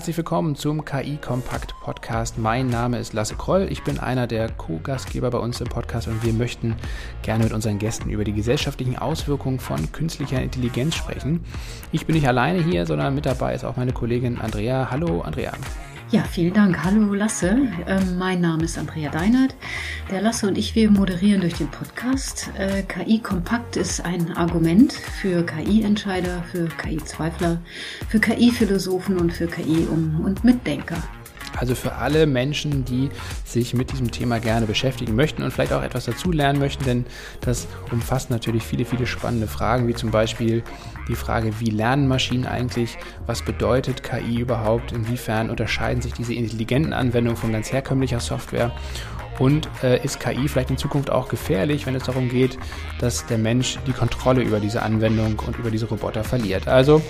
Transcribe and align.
Herzlich 0.00 0.16
willkommen 0.16 0.56
zum 0.56 0.86
KI 0.86 1.18
Kompakt 1.18 1.74
Podcast. 1.82 2.38
Mein 2.38 2.68
Name 2.68 2.98
ist 2.98 3.12
Lasse 3.12 3.34
Kroll. 3.34 3.68
Ich 3.70 3.84
bin 3.84 3.98
einer 3.98 4.26
der 4.26 4.48
Co-Gastgeber 4.50 5.30
bei 5.30 5.36
uns 5.36 5.60
im 5.60 5.66
Podcast 5.66 6.08
und 6.08 6.24
wir 6.24 6.32
möchten 6.32 6.74
gerne 7.20 7.44
mit 7.44 7.52
unseren 7.52 7.78
Gästen 7.78 8.08
über 8.08 8.24
die 8.24 8.32
gesellschaftlichen 8.32 8.96
Auswirkungen 8.96 9.60
von 9.60 9.92
künstlicher 9.92 10.40
Intelligenz 10.40 10.94
sprechen. 10.94 11.44
Ich 11.92 12.06
bin 12.06 12.14
nicht 12.14 12.26
alleine 12.26 12.62
hier, 12.62 12.86
sondern 12.86 13.14
mit 13.14 13.26
dabei 13.26 13.54
ist 13.54 13.62
auch 13.62 13.76
meine 13.76 13.92
Kollegin 13.92 14.40
Andrea. 14.40 14.90
Hallo, 14.90 15.20
Andrea. 15.20 15.52
Ja, 16.12 16.24
vielen 16.24 16.54
Dank. 16.54 16.82
Hallo 16.82 17.14
Lasse. 17.14 17.68
Ähm, 17.86 18.18
mein 18.18 18.40
Name 18.40 18.64
ist 18.64 18.76
Andrea 18.76 19.12
Deinert. 19.12 19.54
Der 20.10 20.20
Lasse 20.20 20.48
und 20.48 20.58
ich, 20.58 20.74
wir 20.74 20.90
moderieren 20.90 21.40
durch 21.40 21.54
den 21.54 21.68
Podcast. 21.68 22.50
Äh, 22.58 22.82
KI 22.82 23.20
Kompakt 23.20 23.76
ist 23.76 24.04
ein 24.04 24.36
Argument 24.36 24.92
für 24.92 25.46
KI-Entscheider, 25.46 26.42
für 26.50 26.66
KI-Zweifler, 26.66 27.60
für 28.08 28.18
KI-Philosophen 28.18 29.18
und 29.18 29.32
für 29.32 29.46
KI-Um- 29.46 30.24
und 30.24 30.42
Mitdenker. 30.42 31.00
Also 31.58 31.74
für 31.74 31.96
alle 31.96 32.26
Menschen, 32.26 32.84
die 32.84 33.10
sich 33.44 33.74
mit 33.74 33.92
diesem 33.92 34.10
Thema 34.10 34.38
gerne 34.38 34.66
beschäftigen 34.66 35.14
möchten 35.14 35.42
und 35.42 35.50
vielleicht 35.52 35.72
auch 35.72 35.82
etwas 35.82 36.04
dazulernen 36.04 36.58
möchten, 36.58 36.84
denn 36.84 37.06
das 37.40 37.66
umfasst 37.90 38.30
natürlich 38.30 38.62
viele, 38.62 38.84
viele 38.84 39.06
spannende 39.06 39.46
Fragen, 39.46 39.88
wie 39.88 39.94
zum 39.94 40.10
Beispiel 40.10 40.62
die 41.08 41.16
Frage, 41.16 41.58
wie 41.60 41.70
lernen 41.70 42.08
Maschinen 42.08 42.46
eigentlich, 42.46 42.96
was 43.26 43.42
bedeutet 43.42 44.02
KI 44.02 44.38
überhaupt, 44.40 44.92
inwiefern 44.92 45.50
unterscheiden 45.50 46.02
sich 46.02 46.12
diese 46.12 46.34
intelligenten 46.34 46.92
Anwendungen 46.92 47.36
von 47.36 47.52
ganz 47.52 47.72
herkömmlicher 47.72 48.20
Software? 48.20 48.72
Und 49.38 49.70
äh, 49.82 50.04
ist 50.04 50.20
KI 50.20 50.48
vielleicht 50.48 50.68
in 50.68 50.76
Zukunft 50.76 51.10
auch 51.10 51.28
gefährlich, 51.28 51.86
wenn 51.86 51.94
es 51.94 52.02
darum 52.02 52.28
geht, 52.28 52.58
dass 52.98 53.24
der 53.24 53.38
Mensch 53.38 53.78
die 53.86 53.92
Kontrolle 53.92 54.42
über 54.42 54.60
diese 54.60 54.82
Anwendung 54.82 55.38
und 55.46 55.58
über 55.58 55.70
diese 55.70 55.88
Roboter 55.88 56.24
verliert. 56.24 56.68
Also 56.68 57.00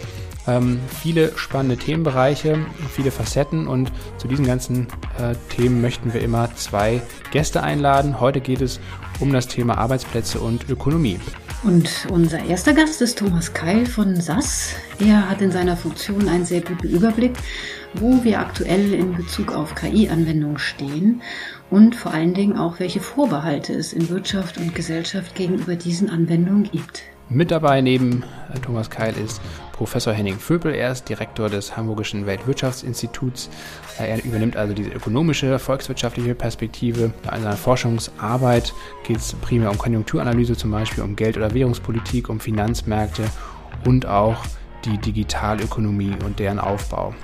ähm, 0.50 0.80
viele 1.02 1.36
spannende 1.36 1.76
Themenbereiche, 1.76 2.58
viele 2.92 3.10
Facetten 3.10 3.68
und 3.68 3.92
zu 4.18 4.26
diesen 4.26 4.46
ganzen 4.46 4.88
äh, 5.18 5.34
Themen 5.54 5.80
möchten 5.80 6.12
wir 6.12 6.20
immer 6.20 6.54
zwei 6.56 7.02
Gäste 7.30 7.62
einladen. 7.62 8.20
Heute 8.20 8.40
geht 8.40 8.60
es 8.60 8.80
um 9.20 9.32
das 9.32 9.46
Thema 9.46 9.78
Arbeitsplätze 9.78 10.40
und 10.40 10.68
Ökonomie. 10.68 11.20
Und 11.62 12.06
unser 12.10 12.42
erster 12.42 12.72
Gast 12.72 13.02
ist 13.02 13.18
Thomas 13.18 13.52
Keil 13.52 13.84
von 13.84 14.16
SAS. 14.16 14.74
Er 14.98 15.28
hat 15.28 15.42
in 15.42 15.52
seiner 15.52 15.76
Funktion 15.76 16.26
einen 16.28 16.46
sehr 16.46 16.62
guten 16.62 16.88
Überblick, 16.88 17.34
wo 17.94 18.24
wir 18.24 18.40
aktuell 18.40 18.94
in 18.94 19.14
Bezug 19.14 19.52
auf 19.52 19.74
KI-Anwendungen 19.74 20.58
stehen 20.58 21.20
und 21.70 21.94
vor 21.94 22.12
allen 22.14 22.32
Dingen 22.34 22.56
auch, 22.56 22.80
welche 22.80 23.00
Vorbehalte 23.00 23.74
es 23.74 23.92
in 23.92 24.08
Wirtschaft 24.08 24.56
und 24.56 24.74
Gesellschaft 24.74 25.34
gegenüber 25.34 25.76
diesen 25.76 26.08
Anwendungen 26.08 26.64
gibt. 26.64 27.02
Mit 27.28 27.50
dabei 27.50 27.80
neben 27.80 28.24
äh, 28.52 28.58
Thomas 28.58 28.88
Keil 28.88 29.14
ist 29.22 29.40
Professor 29.80 30.12
Henning 30.12 30.38
Vöbel. 30.38 30.74
Er 30.74 30.92
ist 30.92 31.08
Direktor 31.08 31.48
des 31.48 31.74
Hamburgischen 31.74 32.26
Weltwirtschaftsinstituts. 32.26 33.48
Er 33.98 34.22
übernimmt 34.22 34.54
also 34.54 34.74
diese 34.74 34.90
ökonomische, 34.90 35.58
volkswirtschaftliche 35.58 36.34
Perspektive. 36.34 37.14
In 37.34 37.42
seiner 37.42 37.56
Forschungsarbeit 37.56 38.74
geht 39.04 39.16
es 39.16 39.32
primär 39.32 39.70
um 39.70 39.78
Konjunkturanalyse, 39.78 40.54
zum 40.54 40.70
Beispiel 40.70 41.02
um 41.02 41.16
Geld- 41.16 41.38
oder 41.38 41.54
Währungspolitik, 41.54 42.28
um 42.28 42.40
Finanzmärkte 42.40 43.22
und 43.86 44.04
auch 44.04 44.36
die 44.84 44.98
Digitalökonomie 44.98 46.12
und 46.26 46.38
deren 46.40 46.58
Aufbau. 46.58 47.14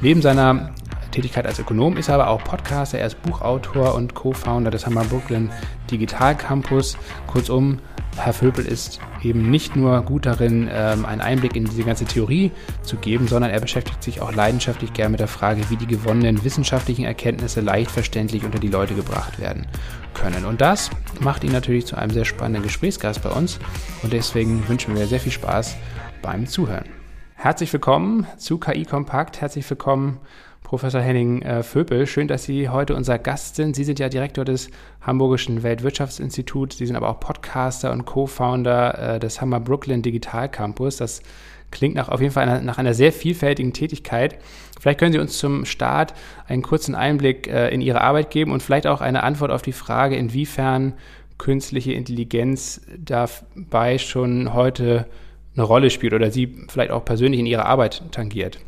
Neben 0.00 0.22
seiner 0.22 0.70
Tätigkeit 1.10 1.46
als 1.46 1.58
Ökonom 1.58 1.98
ist 1.98 2.08
er 2.08 2.14
aber 2.14 2.30
auch 2.30 2.42
Podcaster, 2.42 2.98
er 2.98 3.08
ist 3.08 3.20
Buchautor 3.20 3.94
und 3.94 4.14
Co-Founder 4.14 4.70
des 4.70 4.86
Hammer 4.86 5.04
Brooklyn 5.04 5.50
Digital 5.90 6.34
Campus. 6.34 6.96
Kurzum, 7.26 7.78
Herr 8.16 8.32
Vöbel 8.32 8.64
ist 8.64 8.98
eben 9.22 9.50
nicht 9.50 9.76
nur 9.76 10.00
gut 10.02 10.26
darin, 10.26 10.68
ähm, 10.72 11.04
einen 11.04 11.20
Einblick 11.20 11.54
in 11.54 11.64
diese 11.64 11.84
ganze 11.84 12.06
Theorie 12.06 12.50
zu 12.82 12.96
geben, 12.96 13.28
sondern 13.28 13.50
er 13.50 13.60
beschäftigt 13.60 14.02
sich 14.02 14.20
auch 14.20 14.32
leidenschaftlich 14.32 14.92
gern 14.92 15.10
mit 15.10 15.20
der 15.20 15.28
Frage, 15.28 15.68
wie 15.70 15.76
die 15.76 15.86
gewonnenen 15.86 16.42
wissenschaftlichen 16.42 17.04
Erkenntnisse 17.04 17.60
leicht 17.60 17.90
verständlich 17.90 18.44
unter 18.44 18.58
die 18.58 18.68
Leute 18.68 18.94
gebracht 18.94 19.38
werden 19.38 19.66
können. 20.14 20.44
Und 20.44 20.60
das 20.60 20.90
macht 21.20 21.44
ihn 21.44 21.52
natürlich 21.52 21.86
zu 21.86 21.96
einem 21.96 22.10
sehr 22.10 22.24
spannenden 22.24 22.62
Gesprächsgast 22.62 23.22
bei 23.22 23.30
uns 23.30 23.58
und 24.02 24.12
deswegen 24.12 24.66
wünschen 24.68 24.96
wir 24.96 25.06
sehr 25.06 25.20
viel 25.20 25.32
Spaß 25.32 25.76
beim 26.22 26.46
Zuhören. 26.46 26.88
Herzlich 27.34 27.72
willkommen 27.72 28.26
zu 28.38 28.58
KI 28.58 28.84
Kompakt. 28.84 29.40
Herzlich 29.40 29.68
willkommen 29.68 30.18
Professor 30.66 31.00
Henning 31.00 31.42
äh, 31.42 31.62
Vöpel. 31.62 32.08
Schön, 32.08 32.26
dass 32.26 32.42
Sie 32.42 32.68
heute 32.68 32.96
unser 32.96 33.20
Gast 33.20 33.54
sind. 33.54 33.76
Sie 33.76 33.84
sind 33.84 34.00
ja 34.00 34.08
Direktor 34.08 34.44
des 34.44 34.68
Hamburgischen 35.00 35.62
Weltwirtschaftsinstituts. 35.62 36.76
Sie 36.76 36.86
sind 36.86 36.96
aber 36.96 37.08
auch 37.08 37.20
Podcaster 37.20 37.92
und 37.92 38.04
Co-Founder 38.04 39.14
äh, 39.14 39.18
des 39.20 39.40
Hammer 39.40 39.60
Brooklyn 39.60 40.02
Digital 40.02 40.48
Campus. 40.48 40.96
Das 40.96 41.22
klingt 41.70 41.94
nach, 41.94 42.08
auf 42.08 42.20
jeden 42.20 42.32
Fall 42.32 42.48
einer, 42.48 42.60
nach 42.62 42.78
einer 42.78 42.94
sehr 42.94 43.12
vielfältigen 43.12 43.74
Tätigkeit. 43.74 44.38
Vielleicht 44.80 44.98
können 44.98 45.12
Sie 45.12 45.20
uns 45.20 45.38
zum 45.38 45.66
Start 45.66 46.14
einen 46.48 46.62
kurzen 46.62 46.96
Einblick 46.96 47.46
äh, 47.46 47.68
in 47.68 47.80
Ihre 47.80 48.00
Arbeit 48.00 48.30
geben 48.30 48.50
und 48.50 48.60
vielleicht 48.60 48.88
auch 48.88 49.00
eine 49.00 49.22
Antwort 49.22 49.52
auf 49.52 49.62
die 49.62 49.70
Frage, 49.70 50.16
inwiefern 50.16 50.94
künstliche 51.38 51.92
Intelligenz 51.92 52.80
dabei 52.98 53.98
schon 53.98 54.52
heute 54.52 55.06
eine 55.54 55.62
Rolle 55.62 55.90
spielt 55.90 56.12
oder 56.12 56.32
Sie 56.32 56.56
vielleicht 56.68 56.90
auch 56.90 57.04
persönlich 57.04 57.38
in 57.38 57.46
Ihrer 57.46 57.66
Arbeit 57.66 58.02
tangiert. 58.10 58.58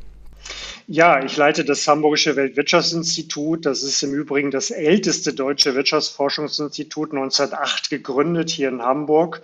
Ja, 0.90 1.22
ich 1.22 1.36
leite 1.36 1.66
das 1.66 1.86
Hamburgische 1.86 2.34
Weltwirtschaftsinstitut. 2.34 3.66
Das 3.66 3.82
ist 3.82 4.02
im 4.02 4.14
Übrigen 4.14 4.50
das 4.50 4.70
älteste 4.70 5.34
deutsche 5.34 5.74
Wirtschaftsforschungsinstitut, 5.74 7.12
1908 7.12 7.90
gegründet 7.90 8.48
hier 8.48 8.70
in 8.70 8.80
Hamburg. 8.80 9.42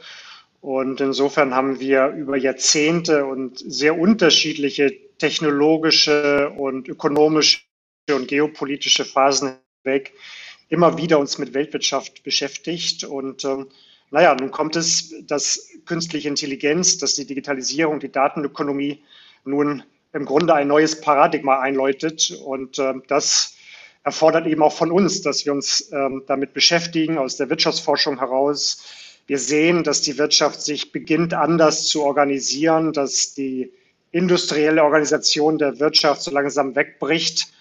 Und 0.62 1.03
insofern 1.03 1.55
haben 1.55 1.81
wir 1.81 2.06
über 2.09 2.38
Jahrzehnte 2.38 3.27
und 3.27 3.59
sehr 3.59 3.99
unterschiedliche 3.99 4.91
technologische 5.19 6.49
und 6.49 6.88
ökonomische 6.88 7.61
und 8.11 8.26
geopolitische 8.26 9.05
Phasen 9.05 9.59
hinweg 9.82 10.15
immer 10.71 10.97
wieder 10.97 11.19
uns 11.19 11.37
mit 11.37 11.53
Weltwirtschaft 11.53 12.22
beschäftigt. 12.22 13.05
Und 13.05 13.44
ähm, 13.44 13.66
naja, 14.11 14.34
nun 14.34 14.50
kommt 14.50 14.76
es, 14.76 15.12
dass 15.26 15.69
künstliche 15.84 16.28
Intelligenz, 16.31 16.97
dass 16.97 17.12
die 17.12 17.26
Digitalisierung, 17.26 18.00
die 18.00 18.11
Datenökonomie 18.11 19.03
nun 19.44 19.82
im 20.14 20.25
Grunde 20.25 20.54
ein 20.54 20.69
neues 20.69 21.00
Paradigma 21.00 21.60
einläutet. 21.60 22.30
Und 22.44 22.78
äh, 22.78 22.94
das 23.08 23.54
erfordert 24.04 24.47
eben 24.47 24.62
auch 24.62 24.72
von 24.72 24.91
uns, 24.91 25.20
dass 25.22 25.44
wir 25.44 25.52
uns 25.52 25.91
ähm, 25.92 26.22
damit 26.26 26.54
beschäftigen, 26.54 27.19
aus 27.19 27.36
der 27.36 27.50
Wirtschaftsforschung 27.50 28.19
heraus. 28.20 28.84
Wir 29.26 29.38
sehen, 29.38 29.82
dass 29.82 30.02
die 30.02 30.16
Wirtschaft 30.16 30.62
sich 30.62 30.92
beginnt 30.92 31.34
anders 31.34 31.88
zu 31.88 32.02
organisieren, 32.02 32.92
dass 32.92 33.34
die 33.34 33.72
industrielle 34.12 34.84
Organisation 34.84 35.58
der 35.58 35.80
Wirtschaft 35.80 36.22
so 36.22 36.31
langsam 36.31 36.76
wegbricht. 36.76 37.52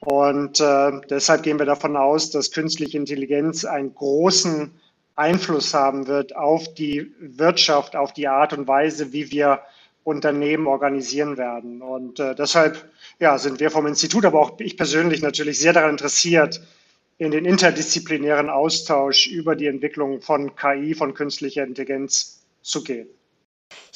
Und 0.00 0.60
äh, 0.60 1.00
deshalb 1.08 1.44
gehen 1.44 1.58
wir 1.58 1.66
davon 1.66 1.96
aus, 1.96 2.30
dass 2.30 2.50
künstliche 2.50 2.98
Intelligenz 2.98 3.64
einen 3.64 3.94
großen 3.94 4.72
Einfluss 5.14 5.72
haben 5.72 6.08
wird 6.08 6.34
auf 6.34 6.74
die 6.74 7.12
Wirtschaft, 7.20 7.94
auf 7.94 8.12
die 8.12 8.26
Art 8.26 8.52
und 8.52 8.66
Weise, 8.66 9.12
wie 9.12 9.30
wir 9.30 9.60
Unternehmen 10.04 10.66
organisieren 10.66 11.36
werden. 11.36 11.82
Und 11.82 12.20
äh, 12.20 12.34
deshalb 12.34 12.90
ja, 13.18 13.38
sind 13.38 13.58
wir 13.58 13.70
vom 13.70 13.86
Institut, 13.86 14.24
aber 14.24 14.40
auch 14.40 14.60
ich 14.60 14.76
persönlich 14.76 15.22
natürlich 15.22 15.58
sehr 15.58 15.72
daran 15.72 15.90
interessiert, 15.90 16.60
in 17.16 17.30
den 17.30 17.44
interdisziplinären 17.44 18.50
Austausch 18.50 19.26
über 19.26 19.56
die 19.56 19.66
Entwicklung 19.66 20.20
von 20.20 20.54
KI, 20.56 20.94
von 20.94 21.14
künstlicher 21.14 21.64
Intelligenz 21.64 22.44
zu 22.62 22.82
gehen. 22.82 23.08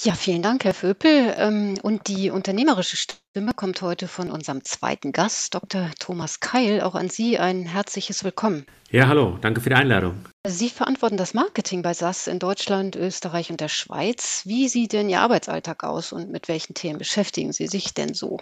Ja, 0.00 0.14
vielen 0.14 0.42
Dank, 0.42 0.64
Herr 0.64 0.74
Vöpel. 0.74 1.34
Ähm, 1.36 1.74
und 1.82 2.08
die 2.08 2.30
unternehmerische 2.30 2.96
Stimme 2.96 3.52
kommt 3.54 3.82
heute 3.82 4.08
von 4.08 4.30
unserem 4.30 4.64
zweiten 4.64 5.12
Gast, 5.12 5.54
Dr. 5.54 5.90
Thomas 5.98 6.40
Keil. 6.40 6.80
Auch 6.82 6.94
an 6.94 7.08
Sie 7.08 7.38
ein 7.38 7.66
herzliches 7.66 8.22
Willkommen. 8.24 8.66
Ja, 8.90 9.08
hallo, 9.08 9.38
danke 9.40 9.60
für 9.60 9.68
die 9.68 9.74
Einladung. 9.74 10.14
Sie 10.46 10.70
verantworten 10.70 11.16
das 11.16 11.34
Marketing 11.34 11.82
bei 11.82 11.92
SAS 11.92 12.26
in 12.26 12.38
Deutschland, 12.38 12.96
Österreich 12.96 13.50
und 13.50 13.60
der 13.60 13.68
Schweiz. 13.68 14.42
Wie 14.46 14.68
sieht 14.68 14.92
denn 14.92 15.08
Ihr 15.08 15.20
Arbeitsalltag 15.20 15.84
aus 15.84 16.12
und 16.12 16.30
mit 16.30 16.48
welchen 16.48 16.74
Themen 16.74 16.98
beschäftigen 16.98 17.52
Sie 17.52 17.66
sich 17.66 17.92
denn 17.92 18.14
so? 18.14 18.38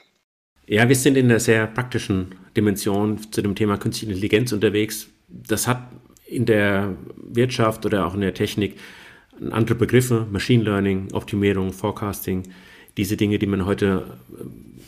Ja, 0.66 0.88
wir 0.88 0.96
sind 0.96 1.16
in 1.16 1.26
einer 1.30 1.40
sehr 1.40 1.66
praktischen 1.66 2.34
Dimension 2.56 3.20
zu 3.32 3.40
dem 3.40 3.54
Thema 3.54 3.78
künstliche 3.78 4.12
Intelligenz 4.12 4.52
unterwegs. 4.52 5.08
Das 5.28 5.66
hat 5.66 5.88
in 6.26 6.44
der 6.44 6.96
Wirtschaft 7.16 7.86
oder 7.86 8.06
auch 8.06 8.14
in 8.14 8.20
der 8.20 8.34
Technik 8.34 8.76
andere 9.50 9.76
Begriffe, 9.76 10.26
Machine 10.30 10.62
Learning, 10.64 11.08
Optimierung, 11.12 11.72
Forecasting, 11.72 12.44
diese 12.96 13.16
Dinge, 13.16 13.38
die 13.38 13.46
man 13.46 13.66
heute 13.66 14.04
äh, 14.32 14.44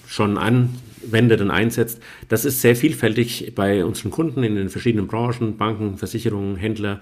schon 0.08 0.38
anwendet 0.38 1.40
und 1.40 1.50
einsetzt. 1.50 2.00
Das 2.28 2.44
ist 2.44 2.60
sehr 2.60 2.74
vielfältig 2.74 3.52
bei 3.54 3.84
unseren 3.84 4.10
Kunden 4.10 4.42
in 4.42 4.56
den 4.56 4.70
verschiedenen 4.70 5.06
Branchen, 5.06 5.56
Banken, 5.56 5.98
Versicherungen, 5.98 6.56
Händler. 6.56 7.00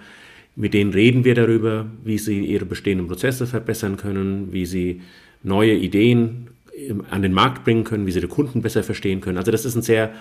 Mit 0.57 0.75
denen 0.75 0.93
reden 0.93 1.25
wir 1.25 1.35
darüber, 1.35 1.87
wie 2.05 2.19
sie 2.19 2.45
ihre 2.45 2.65
bestehenden 2.65 3.07
Prozesse 3.07 3.47
verbessern 3.47 3.97
können, 3.97 4.53
wie 4.53 4.67
sie 4.67 5.03
neue 5.43 5.75
Ideen 5.75 6.49
ähm, 6.77 7.05
an 7.11 7.23
den 7.23 7.33
Markt 7.33 7.65
bringen 7.65 7.85
können, 7.85 8.07
wie 8.07 8.13
sie 8.13 8.21
die 8.21 8.27
Kunden 8.27 8.63
besser 8.63 8.83
verstehen 8.83 9.21
können. 9.21 9.39
Also 9.39 9.53
das 9.53 9.65
ist 9.65 9.77
ein 9.77 9.83
sehr 9.83 10.13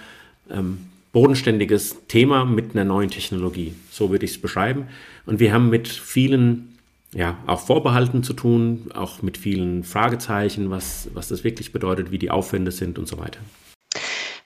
ähm, 0.52 0.78
bodenständiges 1.12 2.06
Thema 2.08 2.46
mit 2.46 2.76
einer 2.76 2.84
neuen 2.84 3.10
Technologie. 3.10 3.74
So 3.90 4.12
würde 4.12 4.26
ich 4.26 4.32
es 4.32 4.38
beschreiben. 4.38 4.88
Und 5.26 5.40
wir 5.40 5.54
haben 5.54 5.70
mit 5.70 5.88
vielen 5.88 6.75
ja, 7.16 7.38
auch 7.48 7.62
Vorbehalten 7.62 8.24
zu 8.24 8.34
tun, 8.34 8.92
auch 8.94 9.22
mit 9.22 9.38
vielen 9.38 9.84
Fragezeichen, 9.84 10.70
was, 10.70 11.10
was 11.14 11.30
das 11.30 11.44
wirklich 11.44 11.72
bedeutet, 11.72 12.12
wie 12.12 12.20
die 12.20 12.30
Aufwände 12.30 12.72
sind 12.72 13.00
und 13.00 13.08
so 13.08 13.18
weiter. 13.18 13.40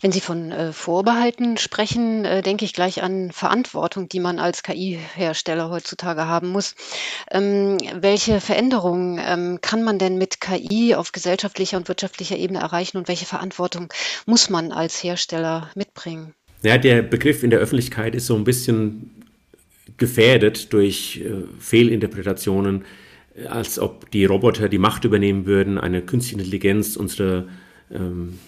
Wenn 0.02 0.14
Sie 0.14 0.22
von 0.22 0.52
äh, 0.52 0.72
Vorbehalten 0.72 1.58
sprechen, 1.58 2.24
äh, 2.24 2.42
denke 2.42 2.64
ich 2.64 2.72
gleich 2.72 3.04
an 3.04 3.32
Verantwortung, 3.34 4.08
die 4.08 4.22
man 4.22 4.40
als 4.40 4.64
KI-Hersteller 4.64 5.70
heutzutage 5.70 6.26
haben 6.26 6.48
muss. 6.48 6.76
Ähm, 7.32 7.78
welche 7.96 8.40
Veränderungen 8.40 9.20
ähm, 9.22 9.60
kann 9.62 9.84
man 9.84 10.00
denn 10.00 10.18
mit 10.18 10.40
KI 10.40 10.96
auf 10.96 11.12
gesellschaftlicher 11.12 11.76
und 11.76 11.90
wirtschaftlicher 11.90 12.38
Ebene 12.38 12.60
erreichen 12.60 12.98
und 12.98 13.10
welche 13.10 13.26
Verantwortung 13.26 13.92
muss 14.26 14.50
man 14.50 14.72
als 14.72 15.04
Hersteller 15.04 15.70
mitbringen? 15.76 16.34
Ja, 16.62 16.78
der 16.78 17.02
Begriff 17.02 17.44
in 17.44 17.50
der 17.50 17.60
Öffentlichkeit 17.60 18.16
ist 18.16 18.28
so 18.28 18.36
ein 18.36 18.46
bisschen 18.46 19.20
gefährdet 20.00 20.74
durch 20.74 21.22
äh, 21.24 21.44
Fehlinterpretationen, 21.60 22.84
als 23.48 23.80
ob 23.80 24.10
die 24.12 24.26
Roboter 24.26 24.70
die 24.70 24.78
Macht 24.78 25.06
übernehmen 25.06 25.46
würden, 25.46 25.78
eine 25.78 26.02
künstliche 26.02 26.42
Intelligenz 26.42 26.96
unsere 26.96 27.48
ähm, 27.92 28.40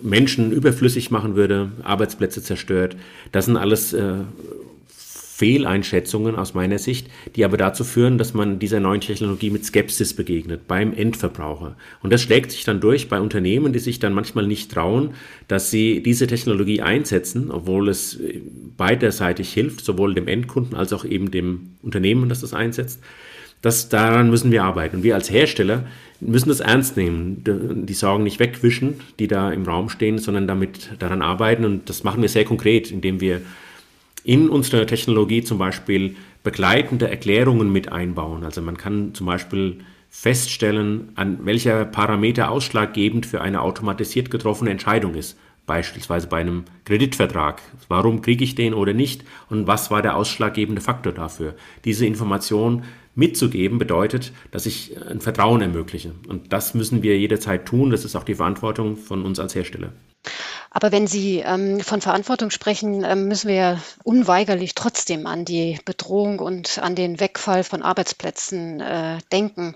Menschen 0.00 0.52
überflüssig 0.52 1.10
machen 1.10 1.36
würde, 1.36 1.70
Arbeitsplätze 1.84 2.42
zerstört. 2.42 2.96
Das 3.30 3.44
sind 3.46 3.56
alles 3.56 3.92
äh, 3.92 4.14
Fehleinschätzungen 5.42 6.36
aus 6.36 6.54
meiner 6.54 6.78
Sicht, 6.78 7.08
die 7.34 7.44
aber 7.44 7.56
dazu 7.56 7.82
führen, 7.82 8.16
dass 8.16 8.32
man 8.32 8.60
dieser 8.60 8.78
neuen 8.78 9.00
Technologie 9.00 9.50
mit 9.50 9.64
Skepsis 9.64 10.14
begegnet 10.14 10.68
beim 10.68 10.94
Endverbraucher. 10.94 11.74
Und 12.00 12.12
das 12.12 12.22
schlägt 12.22 12.52
sich 12.52 12.62
dann 12.62 12.78
durch 12.78 13.08
bei 13.08 13.20
Unternehmen, 13.20 13.72
die 13.72 13.80
sich 13.80 13.98
dann 13.98 14.14
manchmal 14.14 14.46
nicht 14.46 14.70
trauen, 14.70 15.14
dass 15.48 15.68
sie 15.68 16.00
diese 16.00 16.28
Technologie 16.28 16.80
einsetzen, 16.80 17.50
obwohl 17.50 17.88
es 17.88 18.20
beiderseitig 18.76 19.52
hilft, 19.52 19.84
sowohl 19.84 20.14
dem 20.14 20.28
Endkunden 20.28 20.76
als 20.76 20.92
auch 20.92 21.04
eben 21.04 21.32
dem 21.32 21.70
Unternehmen, 21.82 22.28
das 22.28 22.42
das 22.42 22.54
einsetzt. 22.54 23.02
Das, 23.62 23.88
daran 23.88 24.30
müssen 24.30 24.52
wir 24.52 24.62
arbeiten. 24.62 24.98
Und 24.98 25.02
wir 25.02 25.16
als 25.16 25.28
Hersteller 25.28 25.86
müssen 26.20 26.50
das 26.50 26.60
ernst 26.60 26.96
nehmen, 26.96 27.42
die 27.84 27.94
Sorgen 27.94 28.22
nicht 28.22 28.38
wegwischen, 28.38 29.00
die 29.18 29.26
da 29.26 29.50
im 29.50 29.64
Raum 29.64 29.88
stehen, 29.88 30.18
sondern 30.18 30.46
damit 30.46 30.90
daran 31.00 31.20
arbeiten. 31.20 31.64
Und 31.64 31.88
das 31.88 32.04
machen 32.04 32.22
wir 32.22 32.28
sehr 32.28 32.44
konkret, 32.44 32.92
indem 32.92 33.20
wir 33.20 33.40
in 34.24 34.48
unserer 34.48 34.86
Technologie 34.86 35.42
zum 35.42 35.58
Beispiel 35.58 36.16
begleitende 36.42 37.08
Erklärungen 37.08 37.72
mit 37.72 37.90
einbauen. 37.90 38.44
Also 38.44 38.62
man 38.62 38.76
kann 38.76 39.14
zum 39.14 39.26
Beispiel 39.26 39.78
feststellen, 40.10 41.08
an 41.14 41.46
welcher 41.46 41.84
Parameter 41.84 42.50
ausschlaggebend 42.50 43.24
für 43.26 43.40
eine 43.40 43.62
automatisiert 43.62 44.30
getroffene 44.30 44.70
Entscheidung 44.70 45.14
ist. 45.14 45.38
Beispielsweise 45.64 46.26
bei 46.26 46.40
einem 46.40 46.64
Kreditvertrag. 46.84 47.62
Warum 47.88 48.20
kriege 48.20 48.42
ich 48.44 48.54
den 48.54 48.74
oder 48.74 48.92
nicht? 48.92 49.24
Und 49.48 49.66
was 49.66 49.90
war 49.90 50.02
der 50.02 50.16
ausschlaggebende 50.16 50.82
Faktor 50.82 51.12
dafür? 51.12 51.54
Diese 51.84 52.04
Information 52.04 52.82
mitzugeben 53.14 53.78
bedeutet, 53.78 54.32
dass 54.50 54.66
ich 54.66 54.96
ein 55.08 55.20
Vertrauen 55.20 55.60
ermögliche. 55.60 56.12
Und 56.28 56.52
das 56.52 56.74
müssen 56.74 57.02
wir 57.02 57.18
jederzeit 57.18 57.64
tun. 57.64 57.90
Das 57.90 58.04
ist 58.04 58.16
auch 58.16 58.24
die 58.24 58.34
Verantwortung 58.34 58.96
von 58.96 59.24
uns 59.24 59.38
als 59.38 59.54
Hersteller. 59.54 59.92
Aber 60.74 60.90
wenn 60.90 61.06
Sie 61.06 61.42
ähm, 61.44 61.80
von 61.80 62.00
Verantwortung 62.00 62.50
sprechen, 62.50 63.04
ähm, 63.04 63.28
müssen 63.28 63.48
wir 63.48 63.54
ja 63.54 63.80
unweigerlich 64.04 64.74
trotzdem 64.74 65.26
an 65.26 65.44
die 65.44 65.78
Bedrohung 65.84 66.38
und 66.38 66.78
an 66.78 66.94
den 66.94 67.20
Wegfall 67.20 67.62
von 67.62 67.82
Arbeitsplätzen 67.82 68.80
äh, 68.80 69.18
denken. 69.30 69.74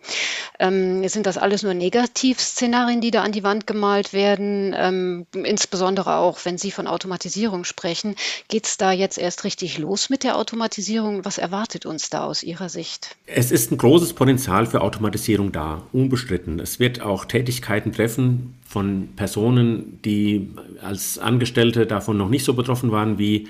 Ähm, 0.58 1.06
sind 1.06 1.26
das 1.26 1.36
alles 1.36 1.62
nur 1.62 1.74
Negativszenarien, 1.74 3.02
die 3.02 3.10
da 3.10 3.22
an 3.22 3.32
die 3.32 3.42
Wand 3.42 3.66
gemalt 3.66 4.14
werden? 4.14 4.74
Ähm, 4.74 5.26
insbesondere 5.34 6.16
auch, 6.16 6.38
wenn 6.44 6.56
Sie 6.56 6.70
von 6.70 6.86
Automatisierung 6.86 7.64
sprechen. 7.64 8.16
Geht 8.48 8.66
es 8.66 8.78
da 8.78 8.90
jetzt 8.90 9.18
erst 9.18 9.44
richtig 9.44 9.76
los 9.76 10.08
mit 10.08 10.24
der 10.24 10.38
Automatisierung? 10.38 11.26
Was 11.26 11.36
erwartet 11.36 11.84
uns 11.84 12.08
da 12.08 12.24
aus 12.24 12.42
Ihrer 12.42 12.70
Sicht? 12.70 13.16
Es 13.26 13.50
ist 13.50 13.70
ein 13.70 13.76
großes 13.76 14.14
Potenzial 14.14 14.64
für 14.64 14.80
Automatisierung 14.80 15.52
da, 15.52 15.82
unbestritten. 15.92 16.58
Es 16.58 16.80
wird 16.80 17.02
auch 17.02 17.26
Tätigkeiten 17.26 17.92
treffen, 17.92 18.54
von 18.66 19.10
Personen, 19.14 20.00
die 20.04 20.50
als 20.82 21.18
Angestellte 21.18 21.86
davon 21.86 22.16
noch 22.16 22.28
nicht 22.28 22.44
so 22.44 22.54
betroffen 22.54 22.90
waren 22.90 23.18
wie 23.18 23.48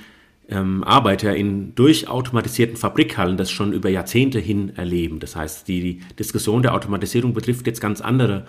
ähm, 0.49 0.85
Arbeiter 0.85 1.35
in 1.35 1.75
durchautomatisierten 1.75 2.77
Fabrikhallen 2.77 3.37
das 3.37 3.51
schon 3.51 3.73
über 3.73 3.89
Jahrzehnte 3.89 4.39
hin 4.39 4.77
erleben. 4.77 5.19
Das 5.19 5.35
heißt, 5.35 5.67
die, 5.67 5.81
die 5.81 6.01
Diskussion 6.19 6.63
der 6.63 6.75
Automatisierung 6.75 7.35
betrifft 7.35 7.67
jetzt 7.67 7.81
ganz 7.81 8.01
andere 8.01 8.47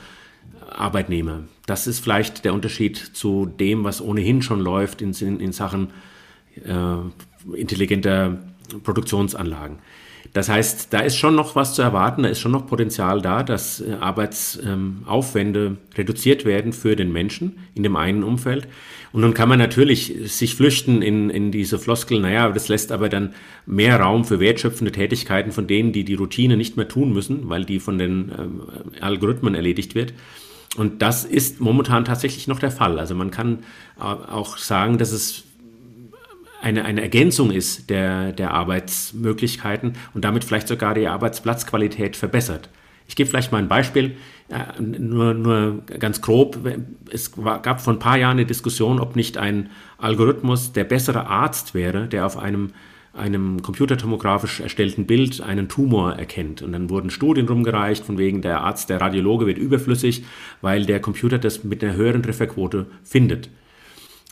Arbeitnehmer. 0.69 1.43
Das 1.65 1.87
ist 1.87 1.99
vielleicht 1.99 2.45
der 2.45 2.53
Unterschied 2.53 2.97
zu 2.97 3.45
dem, 3.45 3.83
was 3.83 4.01
ohnehin 4.01 4.41
schon 4.41 4.59
läuft 4.59 5.01
in, 5.01 5.11
in, 5.13 5.39
in 5.39 5.51
Sachen 5.51 5.89
äh, 6.63 7.55
intelligenter 7.55 8.37
Produktionsanlagen. 8.83 9.79
Das 10.33 10.49
heißt, 10.49 10.93
da 10.93 10.99
ist 10.99 11.15
schon 11.15 11.35
noch 11.35 11.55
was 11.55 11.73
zu 11.73 11.81
erwarten, 11.81 12.23
da 12.23 12.29
ist 12.29 12.39
schon 12.39 12.51
noch 12.51 12.67
Potenzial 12.67 13.21
da, 13.21 13.43
dass 13.43 13.81
äh, 13.81 13.93
Arbeitsaufwände 13.99 15.65
ähm, 15.65 15.77
reduziert 15.95 16.45
werden 16.45 16.73
für 16.73 16.95
den 16.95 17.11
Menschen 17.11 17.57
in 17.75 17.83
dem 17.83 17.95
einen 17.95 18.23
Umfeld. 18.23 18.67
Und 19.13 19.21
nun 19.21 19.33
kann 19.33 19.49
man 19.49 19.57
natürlich 19.57 20.13
sich 20.25 20.55
flüchten 20.55 21.01
in, 21.01 21.29
in 21.29 21.51
diese 21.51 21.79
Floskel, 21.79 22.19
naja, 22.19 22.49
das 22.49 22.67
lässt 22.67 22.91
aber 22.91 23.09
dann 23.09 23.33
mehr 23.65 23.99
Raum 23.99 24.25
für 24.25 24.39
wertschöpfende 24.39 24.91
Tätigkeiten 24.91 25.51
von 25.51 25.65
denen, 25.65 25.91
die 25.91 26.03
die 26.03 26.15
Routine 26.15 26.57
nicht 26.57 26.77
mehr 26.77 26.87
tun 26.87 27.13
müssen, 27.13 27.49
weil 27.49 27.65
die 27.65 27.79
von 27.79 27.97
den 27.97 28.31
ähm, 28.37 28.61
Algorithmen 29.01 29.55
erledigt 29.55 29.95
wird. 29.95 30.13
Und 30.75 31.01
das 31.01 31.25
ist 31.25 31.59
momentan 31.61 32.05
tatsächlich 32.05 32.47
noch 32.47 32.59
der 32.59 32.71
Fall. 32.71 32.99
Also 32.99 33.15
man 33.15 33.31
kann 33.31 33.59
äh, 33.99 34.03
auch 34.03 34.57
sagen, 34.57 34.97
dass 34.97 35.11
es 35.11 35.46
eine, 36.67 36.83
eine 36.83 37.01
Ergänzung 37.01 37.51
ist 37.51 37.89
der, 37.89 38.33
der 38.33 38.53
Arbeitsmöglichkeiten 38.53 39.93
und 40.13 40.25
damit 40.25 40.43
vielleicht 40.43 40.67
sogar 40.67 40.93
die 40.93 41.07
Arbeitsplatzqualität 41.07 42.17
verbessert. 42.17 42.69
Ich 43.07 43.15
gebe 43.15 43.29
vielleicht 43.29 43.53
mal 43.53 43.59
ein 43.59 43.69
Beispiel, 43.69 44.17
äh, 44.49 44.81
nur, 44.81 45.33
nur 45.33 45.83
ganz 45.99 46.21
grob. 46.21 46.59
Es 47.09 47.31
gab 47.31 47.79
vor 47.79 47.93
ein 47.93 47.99
paar 47.99 48.17
Jahren 48.17 48.37
eine 48.37 48.45
Diskussion, 48.45 48.99
ob 48.99 49.15
nicht 49.15 49.37
ein 49.37 49.69
Algorithmus 49.97 50.73
der 50.73 50.83
bessere 50.83 51.27
Arzt 51.27 51.73
wäre, 51.73 52.07
der 52.09 52.25
auf 52.25 52.37
einem, 52.37 52.71
einem 53.13 53.61
computertomografisch 53.61 54.59
erstellten 54.59 55.05
Bild 55.05 55.39
einen 55.39 55.69
Tumor 55.69 56.15
erkennt. 56.15 56.61
Und 56.61 56.73
dann 56.73 56.89
wurden 56.89 57.09
Studien 57.11 57.47
rumgereicht, 57.47 58.03
von 58.03 58.17
wegen 58.17 58.41
der 58.41 58.59
Arzt, 58.59 58.89
der 58.89 58.99
Radiologe 58.99 59.47
wird 59.47 59.57
überflüssig, 59.57 60.25
weil 60.59 60.85
der 60.85 60.99
Computer 60.99 61.39
das 61.39 61.63
mit 61.63 61.81
einer 61.81 61.95
höheren 61.95 62.23
Trefferquote 62.23 62.87
findet. 63.05 63.49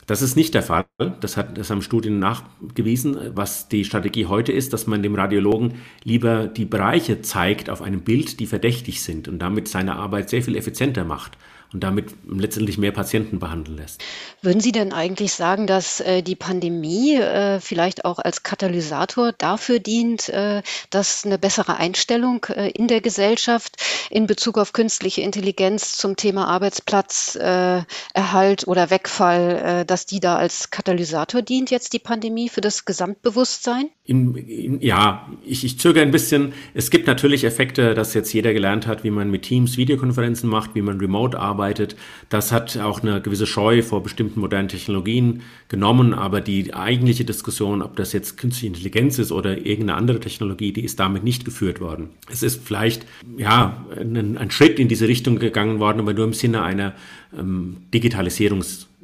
Das 0.08 0.22
ist 0.22 0.36
nicht 0.36 0.54
der 0.54 0.64
Fall. 0.64 0.86
Das, 1.20 1.36
hat, 1.36 1.58
das 1.58 1.70
haben 1.70 1.82
Studien 1.82 2.20
nachgewiesen. 2.20 3.18
Was 3.36 3.68
die 3.68 3.86
Strategie 3.86 4.28
heute 4.28 4.52
ist, 4.52 4.74
dass 4.74 4.88
man 4.88 5.02
dem 5.02 5.16
Radiologen 5.16 5.76
lieber 6.04 6.48
die 6.48 6.66
Bereiche 6.66 7.22
zeigt 7.22 7.70
auf 7.70 7.82
einem 7.82 8.02
Bild, 8.02 8.40
die 8.40 8.46
verdächtig 8.46 9.02
sind 9.02 9.28
und 9.28 9.40
damit 9.40 9.68
seine 9.68 9.96
Arbeit 9.96 10.30
sehr 10.30 10.44
viel 10.44 10.56
effizienter 10.56 11.06
macht 11.06 11.38
und 11.76 11.84
damit 11.84 12.16
letztendlich 12.28 12.78
mehr 12.78 12.94
Patienten 12.94 13.40
behandeln 13.40 13.78
lässt. 13.78 14.02
Würden 14.42 14.62
Sie 14.62 14.72
denn 14.72 14.94
eigentlich 14.94 15.34
sagen, 15.34 15.68
dass 15.68 16.00
äh, 16.00 16.22
die 16.22 16.38
Pandemie 16.38 17.16
äh, 17.16 17.60
vielleicht 17.60 18.06
auch 18.06 18.20
als 18.20 18.44
Katalysator 18.44 19.34
dafür 19.34 19.80
dient, 19.80 20.30
äh, 20.30 20.62
dass 20.90 21.26
eine 21.26 21.38
bessere 21.38 21.76
Einstellung 21.76 22.46
äh, 22.46 22.70
in 22.70 22.88
der 22.88 23.02
Gesellschaft 23.02 23.76
in 24.10 24.26
Bezug 24.26 24.58
auf 24.58 24.72
künstliche 24.72 25.20
Intelligenz 25.22 25.98
zum 25.98 26.16
Thema 26.16 26.48
Arbeitsplatzerhalt 26.48 27.88
äh, 28.16 28.66
oder 28.68 28.90
Wegfall, 28.90 29.82
äh, 29.82 29.86
dass 29.96 30.06
die 30.06 30.20
da 30.20 30.36
als 30.36 30.72
Katalysator 30.72 31.42
dient, 31.42 31.72
jetzt 31.72 31.94
die 31.94 32.00
Pandemie 32.00 32.50
für 32.50 32.60
das 32.60 32.84
Gesamtbewusstsein? 32.84 33.88
In, 34.04 34.36
in, 34.36 34.82
ja, 34.82 35.26
ich, 35.46 35.64
ich 35.64 35.80
zögere 35.80 36.04
ein 36.04 36.12
bisschen. 36.12 36.52
Es 36.74 36.90
gibt 36.90 37.08
natürlich 37.08 37.46
Effekte, 37.46 37.94
dass 37.94 38.14
jetzt 38.14 38.34
jeder 38.34 38.52
gelernt 38.52 38.88
hat, 38.88 39.06
wie 39.06 39.10
man 39.10 39.32
mit 39.32 39.44
Teams 39.44 39.78
Videokonferenzen 39.78 40.50
macht, 40.50 40.76
wie 40.76 40.82
man 40.82 41.00
remote 41.00 41.40
arbeitet. 41.40 41.96
Das 42.28 42.52
hat 42.52 42.76
auch 42.78 43.04
eine 43.04 43.22
gewisse 43.22 43.48
Scheu 43.48 43.84
vor 43.84 44.04
bestimmten 44.04 44.42
modernen 44.42 44.68
Technologien 44.68 45.44
genommen. 45.70 46.14
Aber 46.14 46.42
die 46.42 46.74
eigentliche 46.74 47.24
Diskussion, 47.24 47.82
ob 47.82 47.96
das 47.96 48.12
jetzt 48.12 48.36
künstliche 48.36 48.68
Intelligenz 48.68 49.18
ist 49.18 49.32
oder 49.32 49.60
irgendeine 49.60 49.96
andere 49.96 50.20
Technologie, 50.20 50.74
die 50.74 50.84
ist 50.84 51.00
damit 51.00 51.24
nicht 51.24 51.46
geführt 51.46 51.80
worden. 51.80 52.10
Es 52.30 52.44
ist 52.44 52.68
vielleicht, 52.68 53.06
ja, 53.38 53.86
ein, 53.98 54.38
ein 54.38 54.52
Schritt 54.52 54.78
in 54.78 54.90
diese 54.90 55.08
Richtung 55.08 55.40
gegangen 55.40 55.80
worden, 55.80 56.02
aber 56.02 56.14
nur 56.14 56.26
im 56.26 56.34
Sinne 56.34 56.64
einer 56.64 56.96
ähm, 57.38 57.78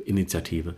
Digitalisierungsinitiative. 0.06 0.76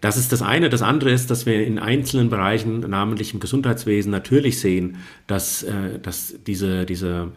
Das 0.00 0.16
ist 0.16 0.32
das 0.32 0.42
eine. 0.42 0.68
Das 0.68 0.82
andere 0.82 1.12
ist, 1.12 1.30
dass 1.30 1.46
wir 1.46 1.64
in 1.64 1.78
einzelnen 1.78 2.28
Bereichen, 2.28 2.80
namentlich 2.80 3.34
im 3.34 3.40
Gesundheitswesen, 3.40 4.10
natürlich 4.10 4.58
sehen, 4.58 4.96
dass, 5.28 5.62
äh, 5.62 6.00
dass 6.00 6.34
diese, 6.44 6.84
diese 6.84 7.30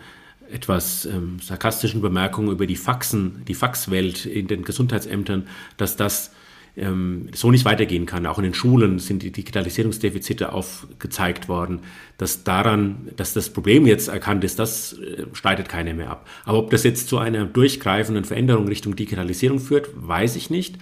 etwas 0.51 1.05
ähm, 1.05 1.37
sarkastischen 1.41 2.01
Bemerkungen 2.01 2.51
über 2.51 2.65
die 2.65 2.75
Faxen, 2.75 3.43
die 3.47 3.53
Faxwelt 3.53 4.25
in 4.25 4.47
den 4.47 4.63
Gesundheitsämtern, 4.63 5.47
dass 5.77 5.95
das 5.95 6.31
ähm, 6.77 7.29
so 7.33 7.51
nicht 7.51 7.65
weitergehen 7.65 8.05
kann. 8.05 8.25
Auch 8.25 8.37
in 8.37 8.43
den 8.43 8.53
Schulen 8.53 8.99
sind 8.99 9.23
die 9.23 9.31
Digitalisierungsdefizite 9.31 10.51
aufgezeigt 10.51 11.47
worden. 11.47 11.81
Dass 12.17 12.43
daran, 12.43 13.09
dass 13.15 13.33
das 13.33 13.49
Problem 13.49 13.85
jetzt 13.85 14.07
erkannt 14.07 14.43
ist, 14.43 14.59
das 14.59 14.93
äh, 14.93 15.25
streitet 15.33 15.69
keiner 15.69 15.93
mehr 15.93 16.09
ab. 16.09 16.27
Aber 16.45 16.57
ob 16.57 16.71
das 16.71 16.83
jetzt 16.83 17.09
zu 17.09 17.17
einer 17.17 17.45
durchgreifenden 17.45 18.25
Veränderung 18.25 18.67
Richtung 18.67 18.95
Digitalisierung 18.95 19.59
führt, 19.59 19.89
weiß 19.95 20.35
ich 20.35 20.49
nicht. 20.49 20.77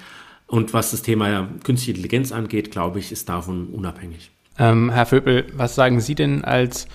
Und 0.54 0.72
was 0.72 0.92
das 0.92 1.02
Thema 1.02 1.50
künstliche 1.64 1.98
Intelligenz 1.98 2.32
angeht, 2.32 2.70
glaube 2.70 3.00
ich, 3.00 3.12
ist 3.12 3.28
davon 3.28 3.70
unabhängig. 3.70 4.30
Ähm, 4.60 4.92
Herr 4.92 5.08
Vöbel, 5.08 5.48
was 5.56 5.74
sagen 5.74 6.00
Sie 6.00 6.14
denn 6.14 6.44
als 6.44 6.88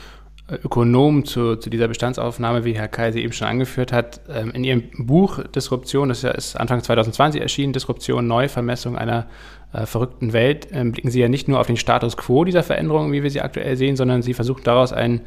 Ökonom 0.48 1.24
zu, 1.24 1.56
zu 1.56 1.68
dieser 1.68 1.88
Bestandsaufnahme, 1.88 2.64
wie 2.64 2.74
Herr 2.74 2.86
Kai 2.86 3.10
sie 3.10 3.20
eben 3.20 3.32
schon 3.32 3.48
angeführt 3.48 3.92
hat. 3.92 4.20
Ähm, 4.28 4.52
in 4.52 4.62
Ihrem 4.62 4.84
Buch 4.96 5.42
Disruption, 5.42 6.08
das 6.08 6.22
ist 6.22 6.54
Anfang 6.54 6.84
2020 6.84 7.40
erschienen, 7.40 7.72
Disruption, 7.72 8.28
Neuvermessung 8.28 8.96
einer 8.96 9.26
äh, 9.72 9.86
verrückten 9.86 10.32
Welt, 10.32 10.68
ähm, 10.70 10.92
blicken 10.92 11.10
Sie 11.10 11.18
ja 11.18 11.28
nicht 11.28 11.48
nur 11.48 11.58
auf 11.58 11.66
den 11.66 11.76
Status 11.76 12.16
quo 12.16 12.44
dieser 12.44 12.62
Veränderungen, 12.62 13.10
wie 13.10 13.24
wir 13.24 13.30
sie 13.32 13.40
aktuell 13.40 13.76
sehen, 13.76 13.96
sondern 13.96 14.22
Sie 14.22 14.34
versuchen 14.34 14.62
daraus 14.62 14.92
ein 14.92 15.22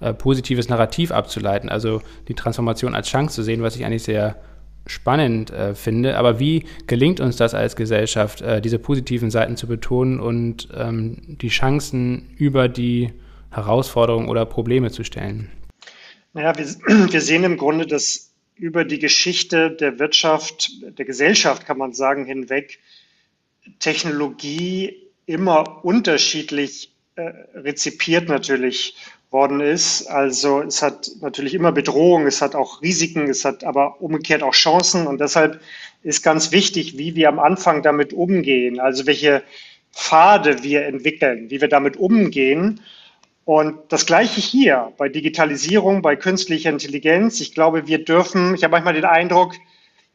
äh, 0.00 0.14
positives 0.14 0.70
Narrativ 0.70 1.12
abzuleiten, 1.12 1.68
also 1.68 2.00
die 2.28 2.34
Transformation 2.34 2.94
als 2.94 3.08
Chance 3.08 3.34
zu 3.34 3.42
sehen, 3.42 3.60
was 3.60 3.76
ich 3.76 3.84
eigentlich 3.84 4.04
sehr 4.04 4.36
spannend 4.86 5.50
äh, 5.50 5.74
finde. 5.74 6.16
Aber 6.16 6.38
wie 6.38 6.64
gelingt 6.86 7.20
uns 7.20 7.36
das 7.36 7.54
als 7.54 7.76
Gesellschaft, 7.76 8.42
äh, 8.42 8.60
diese 8.60 8.78
positiven 8.78 9.30
Seiten 9.30 9.56
zu 9.56 9.66
betonen 9.66 10.20
und 10.20 10.68
ähm, 10.74 11.18
die 11.26 11.48
Chancen 11.48 12.30
über 12.36 12.68
die 12.68 13.12
Herausforderungen 13.50 14.28
oder 14.28 14.44
Probleme 14.44 14.90
zu 14.90 15.04
stellen? 15.04 15.50
Naja, 16.32 16.52
wir, 16.56 16.66
wir 17.12 17.20
sehen 17.20 17.44
im 17.44 17.56
Grunde, 17.56 17.86
dass 17.86 18.32
über 18.56 18.84
die 18.84 18.98
Geschichte 18.98 19.70
der 19.70 19.98
Wirtschaft, 19.98 20.70
der 20.98 21.04
Gesellschaft, 21.04 21.66
kann 21.66 21.78
man 21.78 21.92
sagen, 21.92 22.24
hinweg 22.24 22.78
Technologie 23.78 24.96
immer 25.26 25.84
unterschiedlich 25.84 26.92
äh, 27.16 27.32
rezipiert 27.54 28.28
natürlich 28.28 28.96
worden 29.34 29.60
ist. 29.60 30.06
Also 30.06 30.62
es 30.62 30.80
hat 30.80 31.10
natürlich 31.20 31.54
immer 31.54 31.72
Bedrohungen, 31.72 32.28
es 32.28 32.40
hat 32.40 32.54
auch 32.54 32.80
Risiken, 32.80 33.28
es 33.28 33.44
hat 33.44 33.64
aber 33.64 34.00
umgekehrt 34.00 34.44
auch 34.44 34.54
Chancen 34.54 35.08
und 35.08 35.20
deshalb 35.20 35.60
ist 36.04 36.22
ganz 36.22 36.52
wichtig, 36.52 36.96
wie 36.96 37.16
wir 37.16 37.28
am 37.28 37.40
Anfang 37.40 37.82
damit 37.82 38.12
umgehen, 38.12 38.78
also 38.78 39.06
welche 39.06 39.42
Pfade 39.92 40.62
wir 40.62 40.86
entwickeln, 40.86 41.50
wie 41.50 41.60
wir 41.60 41.68
damit 41.68 41.96
umgehen. 41.96 42.80
Und 43.44 43.76
das 43.88 44.06
Gleiche 44.06 44.40
hier 44.40 44.92
bei 44.96 45.08
Digitalisierung, 45.08 46.00
bei 46.00 46.14
künstlicher 46.14 46.70
Intelligenz. 46.70 47.40
Ich 47.40 47.54
glaube, 47.54 47.88
wir 47.88 48.04
dürfen, 48.04 48.54
ich 48.54 48.62
habe 48.62 48.72
manchmal 48.72 48.94
den 48.94 49.04
Eindruck, 49.04 49.54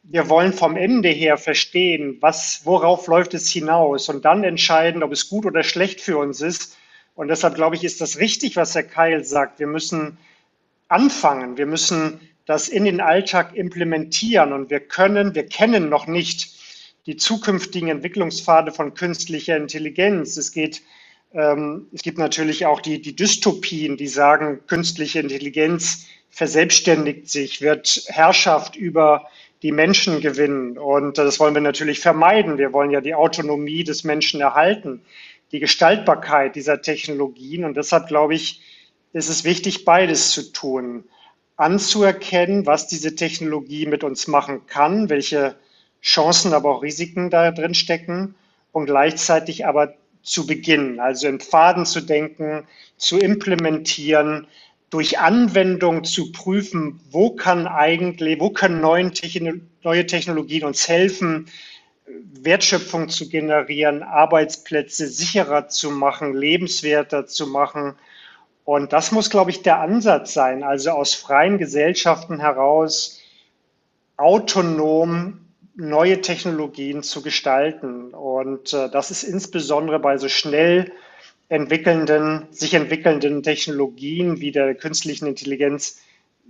wir 0.02 0.30
wollen 0.30 0.54
vom 0.54 0.76
Ende 0.76 1.10
her 1.10 1.36
verstehen, 1.36 2.16
was, 2.20 2.62
worauf 2.64 3.06
läuft 3.06 3.34
es 3.34 3.50
hinaus 3.50 4.08
und 4.08 4.24
dann 4.24 4.44
entscheiden, 4.44 5.02
ob 5.02 5.12
es 5.12 5.28
gut 5.28 5.44
oder 5.44 5.62
schlecht 5.62 6.00
für 6.00 6.16
uns 6.16 6.40
ist. 6.40 6.78
Und 7.20 7.28
deshalb 7.28 7.54
glaube 7.54 7.76
ich, 7.76 7.84
ist 7.84 8.00
das 8.00 8.16
richtig, 8.16 8.56
was 8.56 8.74
Herr 8.74 8.82
Keil 8.82 9.24
sagt. 9.24 9.58
Wir 9.58 9.66
müssen 9.66 10.16
anfangen. 10.88 11.58
Wir 11.58 11.66
müssen 11.66 12.18
das 12.46 12.70
in 12.70 12.86
den 12.86 13.02
Alltag 13.02 13.54
implementieren 13.54 14.54
und 14.54 14.70
wir 14.70 14.80
können, 14.80 15.34
wir 15.34 15.44
kennen 15.44 15.90
noch 15.90 16.06
nicht 16.06 16.48
die 17.04 17.18
zukünftigen 17.18 17.90
Entwicklungspfade 17.90 18.72
von 18.72 18.94
künstlicher 18.94 19.54
Intelligenz. 19.58 20.38
Es 20.38 20.50
geht, 20.50 20.80
ähm, 21.34 21.88
es 21.92 22.00
gibt 22.00 22.16
natürlich 22.16 22.64
auch 22.64 22.80
die, 22.80 23.02
die 23.02 23.14
Dystopien, 23.14 23.98
die 23.98 24.08
sagen, 24.08 24.60
künstliche 24.66 25.20
Intelligenz 25.20 26.06
verselbstständigt 26.30 27.28
sich, 27.28 27.60
wird 27.60 28.02
Herrschaft 28.06 28.76
über 28.76 29.28
die 29.62 29.72
Menschen 29.72 30.22
gewinnen. 30.22 30.78
Und 30.78 31.18
das 31.18 31.38
wollen 31.38 31.52
wir 31.52 31.60
natürlich 31.60 32.00
vermeiden. 32.00 32.56
Wir 32.56 32.72
wollen 32.72 32.90
ja 32.90 33.02
die 33.02 33.14
Autonomie 33.14 33.84
des 33.84 34.04
Menschen 34.04 34.40
erhalten, 34.40 35.02
die 35.52 35.60
Gestaltbarkeit 35.60 36.56
dieser 36.56 36.82
Technologien. 36.82 37.64
Und 37.64 37.76
deshalb 37.76 38.08
glaube 38.08 38.34
ich, 38.34 38.62
ist 39.12 39.28
es 39.28 39.44
wichtig, 39.44 39.84
beides 39.84 40.30
zu 40.30 40.52
tun. 40.52 41.04
Anzuerkennen, 41.56 42.66
was 42.66 42.86
diese 42.86 43.16
Technologie 43.16 43.86
mit 43.86 44.04
uns 44.04 44.26
machen 44.28 44.66
kann, 44.66 45.10
welche 45.10 45.56
Chancen, 46.02 46.54
aber 46.54 46.76
auch 46.76 46.82
Risiken 46.82 47.28
da 47.28 47.50
drin 47.50 47.74
stecken 47.74 48.34
und 48.72 48.86
gleichzeitig 48.86 49.66
aber 49.66 49.94
zu 50.22 50.46
beginnen, 50.46 51.00
also 51.00 51.28
in 51.28 51.40
Pfaden 51.40 51.86
zu 51.86 52.00
denken, 52.00 52.66
zu 52.96 53.18
implementieren, 53.18 54.46
durch 54.90 55.18
Anwendung 55.18 56.04
zu 56.04 56.32
prüfen, 56.32 57.00
wo 57.10 57.30
kann 57.30 57.66
eigentlich, 57.66 58.40
wo 58.40 58.50
können 58.50 58.80
neue 58.80 60.06
Technologien 60.06 60.64
uns 60.64 60.88
helfen, 60.88 61.46
Wertschöpfung 62.42 63.08
zu 63.08 63.28
generieren, 63.28 64.02
Arbeitsplätze 64.02 65.06
sicherer 65.06 65.68
zu 65.68 65.90
machen, 65.90 66.34
lebenswerter 66.34 67.26
zu 67.26 67.46
machen. 67.46 67.94
Und 68.64 68.92
das 68.92 69.12
muss, 69.12 69.30
glaube 69.30 69.50
ich, 69.50 69.62
der 69.62 69.80
Ansatz 69.80 70.32
sein, 70.32 70.62
also 70.62 70.90
aus 70.90 71.14
freien 71.14 71.58
Gesellschaften 71.58 72.40
heraus 72.40 73.20
autonom 74.16 75.40
neue 75.74 76.20
Technologien 76.20 77.02
zu 77.02 77.22
gestalten. 77.22 78.12
Und 78.12 78.72
äh, 78.72 78.90
das 78.90 79.10
ist 79.10 79.22
insbesondere 79.22 79.98
bei 79.98 80.18
so 80.18 80.28
schnell 80.28 80.92
entwickelnden, 81.48 82.46
sich 82.50 82.74
entwickelnden 82.74 83.42
Technologien 83.42 84.40
wie 84.40 84.52
der 84.52 84.74
künstlichen 84.74 85.26
Intelligenz 85.26 86.00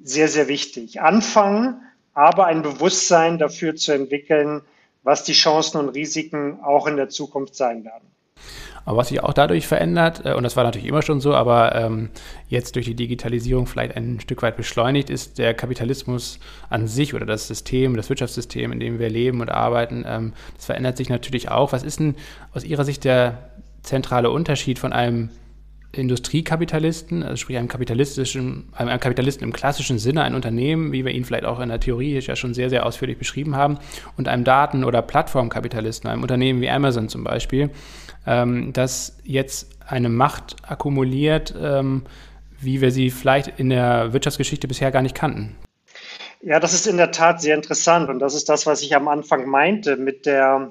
sehr, 0.02 0.28
sehr 0.28 0.48
wichtig. 0.48 1.00
Anfangen, 1.00 1.80
aber 2.12 2.46
ein 2.46 2.62
Bewusstsein 2.62 3.38
dafür 3.38 3.76
zu 3.76 3.92
entwickeln, 3.92 4.62
was 5.02 5.24
die 5.24 5.32
Chancen 5.32 5.78
und 5.78 5.90
Risiken 5.90 6.60
auch 6.62 6.86
in 6.86 6.96
der 6.96 7.08
Zukunft 7.08 7.54
sein 7.54 7.84
werden. 7.84 8.10
Aber 8.84 8.98
was 8.98 9.08
sich 9.08 9.22
auch 9.22 9.34
dadurch 9.34 9.66
verändert, 9.66 10.22
äh, 10.24 10.34
und 10.34 10.42
das 10.42 10.56
war 10.56 10.64
natürlich 10.64 10.88
immer 10.88 11.02
schon 11.02 11.20
so, 11.20 11.34
aber 11.34 11.74
ähm, 11.74 12.10
jetzt 12.48 12.76
durch 12.76 12.86
die 12.86 12.94
Digitalisierung 12.94 13.66
vielleicht 13.66 13.96
ein 13.96 14.20
Stück 14.20 14.42
weit 14.42 14.56
beschleunigt, 14.56 15.10
ist 15.10 15.38
der 15.38 15.54
Kapitalismus 15.54 16.38
an 16.70 16.88
sich 16.88 17.14
oder 17.14 17.26
das 17.26 17.46
System, 17.46 17.96
das 17.96 18.08
Wirtschaftssystem, 18.08 18.72
in 18.72 18.80
dem 18.80 18.98
wir 18.98 19.10
leben 19.10 19.40
und 19.40 19.50
arbeiten. 19.50 20.04
Ähm, 20.06 20.32
das 20.56 20.66
verändert 20.66 20.96
sich 20.96 21.08
natürlich 21.08 21.50
auch. 21.50 21.72
Was 21.72 21.82
ist 21.82 22.00
denn 22.00 22.16
aus 22.54 22.64
Ihrer 22.64 22.84
Sicht 22.84 23.04
der 23.04 23.50
zentrale 23.82 24.30
Unterschied 24.30 24.78
von 24.78 24.92
einem 24.92 25.30
Industriekapitalisten, 25.92 27.24
also 27.24 27.36
sprich 27.36 27.56
einem 27.56 27.66
kapitalistischen, 27.66 28.68
einem 28.72 29.00
Kapitalisten 29.00 29.44
im 29.44 29.52
klassischen 29.52 29.98
Sinne, 29.98 30.22
ein 30.22 30.34
Unternehmen, 30.34 30.92
wie 30.92 31.04
wir 31.04 31.12
ihn 31.12 31.24
vielleicht 31.24 31.44
auch 31.44 31.58
in 31.58 31.68
der 31.68 31.80
Theorie 31.80 32.18
ja 32.18 32.36
schon 32.36 32.54
sehr, 32.54 32.70
sehr 32.70 32.86
ausführlich 32.86 33.18
beschrieben 33.18 33.56
haben, 33.56 33.78
und 34.16 34.28
einem 34.28 34.44
Daten- 34.44 34.84
oder 34.84 35.02
Plattformkapitalisten, 35.02 36.08
einem 36.08 36.22
Unternehmen 36.22 36.60
wie 36.60 36.70
Amazon 36.70 37.08
zum 37.08 37.24
Beispiel, 37.24 37.70
ähm, 38.26 38.72
das 38.72 39.18
jetzt 39.24 39.70
eine 39.86 40.08
Macht 40.08 40.56
akkumuliert, 40.62 41.54
ähm, 41.60 42.02
wie 42.60 42.80
wir 42.80 42.92
sie 42.92 43.10
vielleicht 43.10 43.58
in 43.58 43.70
der 43.70 44.12
Wirtschaftsgeschichte 44.12 44.68
bisher 44.68 44.92
gar 44.92 45.02
nicht 45.02 45.16
kannten. 45.16 45.56
Ja, 46.42 46.60
das 46.60 46.72
ist 46.72 46.86
in 46.86 46.98
der 46.98 47.10
Tat 47.10 47.40
sehr 47.40 47.54
interessant 47.54 48.08
und 48.08 48.20
das 48.20 48.34
ist 48.34 48.48
das, 48.48 48.64
was 48.66 48.82
ich 48.82 48.94
am 48.94 49.08
Anfang 49.08 49.48
meinte 49.48 49.96
mit 49.96 50.24
der, 50.24 50.70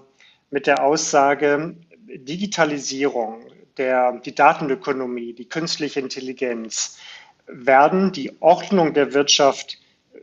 mit 0.49 0.65
der 0.65 0.83
Aussage, 0.83 1.75
Digitalisierung, 2.07 3.39
der, 3.79 4.13
die 4.23 4.35
Datenökonomie, 4.35 5.33
die 5.33 5.49
künstliche 5.49 5.99
Intelligenz 5.99 6.99
werden 7.47 8.11
die 8.11 8.31
Ordnung 8.41 8.93
der 8.93 9.13
Wirtschaft 9.13 9.79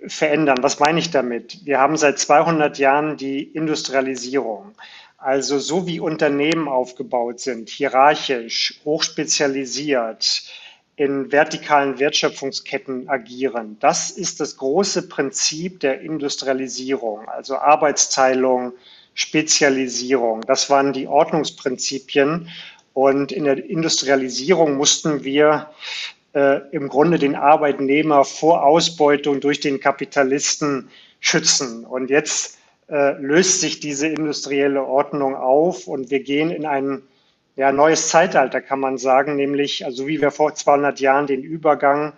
verändern. 0.06 0.58
Was 0.60 0.78
meine 0.78 1.00
ich 1.00 1.10
damit? 1.10 1.64
Wir 1.64 1.80
haben 1.80 1.96
seit 1.96 2.18
200 2.18 2.78
Jahren 2.78 3.16
die 3.16 3.42
Industrialisierung. 3.42 4.74
Also 5.18 5.58
so 5.58 5.86
wie 5.86 5.98
Unternehmen 5.98 6.68
aufgebaut 6.68 7.40
sind, 7.40 7.68
hierarchisch, 7.68 8.80
hochspezialisiert, 8.84 10.44
in 10.96 11.30
vertikalen 11.30 11.98
Wertschöpfungsketten 11.98 13.08
agieren. 13.08 13.76
Das 13.80 14.10
ist 14.10 14.40
das 14.40 14.56
große 14.56 15.08
Prinzip 15.08 15.80
der 15.80 16.00
Industrialisierung, 16.00 17.28
also 17.28 17.56
Arbeitsteilung, 17.56 18.72
Spezialisierung. 19.12 20.40
Das 20.42 20.70
waren 20.70 20.92
die 20.92 21.06
Ordnungsprinzipien. 21.06 22.48
Und 22.96 23.30
in 23.30 23.44
der 23.44 23.62
Industrialisierung 23.62 24.78
mussten 24.78 25.22
wir 25.22 25.68
äh, 26.32 26.60
im 26.70 26.88
Grunde 26.88 27.18
den 27.18 27.34
Arbeitnehmer 27.34 28.24
vor 28.24 28.64
Ausbeutung 28.64 29.40
durch 29.40 29.60
den 29.60 29.80
Kapitalisten 29.80 30.88
schützen. 31.20 31.84
Und 31.84 32.08
jetzt 32.08 32.56
äh, 32.88 33.12
löst 33.20 33.60
sich 33.60 33.80
diese 33.80 34.06
industrielle 34.06 34.82
Ordnung 34.82 35.34
auf 35.34 35.86
und 35.88 36.10
wir 36.10 36.20
gehen 36.20 36.48
in 36.50 36.64
ein 36.64 37.02
ja, 37.56 37.70
neues 37.70 38.08
Zeitalter, 38.08 38.62
kann 38.62 38.80
man 38.80 38.96
sagen, 38.96 39.36
nämlich, 39.36 39.84
also 39.84 40.06
wie 40.06 40.22
wir 40.22 40.30
vor 40.30 40.54
200 40.54 40.98
Jahren 40.98 41.26
den 41.26 41.42
Übergang 41.42 42.14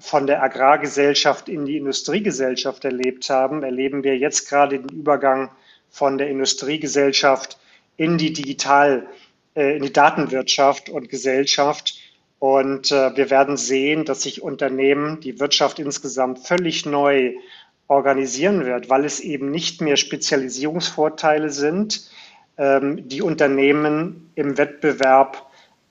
von 0.00 0.26
der 0.26 0.42
Agrargesellschaft 0.42 1.48
in 1.48 1.66
die 1.66 1.76
Industriegesellschaft 1.76 2.84
erlebt 2.84 3.30
haben, 3.30 3.62
erleben 3.62 4.02
wir 4.02 4.18
jetzt 4.18 4.48
gerade 4.48 4.80
den 4.80 4.88
Übergang 4.88 5.50
von 5.88 6.18
der 6.18 6.28
Industriegesellschaft 6.30 7.60
in 7.96 8.18
die 8.18 8.32
Digital, 8.32 9.06
äh, 9.06 9.25
in 9.56 9.82
die 9.82 9.92
Datenwirtschaft 9.92 10.88
und 10.88 11.08
Gesellschaft. 11.08 11.98
Und 12.38 12.92
äh, 12.92 13.16
wir 13.16 13.30
werden 13.30 13.56
sehen, 13.56 14.04
dass 14.04 14.22
sich 14.22 14.42
Unternehmen, 14.42 15.20
die 15.20 15.40
Wirtschaft 15.40 15.78
insgesamt 15.78 16.40
völlig 16.40 16.84
neu 16.84 17.34
organisieren 17.88 18.66
wird, 18.66 18.90
weil 18.90 19.04
es 19.04 19.20
eben 19.20 19.50
nicht 19.50 19.80
mehr 19.80 19.96
Spezialisierungsvorteile 19.96 21.50
sind, 21.50 22.10
ähm, 22.58 23.08
die 23.08 23.22
Unternehmen 23.22 24.30
im 24.34 24.58
Wettbewerb 24.58 25.46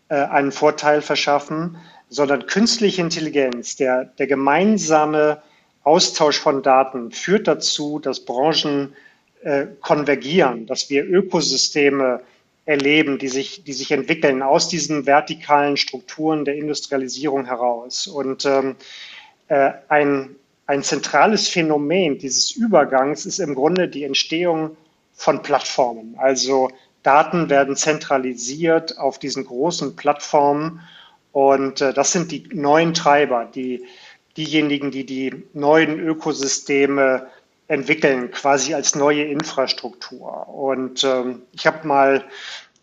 äh, 0.09 0.15
einen 0.15 0.51
Vorteil 0.51 1.01
verschaffen, 1.01 1.77
sondern 2.09 2.45
künstliche 2.45 3.01
Intelligenz, 3.01 3.75
der, 3.75 4.05
der 4.05 4.27
gemeinsame 4.27 5.41
Austausch 5.83 6.39
von 6.39 6.63
Daten 6.63 7.11
führt 7.11 7.47
dazu, 7.47 7.99
dass 7.99 8.25
Branchen 8.25 8.95
äh, 9.41 9.67
konvergieren, 9.81 10.65
dass 10.65 10.89
wir 10.89 11.05
Ökosysteme 11.05 12.21
erleben, 12.65 13.19
die 13.19 13.27
sich, 13.27 13.63
die 13.63 13.73
sich 13.73 13.91
entwickeln 13.91 14.41
aus 14.41 14.67
diesen 14.67 15.05
vertikalen 15.05 15.77
Strukturen 15.77 16.45
der 16.45 16.55
Industrialisierung 16.55 17.45
heraus. 17.45 18.07
Und 18.07 18.45
ähm, 18.45 18.75
äh, 19.47 19.71
ein, 19.87 20.35
ein 20.65 20.83
zentrales 20.83 21.47
Phänomen 21.47 22.17
dieses 22.17 22.51
Übergangs 22.51 23.25
ist 23.25 23.39
im 23.39 23.53
Grunde 23.53 23.87
die 23.87 24.03
Entstehung 24.03 24.75
von 25.13 25.41
Plattformen. 25.43 26.15
Also 26.17 26.69
Daten 27.03 27.49
werden 27.49 27.75
zentralisiert 27.75 28.97
auf 28.97 29.19
diesen 29.19 29.45
großen 29.45 29.95
Plattformen 29.95 30.81
und 31.31 31.81
äh, 31.81 31.93
das 31.93 32.11
sind 32.11 32.31
die 32.31 32.47
neuen 32.51 32.95
Treiber, 32.95 33.45
die, 33.45 33.85
diejenigen, 34.37 34.89
die 34.89 35.05
die 35.05 35.43
neuen 35.53 35.99
Ökosysteme 35.99 37.27
entwickeln, 37.67 38.31
quasi 38.31 38.73
als 38.73 38.95
neue 38.95 39.23
Infrastruktur. 39.23 40.47
Und 40.49 41.03
ähm, 41.03 41.41
ich 41.51 41.65
habe 41.65 41.87
mal 41.87 42.23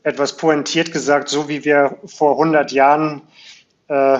etwas 0.03 0.37
pointiert 0.37 0.93
gesagt, 0.93 1.29
so 1.29 1.49
wie 1.49 1.65
wir 1.65 1.97
vor 2.05 2.33
100 2.33 2.73
Jahren 2.73 3.23
äh, 3.89 4.19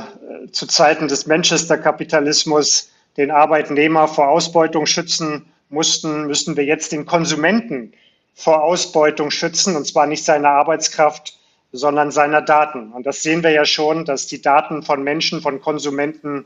zu 0.53 0.67
Zeiten 0.67 1.09
des 1.09 1.27
Manchester-Kapitalismus 1.27 2.91
den 3.17 3.31
Arbeitnehmer 3.31 4.09
vor 4.09 4.29
Ausbeutung 4.29 4.87
schützen 4.87 5.47
mussten, 5.69 6.27
müssen 6.27 6.57
wir 6.57 6.65
jetzt 6.65 6.93
den 6.93 7.07
Konsumenten 7.07 7.93
vor 8.35 8.63
Ausbeutung 8.63 9.31
schützen, 9.31 9.77
und 9.77 9.87
zwar 9.87 10.07
nicht 10.07 10.25
seiner 10.25 10.51
Arbeitskraft, 10.51 11.39
sondern 11.73 12.11
seiner 12.11 12.43
Daten. 12.43 12.93
Und 12.93 13.07
das 13.07 13.23
sehen 13.23 13.43
wir 13.43 13.51
ja 13.51 13.65
schon, 13.65 14.05
dass 14.05 14.27
die 14.27 14.41
Daten 14.41 14.83
von 14.83 15.03
Menschen, 15.03 15.41
von 15.41 15.61
Konsumenten 15.61 16.45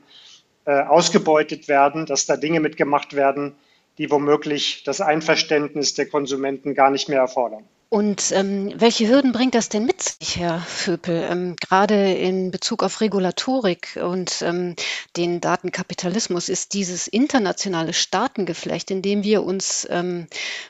äh, 0.65 0.83
ausgebeutet 0.83 1.69
werden, 1.69 2.07
dass 2.07 2.27
da 2.27 2.37
Dinge 2.37 2.61
mitgemacht 2.61 3.15
werden, 3.15 3.55
die 3.99 4.11
womöglich 4.11 4.83
das 4.85 5.01
Einverständnis 5.01 5.95
der 5.95 6.09
Konsumenten 6.09 6.75
gar 6.75 6.91
nicht 6.91 7.09
mehr 7.09 7.21
erfordern. 7.21 7.65
Und 7.89 8.33
ähm, 8.33 8.73
welche 8.77 9.09
Hürden 9.09 9.31
bringt 9.31 9.55
das 9.55 9.69
denn 9.69 9.87
mit 9.87 10.03
sich, 10.03 10.39
Herr 10.39 10.59
Vöpel, 10.59 11.25
ähm, 11.31 11.55
gerade 11.57 12.13
in 12.15 12.51
Bezug 12.51 12.83
auf 12.83 13.01
Regulatorik 13.01 13.99
und 14.03 14.43
ähm, 14.43 14.75
den 15.17 15.41
Datenkapitalismus? 15.41 16.49
Ist 16.49 16.75
dieses 16.75 17.07
internationale 17.07 17.93
Staatengeflecht, 17.93 18.91
in 18.91 19.03
dem 19.03 19.23
wir 19.23 19.45
uns 19.45 19.87
ähm, 19.89 20.27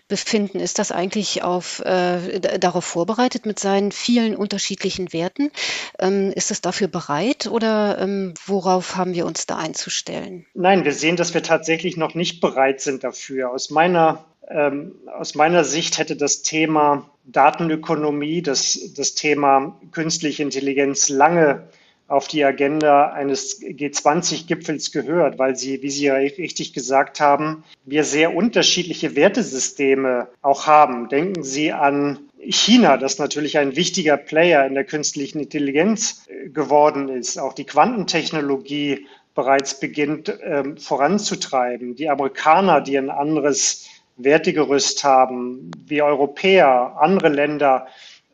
befinden, 0.08 0.60
ist 0.60 0.78
das 0.78 0.92
eigentlich 0.92 1.42
auf, 1.42 1.80
äh, 1.80 2.38
darauf 2.58 2.84
vorbereitet 2.84 3.46
mit 3.46 3.58
seinen 3.58 3.92
vielen 3.92 4.36
unterschiedlichen 4.36 5.14
Werten? 5.14 5.50
Ähm, 5.98 6.32
ist 6.32 6.50
es 6.50 6.60
dafür 6.60 6.88
bereit 6.88 7.46
oder 7.46 7.98
ähm, 7.98 8.34
worauf 8.44 8.94
haben 8.96 9.14
wir 9.14 9.24
uns 9.24 9.46
da 9.46 9.56
einzustellen? 9.56 10.44
Nein, 10.52 10.84
wir 10.84 10.92
sehen, 10.92 11.16
dass 11.16 11.32
wir 11.32 11.42
tatsächlich 11.42 11.96
noch 11.96 12.14
nicht 12.14 12.42
bereit 12.42 12.82
sind 12.82 13.04
dafür. 13.04 13.50
Aus 13.50 13.70
meiner 13.70 14.26
ähm, 14.48 14.94
aus 15.06 15.34
meiner 15.34 15.64
Sicht 15.64 15.98
hätte 15.98 16.16
das 16.16 16.42
Thema 16.42 17.10
Datenökonomie, 17.24 18.42
das, 18.42 18.92
das 18.96 19.14
Thema 19.14 19.78
künstliche 19.90 20.42
Intelligenz 20.42 21.08
lange 21.08 21.68
auf 22.08 22.28
die 22.28 22.44
Agenda 22.44 23.10
eines 23.10 23.60
G20-Gipfels 23.60 24.92
gehört, 24.92 25.38
weil 25.38 25.56
Sie, 25.56 25.82
wie 25.82 25.90
Sie 25.90 26.04
ja 26.04 26.14
richtig 26.14 26.72
gesagt 26.72 27.18
haben, 27.18 27.64
wir 27.84 28.04
sehr 28.04 28.34
unterschiedliche 28.34 29.16
Wertesysteme 29.16 30.28
auch 30.40 30.68
haben. 30.68 31.08
Denken 31.08 31.42
Sie 31.42 31.72
an 31.72 32.20
China, 32.38 32.96
das 32.96 33.18
natürlich 33.18 33.58
ein 33.58 33.74
wichtiger 33.74 34.16
Player 34.16 34.64
in 34.66 34.74
der 34.74 34.84
künstlichen 34.84 35.40
Intelligenz 35.40 36.26
äh, 36.28 36.48
geworden 36.48 37.08
ist, 37.08 37.38
auch 37.38 37.54
die 37.54 37.64
Quantentechnologie 37.64 39.06
bereits 39.34 39.80
beginnt 39.80 40.32
ähm, 40.42 40.78
voranzutreiben. 40.78 41.96
Die 41.96 42.08
Amerikaner, 42.08 42.80
die 42.80 42.96
ein 42.96 43.10
anderes 43.10 43.86
Wertegerüst 44.16 45.04
haben, 45.04 45.70
wie 45.86 46.02
Europäer, 46.02 46.96
andere 47.00 47.28
Länder 47.28 47.86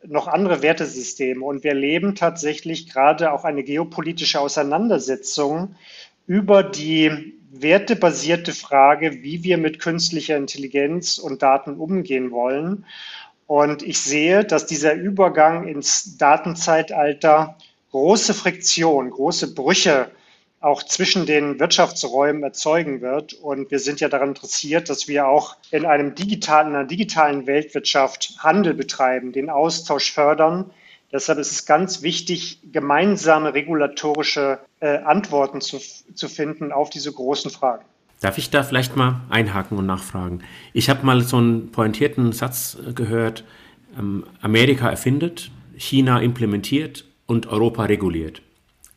noch 0.05 0.27
andere 0.27 0.61
Wertesysteme. 0.61 1.43
Und 1.43 1.63
wir 1.63 1.73
leben 1.73 2.15
tatsächlich 2.15 2.89
gerade 2.89 3.31
auch 3.31 3.43
eine 3.43 3.63
geopolitische 3.63 4.39
Auseinandersetzung 4.39 5.75
über 6.27 6.63
die 6.63 7.33
wertebasierte 7.51 8.53
Frage, 8.53 9.23
wie 9.23 9.43
wir 9.43 9.57
mit 9.57 9.79
künstlicher 9.79 10.37
Intelligenz 10.37 11.17
und 11.17 11.41
Daten 11.43 11.75
umgehen 11.75 12.31
wollen. 12.31 12.85
Und 13.47 13.83
ich 13.83 13.99
sehe, 13.99 14.43
dass 14.43 14.65
dieser 14.65 14.93
Übergang 14.93 15.67
ins 15.67 16.17
Datenzeitalter 16.17 17.57
große 17.91 18.33
Friktion, 18.33 19.11
große 19.11 19.53
Brüche 19.53 20.09
auch 20.63 20.81
zwischen 20.81 21.25
den 21.25 21.59
Wirtschaftsräumen 21.59 22.41
erzeugen 22.41 23.01
wird. 23.01 23.33
Und 23.33 23.69
wir 23.69 23.79
sind 23.79 23.99
ja 23.99 24.07
daran 24.07 24.29
interessiert, 24.29 24.89
dass 24.89 25.09
wir 25.09 25.27
auch 25.27 25.57
in 25.71 25.85
einem 25.85 26.15
digitalen, 26.15 26.69
in 26.69 26.75
einer 26.75 26.87
digitalen 26.87 27.45
Weltwirtschaft 27.47 28.35
Handel 28.39 28.73
betreiben, 28.73 29.33
den 29.33 29.49
Austausch 29.49 30.13
fördern. 30.13 30.71
Deshalb 31.11 31.37
ist 31.39 31.51
es 31.51 31.65
ganz 31.65 32.01
wichtig, 32.01 32.59
gemeinsame 32.71 33.53
regulatorische 33.53 34.59
äh, 34.79 34.99
Antworten 34.99 35.59
zu, 35.59 35.79
zu 36.15 36.29
finden 36.29 36.71
auf 36.71 36.89
diese 36.89 37.11
großen 37.11 37.51
Fragen. 37.51 37.83
Darf 38.21 38.37
ich 38.37 38.49
da 38.49 38.63
vielleicht 38.63 38.95
mal 38.95 39.19
einhaken 39.29 39.77
und 39.77 39.85
nachfragen? 39.85 40.43
Ich 40.71 40.89
habe 40.89 41.05
mal 41.05 41.21
so 41.21 41.37
einen 41.37 41.73
pointierten 41.73 42.31
Satz 42.31 42.77
gehört, 42.95 43.43
ähm, 43.99 44.23
Amerika 44.41 44.89
erfindet, 44.89 45.51
China 45.75 46.21
implementiert 46.21 47.03
und 47.25 47.47
Europa 47.47 47.83
reguliert. 47.83 48.41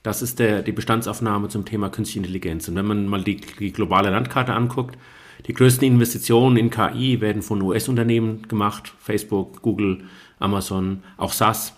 Das 0.07 0.23
ist 0.23 0.39
der, 0.39 0.63
die 0.63 0.71
Bestandsaufnahme 0.71 1.49
zum 1.49 1.65
Thema 1.65 1.89
Künstliche 1.89 2.21
Intelligenz. 2.21 2.69
Und 2.69 2.77
wenn 2.77 2.87
man 2.87 3.09
mal 3.09 3.25
die, 3.25 3.39
die 3.39 3.73
globale 3.73 4.09
Landkarte 4.11 4.53
anguckt, 4.55 4.97
die 5.49 5.53
größten 5.53 5.85
Investitionen 5.85 6.57
in 6.57 6.71
KI 6.71 7.21
werden 7.21 7.43
von 7.43 7.61
US-Unternehmen 7.61 8.47
gemacht, 8.47 8.95
Facebook, 9.01 9.63
Google, 9.63 10.05
Amazon, 10.39 11.03
auch 11.17 11.33
SAS. 11.33 11.75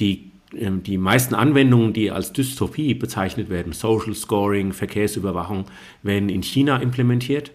Die, 0.00 0.30
ähm, 0.56 0.82
die 0.82 0.96
meisten 0.96 1.34
Anwendungen, 1.34 1.92
die 1.92 2.10
als 2.10 2.32
Dystopie 2.32 2.94
bezeichnet 2.94 3.50
werden, 3.50 3.74
Social 3.74 4.14
Scoring, 4.14 4.72
Verkehrsüberwachung, 4.72 5.66
werden 6.02 6.30
in 6.30 6.42
China 6.42 6.78
implementiert. 6.78 7.50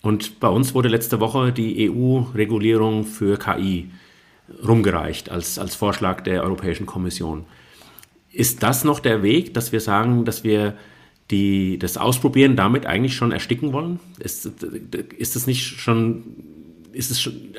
Und 0.00 0.38
bei 0.38 0.48
uns 0.48 0.74
wurde 0.74 0.88
letzte 0.88 1.18
Woche 1.18 1.50
die 1.50 1.90
EU-Regulierung 1.90 3.04
für 3.04 3.36
KI 3.36 3.90
rumgereicht 4.64 5.28
als, 5.28 5.58
als 5.58 5.74
Vorschlag 5.74 6.20
der 6.20 6.44
Europäischen 6.44 6.86
Kommission. 6.86 7.46
Ist 8.32 8.62
das 8.62 8.84
noch 8.84 9.00
der 9.00 9.22
Weg, 9.22 9.54
dass 9.54 9.72
wir 9.72 9.80
sagen, 9.80 10.24
dass 10.24 10.44
wir 10.44 10.76
die, 11.30 11.78
das 11.78 11.96
Ausprobieren 11.96 12.56
damit 12.56 12.86
eigentlich 12.86 13.14
schon 13.14 13.32
ersticken 13.32 13.72
wollen? 13.72 14.00
Ist, 14.18 14.50
ist 15.16 15.36
das 15.36 15.46
nicht 15.46 15.62
schon, 15.62 16.24
ist 16.92 17.10
es 17.10 17.20
schon, 17.20 17.54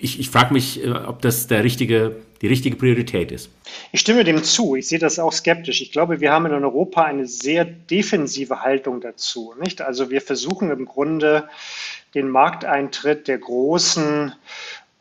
ich, 0.00 0.20
ich 0.20 0.28
frage 0.28 0.52
mich, 0.52 0.84
äh, 0.84 0.90
ob 0.90 1.22
das 1.22 1.46
der 1.46 1.64
richtige, 1.64 2.16
die 2.42 2.46
richtige 2.46 2.76
Priorität 2.76 3.32
ist. 3.32 3.50
Ich 3.92 4.00
stimme 4.00 4.24
dem 4.24 4.42
zu. 4.42 4.76
Ich 4.76 4.88
sehe 4.88 4.98
das 4.98 5.18
auch 5.18 5.32
skeptisch. 5.32 5.80
Ich 5.80 5.92
glaube, 5.92 6.20
wir 6.20 6.30
haben 6.32 6.46
in 6.46 6.52
Europa 6.52 7.04
eine 7.04 7.26
sehr 7.26 7.64
defensive 7.64 8.60
Haltung 8.60 9.00
dazu. 9.00 9.54
Nicht? 9.60 9.80
Also 9.80 10.10
wir 10.10 10.20
versuchen 10.20 10.70
im 10.70 10.84
Grunde 10.84 11.48
den 12.14 12.28
Markteintritt 12.28 13.28
der 13.28 13.38
großen 13.38 14.34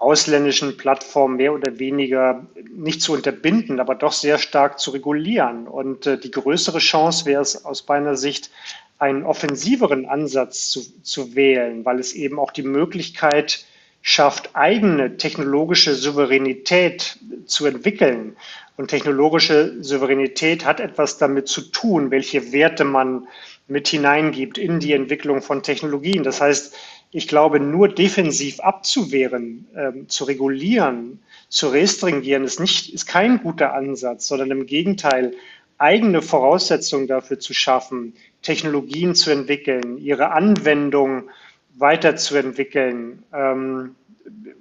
ausländischen 0.04 0.78
Plattformen 0.78 1.38
mehr 1.38 1.54
oder 1.54 1.80
weniger 1.80 2.46
nicht 2.76 3.02
zu 3.02 3.14
unterbinden, 3.14 3.80
aber 3.80 3.96
doch 3.96 4.12
sehr 4.12 4.38
stark 4.38 4.80
zu 4.80 4.92
regulieren. 4.92 5.68
Und 5.68 6.06
äh, 6.06 6.18
die 6.18 6.32
größere 6.32 6.80
Chance 6.80 7.26
wäre 7.26 7.42
es 7.42 7.66
aus 7.66 7.88
meiner 7.88 8.16
Sicht, 8.16 8.52
einen 9.00 9.24
offensiveren 9.24 10.06
Ansatz 10.06 10.70
zu, 10.70 10.82
zu 11.04 11.36
wählen, 11.36 11.84
weil 11.84 12.00
es 12.00 12.14
eben 12.14 12.40
auch 12.40 12.52
die 12.52 12.64
Möglichkeit 12.64 13.66
schafft, 14.02 14.52
eigene 14.54 15.18
technologische 15.18 15.96
Souveränität 15.96 17.18
zu 17.46 17.66
entwickeln. 17.66 18.36
Und 18.76 18.90
technologische 18.90 19.82
Souveränität 19.84 20.66
hat 20.66 20.80
etwas 20.80 21.18
damit 21.18 21.48
zu 21.48 21.62
tun, 21.62 22.12
welche 22.12 22.52
Werte 22.52 22.84
man 22.84 23.28
mit 23.68 23.88
hineingibt 23.88 24.58
in 24.58 24.80
die 24.80 24.94
Entwicklung 24.94 25.42
von 25.42 25.64
Technologien. 25.64 26.24
Das 26.24 26.42
heißt, 26.42 26.76
ich 27.14 27.28
glaube, 27.28 27.60
nur 27.60 27.88
defensiv 27.88 28.60
abzuwehren, 28.60 29.68
ähm, 29.76 30.10
zu 30.10 30.24
regulieren, 30.24 31.20
zu 31.48 31.70
restringieren, 31.70 32.44
ist, 32.44 32.60
nicht, 32.60 32.92
ist 32.92 33.06
kein 33.06 33.42
guter 33.42 33.74
Ansatz, 33.74 34.28
sondern 34.28 34.50
im 34.52 34.66
Gegenteil, 34.66 35.34
eigene 35.78 36.22
Voraussetzungen 36.22 37.08
dafür 37.08 37.40
zu 37.40 37.54
schaffen, 37.54 38.14
Technologien 38.42 39.14
zu 39.16 39.32
entwickeln, 39.32 40.00
ihre 40.00 40.32
Anwendung 40.32 41.30
weiterzuentwickeln, 41.76 43.24
ähm, 43.34 43.96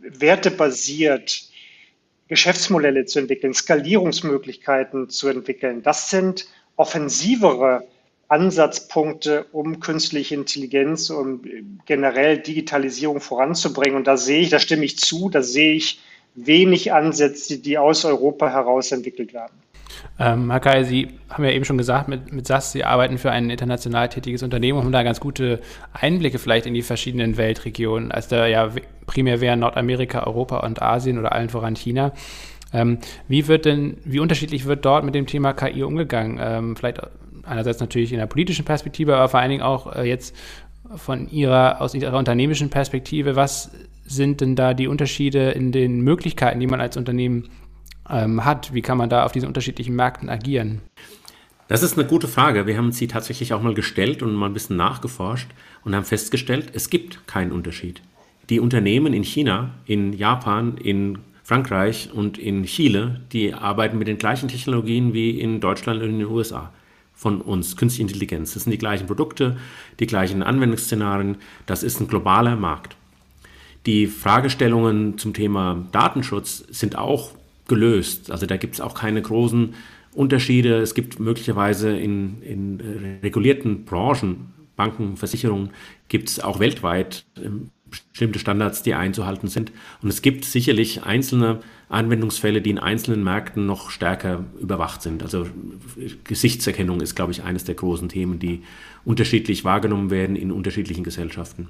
wertebasiert 0.01 1.49
Geschäftsmodelle 2.29 3.07
zu 3.07 3.19
entwickeln, 3.19 3.55
Skalierungsmöglichkeiten 3.55 5.09
zu 5.09 5.29
entwickeln. 5.29 5.83
Das 5.83 6.11
sind 6.11 6.47
offensivere 6.77 7.87
Ansatzpunkte, 8.33 9.45
um 9.53 9.79
künstliche 9.81 10.35
Intelligenz 10.35 11.11
und 11.11 11.43
generell 11.85 12.39
Digitalisierung 12.39 13.21
voranzubringen. 13.21 13.97
Und 13.97 14.07
da 14.07 14.17
sehe 14.17 14.41
ich, 14.41 14.49
da 14.49 14.59
stimme 14.59 14.87
ich 14.87 14.99
zu, 14.99 15.29
da 15.29 15.43
sehe 15.43 15.75
ich 15.75 16.01
wenig 16.35 16.95
Ansätze, 16.95 17.59
die 17.59 17.77
aus 17.77 18.07
Europa 18.07 18.49
heraus 18.49 18.91
entwickelt 18.91 19.35
werden. 19.35 19.53
Ähm, 20.19 20.51
Kai, 20.63 20.85
Sie 20.85 21.09
haben 21.29 21.45
ja 21.45 21.51
eben 21.51 21.67
schon 21.67 21.77
gesagt, 21.77 22.09
mit, 22.09 22.33
mit 22.33 22.47
SAS, 22.47 22.73
Sie 22.73 22.85
arbeiten 22.85 23.19
für 23.19 23.31
ein 23.31 23.51
international 23.51 24.09
tätiges 24.09 24.43
Unternehmen 24.43 24.79
und 24.79 24.85
haben 24.87 24.93
da 24.93 25.03
ganz 25.03 25.21
gute 25.21 25.61
Einblicke 25.93 26.39
vielleicht 26.39 26.65
in 26.65 26.73
die 26.73 26.83
verschiedenen 26.83 27.37
Weltregionen. 27.37 28.13
Also 28.13 28.37
da 28.37 28.47
ja 28.47 28.71
primär 29.07 29.43
wären 29.43 29.61
Nordamerika, 29.61 30.25
Europa 30.27 30.61
und 30.61 30.81
Asien 30.81 31.19
oder 31.19 31.33
allen 31.33 31.51
voran 31.51 31.77
China. 31.77 32.13
Ähm, 32.73 32.99
wie 33.29 33.47
wird 33.49 33.67
denn, 33.67 33.99
wie 34.05 34.21
unterschiedlich 34.21 34.65
wird 34.65 34.87
dort 34.87 35.05
mit 35.05 35.15
dem 35.15 35.27
Thema 35.27 35.53
KI 35.53 35.83
umgegangen? 35.83 36.41
Ähm, 36.43 36.77
vielleicht 36.77 37.03
einerseits 37.45 37.81
natürlich 37.81 38.13
in 38.13 38.19
der 38.19 38.27
politischen 38.27 38.65
Perspektive, 38.65 39.17
aber 39.17 39.29
vor 39.29 39.41
allen 39.41 39.51
Dingen 39.51 39.63
auch 39.63 39.95
äh, 39.95 40.09
jetzt 40.09 40.35
von 40.97 41.29
Ihrer, 41.29 41.81
aus 41.81 41.95
Ihrer 41.95 42.19
unternehmischen 42.19 42.71
Perspektive. 42.71 43.37
Was 43.37 43.71
sind 44.05 44.41
denn 44.41 44.57
da 44.57 44.75
die 44.75 44.89
Unterschiede 44.89 45.51
in 45.51 45.73
den 45.73 46.01
Möglichkeiten, 46.01 46.61
die 46.61 46.67
man 46.67 46.81
als 46.81 46.97
Unternehmen 46.97 47.49
ähm, 48.09 48.45
hat? 48.45 48.75
Wie 48.75 48.83
kann 48.83 48.99
man 48.99 49.09
da 49.09 49.25
auf 49.25 49.33
diesen 49.33 49.49
unterschiedlichen 49.49 49.95
Märkten 49.95 50.29
agieren? 50.29 50.81
Das 51.69 51.83
ist 51.83 51.99
eine 51.99 52.07
gute 52.07 52.29
Frage. 52.29 52.67
Wir 52.67 52.77
haben 52.77 52.93
sie 52.93 53.07
tatsächlich 53.07 53.55
auch 53.55 53.63
mal 53.63 53.75
gestellt 53.75 54.23
und 54.23 54.35
mal 54.35 54.47
ein 54.47 54.53
bisschen 54.53 54.77
nachgeforscht 54.77 55.51
und 55.85 55.95
haben 55.95 56.05
festgestellt, 56.05 56.71
es 56.75 56.91
gibt 56.91 57.27
keinen 57.27 57.53
Unterschied. 57.53 58.03
Die 58.51 58.61
Unternehmen 58.61 59.15
in 59.15 59.23
China, 59.23 59.71
in 59.87 60.13
Japan, 60.13 60.77
in 60.77 61.19
Frankreich 61.45 62.11
und 62.13 62.39
in 62.39 62.65
Chile, 62.65 63.21
die 63.33 63.55
arbeiten 63.55 63.99
mit 63.99 64.09
den 64.09 64.19
gleichen 64.19 64.49
Technologien 64.49 65.15
wie 65.15 65.41
in 65.41 65.61
Deutschland 65.61 66.03
und 66.03 66.11
in 66.11 66.19
den 66.19 66.29
USA 66.29 66.73
von 67.23 67.41
uns, 67.41 67.77
Künstliche 67.77 68.03
Intelligenz. 68.03 68.55
Das 68.55 68.65
sind 68.65 68.73
die 68.73 68.79
gleichen 68.79 69.07
Produkte, 69.07 69.57
die 70.01 70.07
gleichen 70.07 70.43
Anwendungsszenarien. 70.43 71.37
Das 71.67 71.85
ist 71.85 72.01
ein 72.01 72.09
globaler 72.09 72.57
Markt. 72.57 72.97
Die 73.87 74.09
Fragestellungen 74.09 75.19
zum 75.19 75.33
Thema 75.33 75.87
Datenschutz 75.93 76.65
sind 76.71 76.99
auch 76.99 77.31
gelöst. 77.69 78.33
Also 78.33 78.47
da 78.47 78.57
gibt 78.57 78.75
es 78.75 78.81
auch 78.81 78.95
keine 78.95 79.23
großen 79.23 79.75
Unterschiede. 80.15 80.81
Es 80.81 80.95
gibt 80.95 81.21
möglicherweise 81.21 81.97
in, 81.97 82.43
in 82.43 83.19
regulierten 83.23 83.85
Branchen, 83.85 84.53
Banken, 84.75 85.17
Versicherungen, 85.17 85.71
gibt 86.09 86.29
es 86.29 86.41
auch 86.41 86.59
weltweit 86.59 87.25
ähm, 87.37 87.71
bestimmte 88.11 88.41
Standards, 88.41 88.83
die 88.83 88.95
einzuhalten 88.95 89.47
sind. 89.47 89.71
Und 90.03 90.09
es 90.09 90.23
gibt 90.23 90.45
sicherlich 90.45 91.05
einzelne 91.05 91.61
Anwendungsfälle, 91.93 92.63
die 92.63 92.71
in 92.71 92.79
einzelnen 92.79 93.23
Märkten 93.23 93.67
noch 93.67 93.91
stärker 93.91 94.45
überwacht 94.61 95.03
sind. 95.03 95.23
Also 95.23 95.47
Gesichtserkennung 96.25 97.01
ist, 97.01 97.15
glaube 97.15 97.33
ich, 97.33 97.43
eines 97.43 97.65
der 97.65 97.75
großen 97.75 98.09
Themen, 98.09 98.39
die 98.39 98.63
unterschiedlich 99.05 99.65
wahrgenommen 99.65 100.11
werden 100.11 100.37
in 100.37 100.51
unterschiedlichen 100.53 101.05
Gesellschaften. 101.05 101.69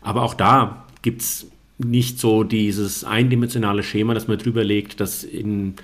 Aber 0.00 0.22
auch 0.22 0.34
da 0.34 0.86
gibt 1.02 1.22
es 1.22 1.46
nicht 1.78 2.18
so 2.18 2.44
dieses 2.44 3.04
eindimensionale 3.04 3.82
Schema, 3.82 4.14
das 4.14 4.28
man 4.28 4.38
drüber 4.38 4.64
legt, 4.64 5.00
dass 5.00 5.24
in 5.24 5.74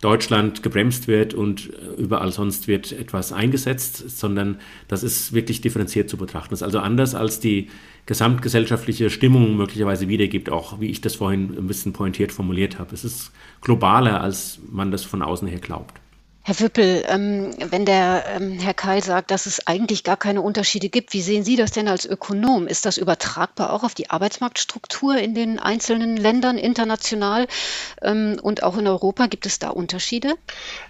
Deutschland 0.00 0.62
gebremst 0.62 1.08
wird 1.08 1.34
und 1.34 1.70
überall 1.98 2.30
sonst 2.30 2.68
wird 2.68 2.92
etwas 2.92 3.32
eingesetzt, 3.32 4.18
sondern 4.18 4.58
das 4.86 5.02
ist 5.02 5.32
wirklich 5.32 5.60
differenziert 5.60 6.08
zu 6.08 6.16
betrachten. 6.16 6.50
Das 6.50 6.60
ist 6.60 6.64
also 6.64 6.78
anders 6.78 7.14
als 7.14 7.40
die 7.40 7.68
gesamtgesellschaftliche 8.08 9.10
Stimmung 9.10 9.54
möglicherweise 9.58 10.08
wiedergibt, 10.08 10.48
auch 10.48 10.80
wie 10.80 10.90
ich 10.90 11.02
das 11.02 11.16
vorhin 11.16 11.54
ein 11.58 11.66
bisschen 11.66 11.92
pointiert 11.92 12.32
formuliert 12.32 12.78
habe. 12.78 12.94
Es 12.94 13.04
ist 13.04 13.32
globaler, 13.60 14.22
als 14.22 14.58
man 14.66 14.90
das 14.90 15.04
von 15.04 15.20
außen 15.20 15.46
her 15.46 15.58
glaubt. 15.58 16.00
Herr 16.42 16.58
Wüppel, 16.58 17.04
ähm, 17.06 17.50
wenn 17.68 17.84
der 17.84 18.24
ähm, 18.34 18.58
Herr 18.58 18.72
Keil 18.72 19.02
sagt, 19.02 19.30
dass 19.30 19.44
es 19.44 19.66
eigentlich 19.66 20.04
gar 20.04 20.16
keine 20.16 20.40
Unterschiede 20.40 20.88
gibt, 20.88 21.12
wie 21.12 21.20
sehen 21.20 21.44
Sie 21.44 21.56
das 21.56 21.70
denn 21.70 21.86
als 21.86 22.06
Ökonom? 22.06 22.66
Ist 22.66 22.86
das 22.86 22.96
übertragbar 22.96 23.74
auch 23.74 23.84
auf 23.84 23.94
die 23.94 24.08
Arbeitsmarktstruktur 24.08 25.18
in 25.18 25.34
den 25.34 25.58
einzelnen 25.58 26.16
Ländern 26.16 26.56
international 26.56 27.46
ähm, 28.00 28.38
und 28.40 28.62
auch 28.62 28.78
in 28.78 28.86
Europa? 28.86 29.26
Gibt 29.26 29.44
es 29.44 29.58
da 29.58 29.68
Unterschiede? 29.68 30.36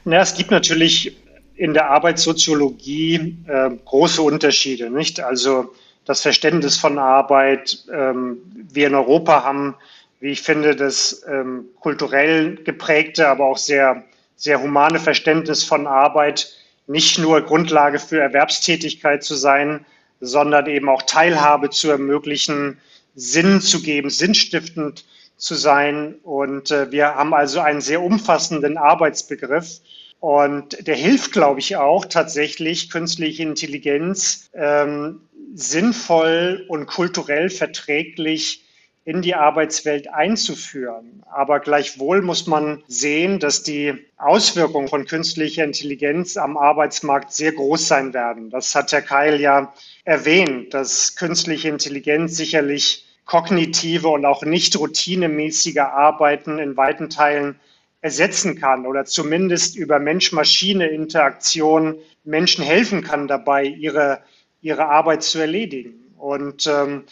Na, 0.05 0.21
es 0.21 0.37
gibt 0.37 0.53
natürlich 0.53 1.17
in 1.57 1.75
der 1.75 1.91
Arbeitssoziologie 1.91 3.39
äh, 3.49 3.71
große 3.85 4.23
Unterschiede, 4.23 4.91
nicht? 4.91 5.19
Also 5.19 5.75
das 6.09 6.23
Verständnis 6.23 6.77
von 6.77 6.99
Arbeit, 6.99 7.85
ähm, 7.93 8.39
wir 8.53 8.89
in 8.89 8.97
Europa 8.97 9.45
haben, 9.45 9.77
wie 10.19 10.31
ich 10.31 10.43
finde, 10.43 10.75
das 10.75 11.23
ähm, 11.29 11.67
kulturell 11.79 12.57
geprägte, 12.57 13.29
aber 13.29 13.45
auch 13.45 13.59
sehr 13.59 14.03
sehr 14.39 14.63
humane 14.63 15.01
Verständnis 15.01 15.65
von 15.65 15.87
Arbeit 15.87 16.55
nicht 16.87 17.19
nur 17.19 17.43
Grundlage 17.43 17.99
für 17.99 18.21
Erwerbstätigkeit 18.21 19.23
zu 19.23 19.35
sein, 19.35 19.85
sondern 20.21 20.67
eben 20.67 20.89
auch 20.89 21.03
Teilhabe 21.03 21.71
zu 21.71 21.91
ermöglichen, 21.91 22.81
Sinn 23.15 23.61
zu 23.61 23.83
geben, 23.83 24.11
sinnstiftend 24.11 25.05
zu 25.37 25.55
sein. 25.55 26.15
Und 26.23 26.71
äh, 26.71 26.91
wir 26.93 27.17
haben 27.17 27.35
also 27.35 27.61
einen 27.61 27.81
sehr 27.81 28.01
umfassenden 28.01 28.79
Arbeitsbegriff. 28.79 29.81
Und 30.21 30.87
der 30.87 30.97
hilft, 30.97 31.33
glaube 31.33 31.61
ich, 31.61 31.77
auch 31.77 32.05
tatsächlich 32.05 32.91
künstliche 32.91 33.43
Intelligenz 33.45 34.51
ähm, 34.53 35.21
sinnvoll 35.55 36.65
und 36.69 36.87
kulturell 36.87 37.51
verträglich 37.51 38.65
in 39.05 39.23
die 39.23 39.35
Arbeitswelt 39.35 40.13
einzuführen. 40.13 41.23
Aber 41.31 41.61
gleichwohl 41.61 42.21
muss 42.21 42.47
man 42.47 42.83
sehen, 42.89 43.39
dass 43.39 43.63
die 43.63 43.95
Auswirkungen 44.19 44.89
von 44.89 45.07
künstlicher 45.07 45.65
Intelligenz 45.65 46.37
am 46.37 46.59
Arbeitsmarkt 46.59 47.33
sehr 47.33 47.53
groß 47.53 47.89
sein 47.89 48.13
werden. 48.13 48.51
Das 48.51 48.75
hat 48.75 48.93
Herr 48.93 49.01
Keil 49.01 49.41
ja 49.41 49.73
erwähnt, 50.05 50.75
dass 50.75 51.17
künstliche 51.17 51.71
Intelligenz 51.71 52.37
sicherlich 52.37 53.07
kognitive 53.25 54.09
und 54.09 54.27
auch 54.27 54.43
nicht 54.43 54.79
routinemäßige 54.79 55.79
Arbeiten 55.79 56.59
in 56.59 56.77
weiten 56.77 57.09
Teilen 57.09 57.59
ersetzen 58.01 58.59
kann 58.59 58.87
oder 58.87 59.05
zumindest 59.05 59.77
über 59.77 59.99
Mensch-Maschine-Interaktion 59.99 61.97
Menschen 62.25 62.65
helfen 62.65 63.03
kann 63.03 63.27
dabei, 63.27 63.65
ihre, 63.65 64.21
ihre 64.61 64.87
Arbeit 64.87 65.23
zu 65.23 65.39
erledigen. 65.39 65.95
Und 66.17 66.67
ähm, 66.67 67.05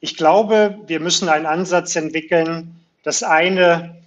ich 0.00 0.16
glaube, 0.16 0.78
wir 0.86 1.00
müssen 1.00 1.28
einen 1.28 1.46
Ansatz 1.46 1.96
entwickeln, 1.96 2.80
das 3.04 3.22
eine 3.22 4.02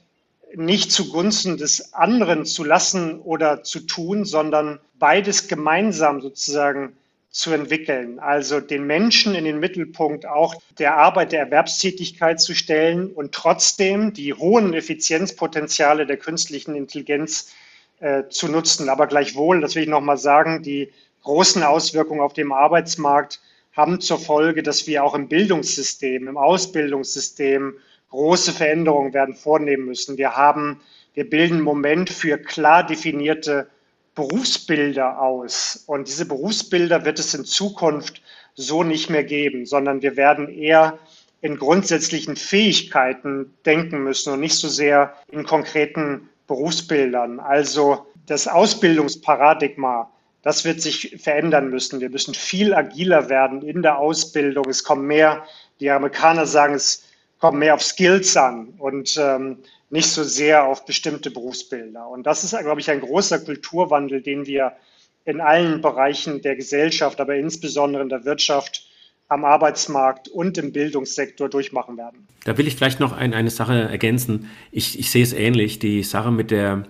nicht 0.55 0.91
zugunsten 0.91 1.57
des 1.57 1.93
anderen 1.93 2.45
zu 2.45 2.63
lassen 2.63 3.19
oder 3.19 3.63
zu 3.63 3.81
tun, 3.81 4.23
sondern 4.25 4.79
beides 4.99 5.47
gemeinsam 5.47 6.21
sozusagen 6.21 6.95
zu 7.37 7.51
entwickeln. 7.51 8.17
Also 8.17 8.59
den 8.59 8.87
Menschen 8.87 9.35
in 9.35 9.45
den 9.45 9.59
Mittelpunkt 9.59 10.25
auch 10.25 10.55
der 10.79 10.97
Arbeit, 10.97 11.31
der 11.31 11.41
Erwerbstätigkeit 11.41 12.41
zu 12.41 12.55
stellen 12.55 13.11
und 13.11 13.31
trotzdem 13.31 14.11
die 14.11 14.33
hohen 14.33 14.73
Effizienzpotenziale 14.73 16.07
der 16.07 16.17
künstlichen 16.17 16.75
Intelligenz 16.75 17.53
äh, 17.99 18.23
zu 18.29 18.47
nutzen. 18.47 18.89
Aber 18.89 19.05
gleichwohl, 19.05 19.61
das 19.61 19.75
will 19.75 19.83
ich 19.83 19.89
nochmal 19.89 20.17
sagen, 20.17 20.63
die 20.63 20.91
großen 21.21 21.61
Auswirkungen 21.61 22.21
auf 22.21 22.33
dem 22.33 22.51
Arbeitsmarkt 22.51 23.39
haben 23.71 24.01
zur 24.01 24.17
Folge, 24.17 24.63
dass 24.63 24.87
wir 24.87 25.03
auch 25.03 25.13
im 25.13 25.27
Bildungssystem, 25.27 26.27
im 26.27 26.37
Ausbildungssystem 26.37 27.75
große 28.09 28.51
Veränderungen 28.51 29.13
werden 29.13 29.35
vornehmen 29.35 29.85
müssen. 29.85 30.17
Wir 30.17 30.35
haben, 30.35 30.81
wir 31.13 31.29
bilden 31.29 31.59
im 31.59 31.63
Moment 31.63 32.09
für 32.09 32.39
klar 32.39 32.83
definierte 32.83 33.69
Berufsbilder 34.17 35.21
aus. 35.21 35.85
Und 35.87 36.09
diese 36.09 36.25
Berufsbilder 36.25 37.05
wird 37.05 37.19
es 37.19 37.33
in 37.33 37.45
Zukunft 37.45 38.21
so 38.55 38.83
nicht 38.83 39.09
mehr 39.09 39.23
geben, 39.23 39.65
sondern 39.65 40.01
wir 40.01 40.17
werden 40.17 40.49
eher 40.49 40.99
in 41.41 41.57
grundsätzlichen 41.57 42.35
Fähigkeiten 42.35 43.53
denken 43.65 44.03
müssen 44.03 44.33
und 44.33 44.41
nicht 44.41 44.57
so 44.57 44.67
sehr 44.67 45.13
in 45.31 45.45
konkreten 45.45 46.27
Berufsbildern. 46.47 47.39
Also 47.39 48.05
das 48.25 48.47
Ausbildungsparadigma 48.49 50.11
das 50.47 50.63
wird 50.63 50.81
sich 50.81 51.17
verändern 51.21 51.69
müssen. 51.69 51.99
Wir 51.99 52.09
müssen 52.09 52.33
viel 52.33 52.73
agiler 52.73 53.27
werden 53.27 53.61
in 53.63 53.81
der 53.81 53.97
Ausbildung. 53.97 54.69
Es 54.69 54.83
kommen 54.83 55.05
mehr, 55.05 55.43
die 55.81 55.91
Amerikaner 55.91 56.45
sagen, 56.45 56.73
es 56.73 57.03
kommt 57.39 57.59
mehr 57.59 57.73
auf 57.73 57.83
Skills 57.83 58.37
an 58.37 58.73
und 58.77 59.17
ähm, 59.19 59.57
nicht 59.89 60.07
so 60.07 60.23
sehr 60.23 60.65
auf 60.65 60.85
bestimmte 60.85 61.31
Berufsbilder. 61.31 62.07
Und 62.07 62.23
das 62.23 62.43
ist, 62.43 62.57
glaube 62.57 62.81
ich, 62.81 62.89
ein 62.89 62.99
großer 62.99 63.39
Kulturwandel, 63.39 64.21
den 64.21 64.45
wir 64.45 64.73
in 65.25 65.41
allen 65.41 65.81
Bereichen 65.81 66.41
der 66.41 66.55
Gesellschaft, 66.55 67.19
aber 67.19 67.35
insbesondere 67.35 68.03
in 68.03 68.09
der 68.09 68.25
Wirtschaft, 68.25 68.85
am 69.29 69.43
Arbeitsmarkt 69.43 70.29
und 70.29 70.57
im 70.57 70.71
Bildungssektor 70.71 71.49
durchmachen 71.49 71.97
werden. 71.97 72.27
Da 72.45 72.57
will 72.57 72.65
ich 72.65 72.77
vielleicht 72.77 73.01
noch 73.01 73.11
ein, 73.11 73.33
eine 73.33 73.49
Sache 73.49 73.73
ergänzen. 73.73 74.49
Ich, 74.71 74.97
ich 74.97 75.11
sehe 75.11 75.23
es 75.23 75.33
ähnlich, 75.33 75.79
die 75.79 76.03
Sache 76.03 76.31
mit, 76.31 76.49
der, 76.49 76.85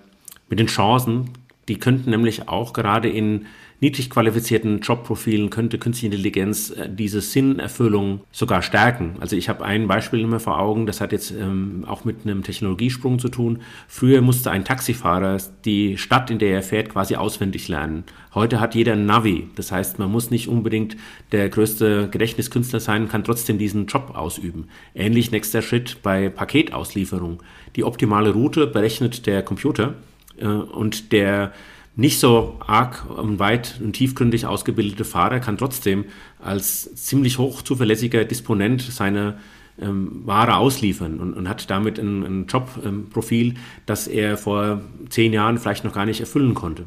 mit 0.48 0.60
den 0.60 0.68
Chancen 0.68 1.32
die 1.68 1.80
könnten 1.80 2.10
nämlich 2.10 2.48
auch 2.48 2.74
gerade 2.74 3.10
in 3.10 3.48
niedrig 3.80 4.10
qualifizierten 4.10 4.80
Jobprofilen 4.80 5.50
könnte 5.50 5.78
künstliche 5.78 6.08
Intelligenz 6.08 6.72
äh, 6.72 6.90
diese 6.90 7.22
Sinnerfüllung 7.22 8.22
sogar 8.32 8.62
stärken. 8.62 9.16
Also 9.20 9.36
ich 9.36 9.50
habe 9.50 9.64
ein 9.64 9.88
Beispiel 9.88 10.22
immer 10.22 10.40
vor 10.40 10.60
Augen, 10.60 10.86
das 10.86 11.02
hat 11.02 11.12
jetzt 11.12 11.32
ähm, 11.32 11.86
auch 11.88 12.06
mit 12.06 12.18
einem 12.24 12.44
Technologiesprung 12.44 13.20
zu 13.20 13.30
tun. 13.30 13.62
Früher 13.88 14.22
musste 14.22 14.52
ein 14.52 14.66
Taxifahrer 14.66 15.38
die 15.66 15.98
Stadt, 15.98 16.32
in 16.32 16.40
der 16.40 16.54
er 16.54 16.64
fährt, 16.64 16.90
quasi 16.90 17.16
auswendig 17.16 17.68
lernen. 17.68 18.04
Heute 18.34 18.60
hat 18.60 18.76
jeder 18.76 18.94
ein 18.94 19.06
Navi. 19.06 19.48
Das 19.56 19.72
heißt, 19.72 20.00
man 20.00 20.12
muss 20.12 20.32
nicht 20.32 20.48
unbedingt 20.48 20.98
der 21.32 21.50
größte 21.50 22.10
Gedächtniskünstler 22.10 22.80
sein, 22.80 23.08
kann 23.08 23.24
trotzdem 23.24 23.58
diesen 23.58 23.88
Job 23.88 24.12
ausüben. 24.16 24.70
Ähnlich 24.96 25.32
nächster 25.32 25.62
Schritt 25.62 26.02
bei 26.02 26.30
Paketauslieferung. 26.30 27.42
Die 27.76 27.84
optimale 27.84 28.32
Route 28.32 28.68
berechnet 28.68 29.28
der 29.28 29.44
Computer 29.44 29.96
äh, 30.40 30.46
und 30.46 31.12
der 31.12 31.52
nicht 31.98 32.20
so 32.20 32.56
arg 32.66 33.10
und 33.10 33.40
weit 33.40 33.82
und 33.84 33.94
tiefgründig 33.94 34.46
ausgebildete 34.46 35.04
Fahrer 35.04 35.40
kann 35.40 35.58
trotzdem 35.58 36.06
als 36.40 36.94
ziemlich 36.96 37.40
hoch 37.40 37.64
zuverlässiger 37.64 38.24
Disponent 38.24 38.82
seine 38.84 39.40
ähm, 39.82 40.22
Ware 40.24 40.58
ausliefern 40.58 41.20
und, 41.20 41.34
und 41.34 41.50
hat 41.50 41.70
damit 41.72 41.98
ein, 41.98 42.24
ein 42.24 42.46
Jobprofil, 42.48 43.56
das 43.88 44.08
er 44.08 44.38
vor 44.38 44.82
zehn 45.10 45.34
Jahren 45.34 45.58
vielleicht 45.58 45.84
noch 45.84 45.94
gar 45.94 46.06
nicht 46.06 46.20
erfüllen 46.20 46.54
konnte. 46.54 46.86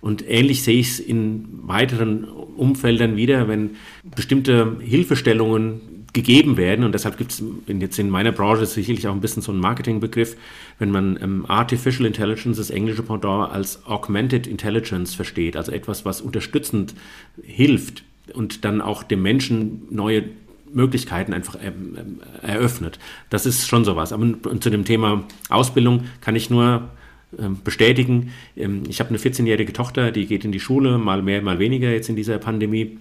Und 0.00 0.28
ähnlich 0.28 0.62
sehe 0.62 0.78
ich 0.80 0.88
es 0.88 1.00
in 1.00 1.46
weiteren 1.64 2.24
Umfeldern 2.24 3.16
wieder, 3.16 3.48
wenn 3.48 3.76
bestimmte 4.14 4.76
Hilfestellungen 4.80 5.97
gegeben 6.12 6.56
werden. 6.56 6.84
Und 6.84 6.92
deshalb 6.92 7.16
gibt 7.18 7.32
es 7.32 7.42
jetzt 7.66 7.98
in 7.98 8.10
meiner 8.10 8.32
Branche 8.32 8.66
sicherlich 8.66 9.06
auch 9.08 9.14
ein 9.14 9.20
bisschen 9.20 9.42
so 9.42 9.52
einen 9.52 9.60
Marketingbegriff, 9.60 10.36
wenn 10.78 10.90
man 10.90 11.18
ähm, 11.22 11.46
Artificial 11.48 12.06
Intelligence, 12.06 12.56
das 12.56 12.70
englische 12.70 13.02
Pendant, 13.02 13.52
als 13.52 13.84
Augmented 13.86 14.46
Intelligence 14.46 15.14
versteht, 15.14 15.56
also 15.56 15.72
etwas, 15.72 16.04
was 16.04 16.20
unterstützend 16.20 16.94
hilft 17.42 18.04
und 18.34 18.64
dann 18.64 18.80
auch 18.80 19.02
dem 19.02 19.22
Menschen 19.22 19.82
neue 19.90 20.24
Möglichkeiten 20.72 21.32
einfach 21.32 21.56
ähm, 21.62 21.96
ähm 21.98 22.20
eröffnet. 22.42 22.98
Das 23.30 23.46
ist 23.46 23.66
schon 23.66 23.84
sowas. 23.84 24.12
Aber 24.12 24.26
zu 24.60 24.70
dem 24.70 24.84
Thema 24.84 25.24
Ausbildung 25.48 26.04
kann 26.20 26.36
ich 26.36 26.50
nur 26.50 26.90
ähm, 27.38 27.58
bestätigen. 27.62 28.32
Ähm, 28.56 28.84
ich 28.88 29.00
habe 29.00 29.10
eine 29.10 29.18
14-jährige 29.18 29.72
Tochter, 29.72 30.12
die 30.12 30.26
geht 30.26 30.44
in 30.44 30.52
die 30.52 30.60
Schule, 30.60 30.98
mal 30.98 31.22
mehr, 31.22 31.42
mal 31.42 31.58
weniger 31.58 31.90
jetzt 31.90 32.08
in 32.08 32.16
dieser 32.16 32.38
Pandemie. 32.38 32.98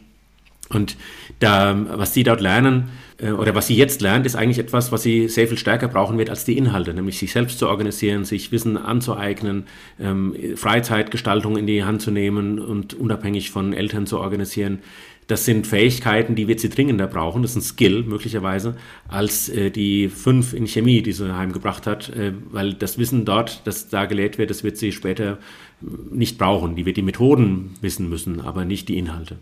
Und 0.69 0.97
da, 1.39 1.77
was 1.97 2.13
sie 2.13 2.23
dort 2.23 2.41
lernen 2.41 2.89
äh, 3.19 3.31
oder 3.31 3.55
was 3.55 3.67
sie 3.67 3.75
jetzt 3.75 4.01
lernt, 4.01 4.25
ist 4.25 4.35
eigentlich 4.35 4.59
etwas, 4.59 4.91
was 4.91 5.03
sie 5.03 5.27
sehr 5.27 5.47
viel 5.47 5.57
stärker 5.57 5.87
brauchen 5.87 6.17
wird 6.17 6.29
als 6.29 6.45
die 6.45 6.57
Inhalte, 6.57 6.93
nämlich 6.93 7.17
sich 7.17 7.31
selbst 7.31 7.59
zu 7.59 7.67
organisieren, 7.67 8.25
sich 8.25 8.51
Wissen 8.51 8.77
anzueignen, 8.77 9.65
ähm, 9.99 10.35
Freizeitgestaltung 10.55 11.57
in 11.57 11.67
die 11.67 11.83
Hand 11.83 12.01
zu 12.01 12.11
nehmen 12.11 12.59
und 12.59 12.93
unabhängig 12.93 13.51
von 13.51 13.73
Eltern 13.73 14.07
zu 14.07 14.19
organisieren. 14.19 14.79
Das 15.27 15.43
sind 15.43 15.67
Fähigkeiten, 15.67 16.35
die 16.35 16.47
wird 16.47 16.61
sie 16.61 16.69
dringender 16.69 17.05
brauchen. 17.05 17.41
Das 17.41 17.51
ist 17.51 17.57
ein 17.57 17.61
Skill 17.61 18.03
möglicherweise 18.03 18.77
als 19.09 19.49
äh, 19.49 19.71
die 19.71 20.07
fünf 20.07 20.53
in 20.53 20.67
Chemie, 20.67 21.01
die 21.01 21.11
sie 21.11 21.35
heimgebracht 21.35 21.85
hat, 21.85 22.09
äh, 22.09 22.31
weil 22.49 22.73
das 22.73 22.97
Wissen 22.97 23.25
dort, 23.25 23.61
das 23.65 23.89
da 23.89 24.05
gelehrt 24.05 24.37
wird, 24.37 24.49
das 24.49 24.63
wird 24.63 24.77
sie 24.77 24.93
später 24.93 25.37
nicht 26.11 26.37
brauchen. 26.37 26.75
Die 26.75 26.85
wird 26.85 26.97
die 26.97 27.01
Methoden 27.01 27.75
wissen 27.81 28.09
müssen, 28.09 28.39
aber 28.39 28.63
nicht 28.63 28.87
die 28.87 28.97
Inhalte. 28.97 29.37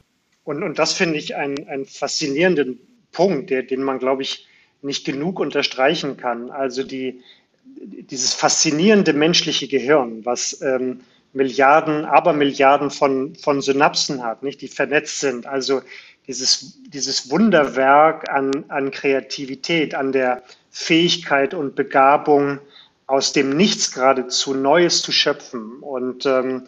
Und, 0.46 0.64
und 0.64 0.80
das 0.80 0.94
finde 0.94 1.18
ich 1.18 1.36
einen, 1.36 1.68
einen 1.68 1.86
faszinierenden 1.86 2.80
Punkt, 3.12 3.50
der, 3.50 3.64
den 3.64 3.84
man, 3.84 4.00
glaube 4.00 4.22
ich, 4.22 4.48
nicht 4.82 5.06
genug 5.06 5.40
unterstreichen 5.40 6.16
kann. 6.16 6.52
Also 6.52 6.84
die, 6.84 7.22
dieses 7.66 8.34
faszinierende 8.34 9.14
menschliche 9.14 9.68
Gehirn, 9.68 10.24
was 10.24 10.62
ähm, 10.62 11.02
Milliarden, 11.34 12.06
Abermilliarden 12.06 12.92
von, 12.92 13.36
von 13.36 13.62
Synapsen 13.62 14.24
hat, 14.24 14.44
nicht, 14.44 14.62
die 14.62 14.70
vernetzt 14.70 15.20
sind. 15.20 15.48
Also 15.48 15.82
dieses, 16.28 16.80
dieses 16.88 17.30
Wunderwerk 17.30 18.30
an, 18.30 18.66
an 18.70 18.92
Kreativität, 18.92 19.96
an 19.96 20.12
der 20.12 20.44
Fähigkeit 20.70 21.54
und 21.54 21.76
Begabung, 21.76 22.60
aus 23.08 23.34
dem 23.34 23.56
Nichts 23.56 23.94
geradezu 23.94 24.54
Neues 24.54 25.02
zu 25.02 25.12
schöpfen. 25.12 25.80
Und 25.82 26.26
ähm, 26.26 26.68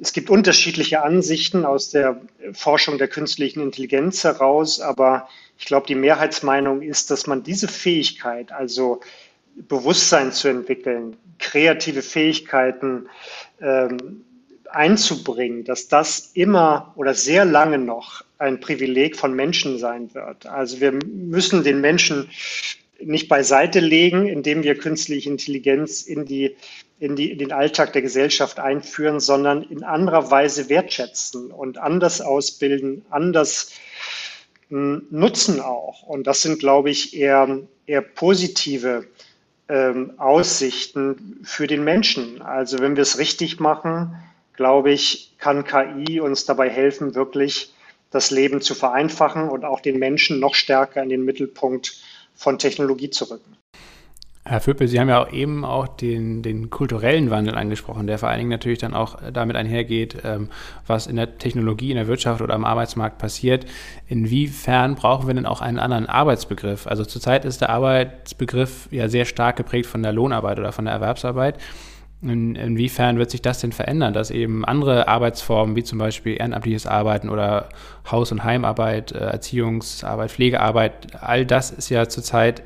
es 0.00 0.12
gibt 0.12 0.30
unterschiedliche 0.30 1.02
Ansichten 1.02 1.64
aus 1.64 1.90
der 1.90 2.20
Forschung 2.52 2.96
der 2.98 3.08
künstlichen 3.08 3.60
Intelligenz 3.60 4.24
heraus, 4.24 4.80
aber 4.80 5.28
ich 5.58 5.66
glaube, 5.66 5.86
die 5.86 5.94
Mehrheitsmeinung 5.94 6.80
ist, 6.80 7.10
dass 7.10 7.26
man 7.26 7.42
diese 7.42 7.68
Fähigkeit, 7.68 8.50
also 8.50 9.00
Bewusstsein 9.56 10.32
zu 10.32 10.48
entwickeln, 10.48 11.16
kreative 11.38 12.02
Fähigkeiten 12.02 13.08
ähm, 13.60 14.24
einzubringen, 14.70 15.64
dass 15.64 15.88
das 15.88 16.30
immer 16.32 16.92
oder 16.96 17.12
sehr 17.12 17.44
lange 17.44 17.78
noch 17.78 18.24
ein 18.38 18.60
Privileg 18.60 19.16
von 19.16 19.34
Menschen 19.34 19.78
sein 19.78 20.14
wird. 20.14 20.46
Also 20.46 20.80
wir 20.80 20.92
müssen 20.92 21.62
den 21.62 21.80
Menschen 21.80 22.30
nicht 23.00 23.28
beiseite 23.28 23.80
legen, 23.80 24.26
indem 24.26 24.62
wir 24.62 24.76
künstliche 24.76 25.28
Intelligenz 25.28 26.02
in 26.02 26.24
die 26.24 26.56
in, 27.00 27.16
die, 27.16 27.32
in 27.32 27.38
den 27.38 27.50
Alltag 27.50 27.94
der 27.94 28.02
Gesellschaft 28.02 28.60
einführen, 28.60 29.20
sondern 29.20 29.62
in 29.62 29.82
anderer 29.82 30.30
Weise 30.30 30.68
wertschätzen 30.68 31.50
und 31.50 31.78
anders 31.78 32.20
ausbilden, 32.20 33.04
anders 33.10 33.72
hm, 34.68 35.06
nutzen 35.10 35.60
auch. 35.60 36.02
Und 36.02 36.26
das 36.26 36.42
sind, 36.42 36.60
glaube 36.60 36.90
ich, 36.90 37.16
eher, 37.16 37.60
eher 37.86 38.02
positive 38.02 39.06
ähm, 39.68 40.12
Aussichten 40.18 41.40
für 41.42 41.66
den 41.66 41.84
Menschen. 41.84 42.42
Also 42.42 42.78
wenn 42.80 42.96
wir 42.96 43.02
es 43.02 43.18
richtig 43.18 43.60
machen, 43.60 44.14
glaube 44.54 44.92
ich, 44.92 45.34
kann 45.38 45.64
KI 45.64 46.20
uns 46.20 46.44
dabei 46.44 46.68
helfen, 46.68 47.14
wirklich 47.14 47.72
das 48.10 48.30
Leben 48.30 48.60
zu 48.60 48.74
vereinfachen 48.74 49.48
und 49.48 49.64
auch 49.64 49.80
den 49.80 49.98
Menschen 49.98 50.38
noch 50.38 50.54
stärker 50.54 51.02
in 51.02 51.08
den 51.08 51.24
Mittelpunkt 51.24 51.96
von 52.34 52.58
Technologie 52.58 53.08
zu 53.08 53.30
rücken. 53.30 53.56
Herr 54.42 54.60
Vöppel, 54.60 54.88
Sie 54.88 54.98
haben 54.98 55.10
ja 55.10 55.22
auch 55.22 55.32
eben 55.32 55.66
auch 55.66 55.86
den, 55.86 56.42
den 56.42 56.70
kulturellen 56.70 57.30
Wandel 57.30 57.54
angesprochen, 57.54 58.06
der 58.06 58.18
vor 58.18 58.30
allen 58.30 58.38
Dingen 58.38 58.50
natürlich 58.50 58.78
dann 58.78 58.94
auch 58.94 59.18
damit 59.32 59.54
einhergeht, 59.54 60.16
ähm, 60.24 60.48
was 60.86 61.06
in 61.06 61.16
der 61.16 61.36
Technologie, 61.36 61.90
in 61.90 61.96
der 61.96 62.06
Wirtschaft 62.06 62.40
oder 62.40 62.54
am 62.54 62.64
Arbeitsmarkt 62.64 63.18
passiert. 63.18 63.66
Inwiefern 64.08 64.94
brauchen 64.94 65.26
wir 65.26 65.34
denn 65.34 65.44
auch 65.44 65.60
einen 65.60 65.78
anderen 65.78 66.06
Arbeitsbegriff? 66.06 66.86
Also 66.86 67.04
zurzeit 67.04 67.44
ist 67.44 67.60
der 67.60 67.68
Arbeitsbegriff 67.68 68.88
ja 68.90 69.10
sehr 69.10 69.26
stark 69.26 69.56
geprägt 69.56 69.86
von 69.86 70.02
der 70.02 70.12
Lohnarbeit 70.12 70.58
oder 70.58 70.72
von 70.72 70.86
der 70.86 70.94
Erwerbsarbeit. 70.94 71.58
In, 72.22 72.54
inwiefern 72.54 73.18
wird 73.18 73.30
sich 73.30 73.42
das 73.42 73.60
denn 73.60 73.72
verändern, 73.72 74.14
dass 74.14 74.30
eben 74.30 74.64
andere 74.64 75.06
Arbeitsformen 75.06 75.76
wie 75.76 75.84
zum 75.84 75.98
Beispiel 75.98 76.38
ehrenamtliches 76.38 76.86
Arbeiten 76.86 77.28
oder 77.28 77.68
Haus- 78.10 78.32
und 78.32 78.42
Heimarbeit, 78.42 79.12
äh, 79.12 79.18
Erziehungsarbeit, 79.18 80.30
Pflegearbeit, 80.30 81.08
all 81.20 81.44
das 81.44 81.70
ist 81.70 81.90
ja 81.90 82.08
zurzeit 82.08 82.62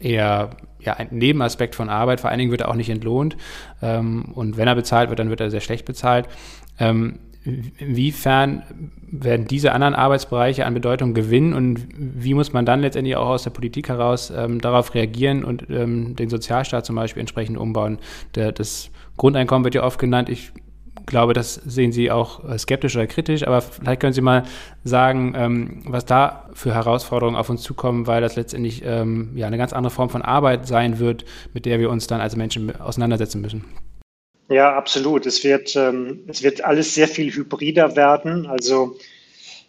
eher 0.00 0.50
ja, 0.84 0.94
ein 0.94 1.08
Nebenaspekt 1.10 1.74
von 1.74 1.88
Arbeit. 1.88 2.20
Vor 2.20 2.30
allen 2.30 2.38
Dingen 2.38 2.50
wird 2.50 2.62
er 2.62 2.68
auch 2.68 2.76
nicht 2.76 2.90
entlohnt. 2.90 3.36
Ähm, 3.82 4.26
und 4.34 4.56
wenn 4.56 4.68
er 4.68 4.74
bezahlt 4.74 5.08
wird, 5.08 5.18
dann 5.18 5.30
wird 5.30 5.40
er 5.40 5.50
sehr 5.50 5.60
schlecht 5.60 5.84
bezahlt. 5.84 6.28
Ähm, 6.78 7.18
inwiefern 7.44 8.62
werden 9.10 9.46
diese 9.46 9.72
anderen 9.72 9.94
Arbeitsbereiche 9.94 10.64
an 10.64 10.74
Bedeutung 10.74 11.14
gewinnen 11.14 11.52
und 11.52 11.86
wie 11.96 12.34
muss 12.34 12.52
man 12.52 12.64
dann 12.64 12.80
letztendlich 12.80 13.16
auch 13.16 13.28
aus 13.28 13.44
der 13.44 13.50
Politik 13.50 13.88
heraus 13.88 14.32
ähm, 14.34 14.60
darauf 14.60 14.94
reagieren 14.94 15.44
und 15.44 15.68
ähm, 15.68 16.16
den 16.16 16.30
Sozialstaat 16.30 16.86
zum 16.86 16.96
Beispiel 16.96 17.20
entsprechend 17.20 17.58
umbauen? 17.58 17.98
Der, 18.34 18.50
das 18.50 18.90
Grundeinkommen 19.16 19.64
wird 19.64 19.74
ja 19.74 19.84
oft 19.84 19.98
genannt. 19.98 20.28
Ich 20.28 20.52
glaube, 21.06 21.32
das 21.32 21.54
sehen 21.54 21.92
Sie 21.92 22.10
auch 22.10 22.48
äh, 22.48 22.58
skeptisch 22.58 22.96
oder 22.96 23.06
kritisch, 23.06 23.46
aber 23.46 23.60
vielleicht 23.60 24.00
können 24.00 24.12
Sie 24.12 24.20
mal 24.20 24.44
sagen, 24.84 25.34
ähm, 25.36 25.82
was 25.86 26.04
da 26.04 26.48
für 26.54 26.74
Herausforderungen 26.74 27.36
auf 27.36 27.50
uns 27.50 27.62
zukommen, 27.62 28.06
weil 28.06 28.20
das 28.20 28.36
letztendlich 28.36 28.82
ähm, 28.84 29.32
ja 29.34 29.46
eine 29.46 29.58
ganz 29.58 29.72
andere 29.72 29.90
Form 29.90 30.10
von 30.10 30.22
Arbeit 30.22 30.66
sein 30.66 30.98
wird, 30.98 31.24
mit 31.52 31.66
der 31.66 31.78
wir 31.80 31.90
uns 31.90 32.06
dann 32.06 32.20
als 32.20 32.36
Menschen 32.36 32.78
auseinandersetzen 32.80 33.40
müssen. 33.40 33.64
Ja, 34.48 34.76
absolut. 34.76 35.26
Es 35.26 35.42
wird, 35.42 35.74
ähm, 35.76 36.20
es 36.26 36.42
wird 36.42 36.64
alles 36.64 36.94
sehr 36.94 37.08
viel 37.08 37.32
hybrider 37.32 37.96
werden. 37.96 38.46
Also 38.46 38.96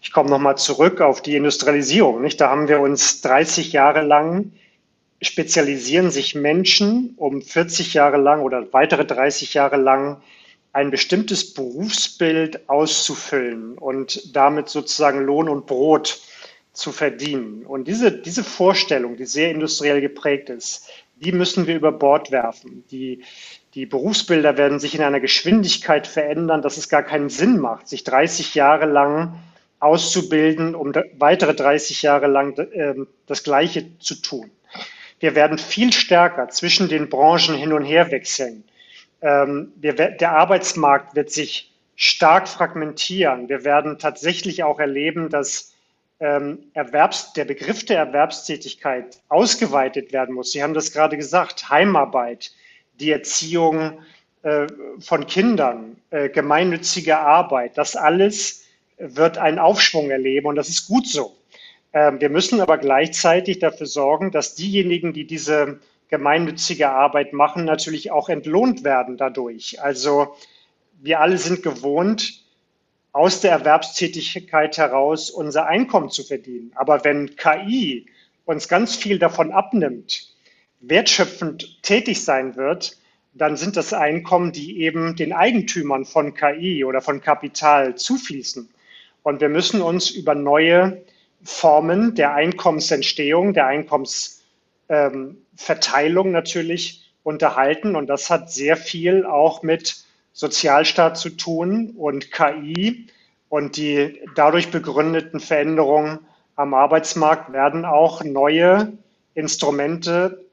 ich 0.01 0.11
komme 0.11 0.29
nochmal 0.29 0.57
zurück 0.57 1.01
auf 1.01 1.21
die 1.21 1.35
Industrialisierung. 1.35 2.21
Nicht? 2.21 2.41
Da 2.41 2.49
haben 2.49 2.67
wir 2.67 2.81
uns 2.81 3.21
30 3.21 3.71
Jahre 3.71 4.01
lang 4.01 4.51
spezialisieren 5.21 6.11
sich 6.11 6.35
Menschen, 6.35 7.13
um 7.17 7.41
40 7.41 7.93
Jahre 7.93 8.17
lang 8.17 8.41
oder 8.41 8.71
weitere 8.73 9.05
30 9.05 9.53
Jahre 9.53 9.77
lang 9.77 10.21
ein 10.75 10.91
bestimmtes 10.91 11.53
Berufsbild 11.53 12.67
auszufüllen 12.67 13.77
und 13.77 14.35
damit 14.35 14.67
sozusagen 14.67 15.21
Lohn 15.21 15.47
und 15.47 15.67
Brot 15.67 16.19
zu 16.73 16.91
verdienen. 16.91 17.65
Und 17.65 17.87
diese, 17.87 18.11
diese 18.11 18.43
Vorstellung, 18.43 19.15
die 19.15 19.25
sehr 19.25 19.51
industriell 19.51 20.01
geprägt 20.01 20.49
ist, 20.49 20.89
die 21.15 21.31
müssen 21.31 21.65
wir 21.65 21.77
über 21.77 21.93
Bord 21.93 22.29
werfen. 22.29 22.83
Die, 22.91 23.23
die 23.73 23.85
Berufsbilder 23.85 24.57
werden 24.57 24.81
sich 24.81 24.93
in 24.95 25.01
einer 25.01 25.21
Geschwindigkeit 25.21 26.07
verändern, 26.07 26.61
dass 26.61 26.75
es 26.75 26.89
gar 26.89 27.03
keinen 27.03 27.29
Sinn 27.29 27.57
macht, 27.57 27.87
sich 27.87 28.03
30 28.03 28.53
Jahre 28.53 28.85
lang 28.85 29.39
auszubilden, 29.79 30.75
um 30.75 30.91
weitere 31.17 31.55
30 31.55 32.01
Jahre 32.01 32.27
lang 32.27 32.57
äh, 32.57 32.95
das 33.27 33.43
Gleiche 33.43 33.97
zu 33.99 34.15
tun. 34.15 34.51
Wir 35.21 35.35
werden 35.35 35.57
viel 35.57 35.93
stärker 35.93 36.49
zwischen 36.49 36.89
den 36.89 37.07
Branchen 37.07 37.55
hin 37.55 37.71
und 37.71 37.85
her 37.85 38.11
wechseln 38.11 38.65
ähm, 39.21 39.71
wir, 39.75 39.93
der 39.93 40.31
Arbeitsmarkt 40.31 41.15
wird 41.15 41.31
sich 41.31 41.73
stark 41.95 42.47
fragmentieren. 42.47 43.49
Wir 43.49 43.63
werden 43.63 43.99
tatsächlich 43.99 44.63
auch 44.63 44.79
erleben, 44.79 45.29
dass 45.29 45.73
ähm, 46.19 46.59
Erwerbs, 46.73 47.33
der 47.33 47.45
Begriff 47.45 47.85
der 47.85 47.99
Erwerbstätigkeit 47.99 49.17
ausgeweitet 49.29 50.13
werden 50.13 50.35
muss. 50.35 50.51
Sie 50.51 50.63
haben 50.63 50.73
das 50.73 50.91
gerade 50.91 51.17
gesagt, 51.17 51.69
Heimarbeit, 51.69 52.51
die 52.99 53.11
Erziehung 53.11 53.99
äh, 54.43 54.67
von 54.99 55.27
Kindern, 55.27 55.97
äh, 56.11 56.29
gemeinnützige 56.29 57.17
Arbeit, 57.17 57.77
das 57.77 57.95
alles 57.95 58.65
wird 58.97 59.37
einen 59.37 59.59
Aufschwung 59.59 60.09
erleben 60.09 60.47
und 60.47 60.55
das 60.55 60.69
ist 60.69 60.87
gut 60.87 61.07
so. 61.07 61.35
Ähm, 61.91 62.21
wir 62.21 62.29
müssen 62.29 62.61
aber 62.61 62.77
gleichzeitig 62.77 63.59
dafür 63.59 63.87
sorgen, 63.87 64.31
dass 64.31 64.55
diejenigen, 64.55 65.13
die 65.13 65.25
diese 65.25 65.79
gemeinnützige 66.09 66.89
Arbeit 66.89 67.33
machen, 67.33 67.65
natürlich 67.65 68.11
auch 68.11 68.29
entlohnt 68.29 68.83
werden 68.83 69.17
dadurch. 69.17 69.81
Also 69.81 70.35
wir 71.01 71.19
alle 71.19 71.37
sind 71.37 71.63
gewohnt, 71.63 72.45
aus 73.11 73.39
der 73.39 73.51
Erwerbstätigkeit 73.51 74.77
heraus 74.77 75.29
unser 75.29 75.67
Einkommen 75.67 76.09
zu 76.09 76.23
verdienen. 76.23 76.71
Aber 76.75 77.03
wenn 77.05 77.35
KI 77.37 78.07
uns 78.43 78.67
ganz 78.67 78.95
viel 78.95 79.19
davon 79.19 79.51
abnimmt, 79.51 80.33
wertschöpfend 80.81 81.81
tätig 81.81 82.23
sein 82.23 82.57
wird, 82.57 82.97
dann 83.33 83.57
sind 83.57 83.77
das 83.77 83.93
Einkommen, 83.93 84.51
die 84.51 84.81
eben 84.81 85.15
den 85.15 85.33
Eigentümern 85.33 86.05
von 86.05 86.33
KI 86.33 86.83
oder 86.85 87.01
von 87.01 87.21
Kapital 87.21 87.95
zufließen. 87.95 88.69
Und 89.23 89.41
wir 89.41 89.49
müssen 89.49 89.81
uns 89.81 90.09
über 90.09 90.35
neue 90.35 91.01
Formen 91.43 92.15
der 92.15 92.33
Einkommensentstehung, 92.33 93.53
der 93.53 93.67
Einkommensverteilung 93.67 94.34
ähm, 94.89 95.37
natürlich 96.31 97.13
unterhalten. 97.23 97.95
Und 97.95 98.07
das 98.07 98.29
hat 98.29 98.51
sehr 98.51 98.77
viel 98.77 99.25
auch 99.25 99.63
mit 99.63 100.05
Sozialstaat 100.33 101.17
zu 101.17 101.29
tun 101.29 101.93
und 101.97 102.31
KI 102.31 103.07
und 103.49 103.77
die 103.77 104.21
dadurch 104.35 104.69
begründeten 104.69 105.39
Veränderungen 105.39 106.19
am 106.55 106.73
Arbeitsmarkt 106.73 107.53
werden 107.53 107.85
auch 107.85 108.23
neue 108.23 108.93
Instrumente 109.33 110.45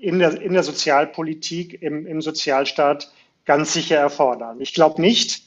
in 0.00 0.18
der, 0.18 0.40
in 0.40 0.52
der 0.52 0.62
Sozialpolitik, 0.62 1.82
im, 1.82 2.06
im 2.06 2.20
Sozialstaat 2.20 3.12
ganz 3.44 3.72
sicher 3.72 3.96
erfordern. 3.96 4.60
Ich 4.60 4.74
glaube 4.74 5.00
nicht, 5.00 5.42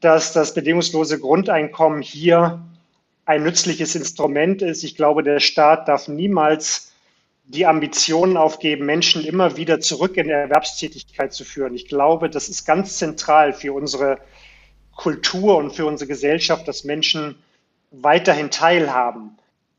dass 0.00 0.32
das 0.32 0.54
bedingungslose 0.54 1.18
Grundeinkommen 1.18 2.02
hier 2.02 2.60
ein 3.24 3.42
nützliches 3.42 3.94
Instrument 3.94 4.62
ist. 4.62 4.84
Ich 4.84 4.96
glaube, 4.96 5.22
der 5.22 5.40
Staat 5.40 5.88
darf 5.88 6.08
niemals 6.08 6.89
die 7.50 7.66
Ambitionen 7.66 8.36
aufgeben, 8.36 8.86
Menschen 8.86 9.24
immer 9.24 9.56
wieder 9.56 9.80
zurück 9.80 10.16
in 10.16 10.30
Erwerbstätigkeit 10.30 11.32
zu 11.32 11.44
führen. 11.44 11.74
Ich 11.74 11.88
glaube, 11.88 12.30
das 12.30 12.48
ist 12.48 12.64
ganz 12.64 12.96
zentral 12.96 13.52
für 13.52 13.72
unsere 13.72 14.18
Kultur 14.94 15.56
und 15.56 15.72
für 15.72 15.84
unsere 15.86 16.06
Gesellschaft, 16.06 16.68
dass 16.68 16.84
Menschen 16.84 17.42
weiterhin 17.90 18.52
teilhaben 18.52 19.36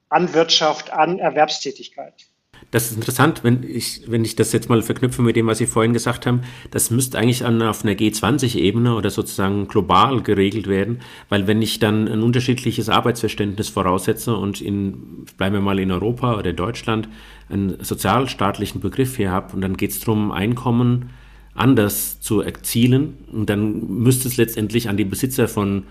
an 0.10 0.34
Wirtschaft, 0.34 0.92
an 0.92 1.20
Erwerbstätigkeit. 1.20 2.26
Das 2.72 2.90
ist 2.90 2.96
interessant, 2.96 3.44
wenn 3.44 3.64
ich, 3.64 4.04
wenn 4.08 4.24
ich 4.24 4.38
das 4.38 4.54
jetzt 4.54 4.70
mal 4.70 4.82
verknüpfe 4.82 5.22
mit 5.22 5.36
dem, 5.36 5.48
was 5.48 5.58
Sie 5.58 5.66
vorhin 5.66 5.92
gesagt 5.92 6.26
haben. 6.26 6.42
Das 6.72 6.90
müsste 6.90 7.20
eigentlich 7.20 7.44
an, 7.44 7.62
auf 7.62 7.84
einer 7.84 7.94
G20-Ebene 7.94 8.96
oder 8.96 9.10
sozusagen 9.10 9.68
global 9.68 10.22
geregelt 10.24 10.68
werden, 10.68 11.00
weil 11.28 11.48
wenn 11.48 11.62
ich 11.62 11.80
dann 11.80 12.08
ein 12.08 12.24
unterschiedliches 12.24 12.88
Arbeitsverständnis 12.88 13.68
voraussetze 13.68 14.36
und 14.36 14.62
in, 14.62 15.26
bleiben 15.38 15.56
wir 15.56 15.62
mal 15.62 15.80
in 15.80 15.92
Europa 15.92 16.38
oder 16.38 16.52
in 16.52 16.56
Deutschland, 16.56 17.10
einen 17.50 17.84
sozialstaatlichen 17.84 18.80
Begriff 18.80 19.18
hier 19.18 19.32
habe 19.32 19.54
und 19.54 19.62
dann 19.62 19.76
geht 19.76 19.92
es 19.92 20.00
darum, 20.00 20.32
Einkommen 20.32 21.10
anders 21.54 22.22
zu 22.22 22.40
erzielen 22.40 23.18
und 23.34 23.50
dann 23.50 24.02
müsste 24.02 24.30
es 24.30 24.38
letztendlich 24.38 24.88
an 24.88 24.96
die 24.96 25.04
Besitzer 25.04 25.50
von 25.50 25.84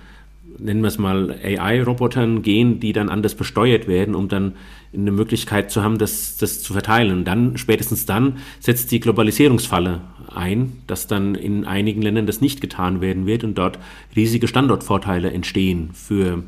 nennen 0.58 0.82
wir 0.82 0.88
es 0.88 0.98
mal 0.98 1.38
AI-Robotern 1.42 2.42
gehen, 2.42 2.80
die 2.80 2.92
dann 2.92 3.08
anders 3.08 3.34
besteuert 3.34 3.88
werden, 3.88 4.14
um 4.14 4.28
dann 4.28 4.54
eine 4.92 5.12
Möglichkeit 5.12 5.70
zu 5.70 5.82
haben, 5.82 5.98
das, 5.98 6.36
das 6.36 6.62
zu 6.62 6.72
verteilen. 6.72 7.24
Dann, 7.24 7.56
spätestens 7.56 8.06
dann, 8.06 8.38
setzt 8.58 8.90
die 8.90 9.00
Globalisierungsfalle 9.00 10.00
ein, 10.34 10.72
dass 10.86 11.06
dann 11.06 11.34
in 11.34 11.64
einigen 11.64 12.02
Ländern 12.02 12.26
das 12.26 12.40
nicht 12.40 12.60
getan 12.60 13.00
werden 13.00 13.26
wird 13.26 13.44
und 13.44 13.56
dort 13.56 13.78
riesige 14.16 14.48
Standortvorteile 14.48 15.30
entstehen 15.30 15.90
für 15.92 16.42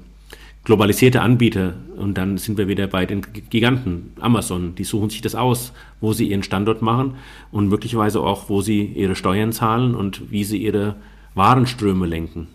globalisierte 0.65 1.23
Anbieter. 1.23 1.75
Und 1.97 2.19
dann 2.19 2.39
sind 2.39 2.59
wir 2.59 2.69
wieder 2.69 2.87
bei 2.87 3.07
den 3.07 3.23
Giganten, 3.51 4.13
Amazon, 4.21 4.75
die 4.75 4.85
suchen 4.85 5.11
sich 5.11 5.21
das 5.21 5.35
aus, 5.35 5.73
wo 6.01 6.13
sie 6.13 6.29
ihren 6.29 6.43
Standort 6.43 6.83
machen 6.83 7.15
und 7.51 7.69
möglicherweise 7.69 8.21
auch, 8.21 8.49
wo 8.49 8.61
sie 8.61 8.85
ihre 8.85 9.17
Steuern 9.17 9.53
zahlen 9.53 9.95
und 9.95 10.31
wie 10.31 10.45
sie 10.45 10.59
ihre 10.59 10.97
Warenströme 11.35 12.07
lenken. 12.07 12.49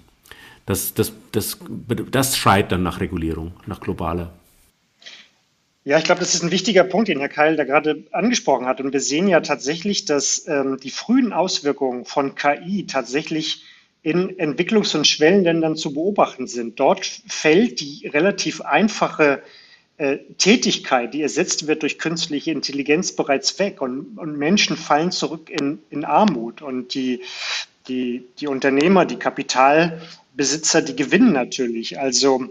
Das, 0.67 0.93
das, 0.93 1.13
das, 1.31 1.57
das 2.11 2.37
schreit 2.37 2.71
dann 2.73 2.83
nach 2.83 2.99
Regulierung, 2.99 3.53
nach 3.65 3.79
globaler. 3.79 4.33
Ja, 5.85 5.97
ich 5.97 6.03
glaube, 6.03 6.19
das 6.19 6.35
ist 6.35 6.43
ein 6.43 6.51
wichtiger 6.51 6.83
Punkt, 6.83 7.07
den 7.07 7.19
Herr 7.19 7.29
Keil 7.29 7.55
da 7.55 7.63
gerade 7.63 8.03
angesprochen 8.11 8.65
hat. 8.65 8.81
Und 8.81 8.91
wir 8.91 8.99
sehen 8.99 9.29
ja 9.29 9.39
tatsächlich, 9.39 10.03
dass 10.03 10.45
ähm, 10.45 10.77
die 10.83 10.89
frühen 10.89 11.31
Auswirkungen 11.31 12.03
von 12.03 12.35
KI 12.35 12.85
tatsächlich 12.85 13.63
in 14.01 14.37
Entwicklungs- 14.37 14.95
und 14.97 15.07
Schwellenländern 15.07 15.77
zu 15.77 15.93
beobachten 15.93 16.47
sind. 16.47 16.81
Dort 16.81 17.05
fällt 17.27 17.79
die 17.79 18.05
relativ 18.07 18.59
einfache 18.59 19.41
äh, 19.95 20.17
Tätigkeit, 20.37 21.13
die 21.13 21.21
ersetzt 21.21 21.67
wird 21.67 21.81
durch 21.81 21.97
künstliche 21.97 22.51
Intelligenz, 22.51 23.13
bereits 23.13 23.57
weg 23.57 23.81
und, 23.81 24.17
und 24.17 24.37
Menschen 24.37 24.75
fallen 24.75 25.13
zurück 25.13 25.49
in, 25.49 25.79
in 25.89 26.03
Armut. 26.03 26.61
Und 26.61 26.93
die, 26.93 27.21
die, 27.87 28.25
die 28.41 28.47
Unternehmer, 28.47 29.05
die 29.05 29.15
Kapital, 29.15 30.01
Besitzer, 30.37 30.81
die 30.81 30.95
gewinnen 30.95 31.33
natürlich. 31.33 31.99
Also 31.99 32.47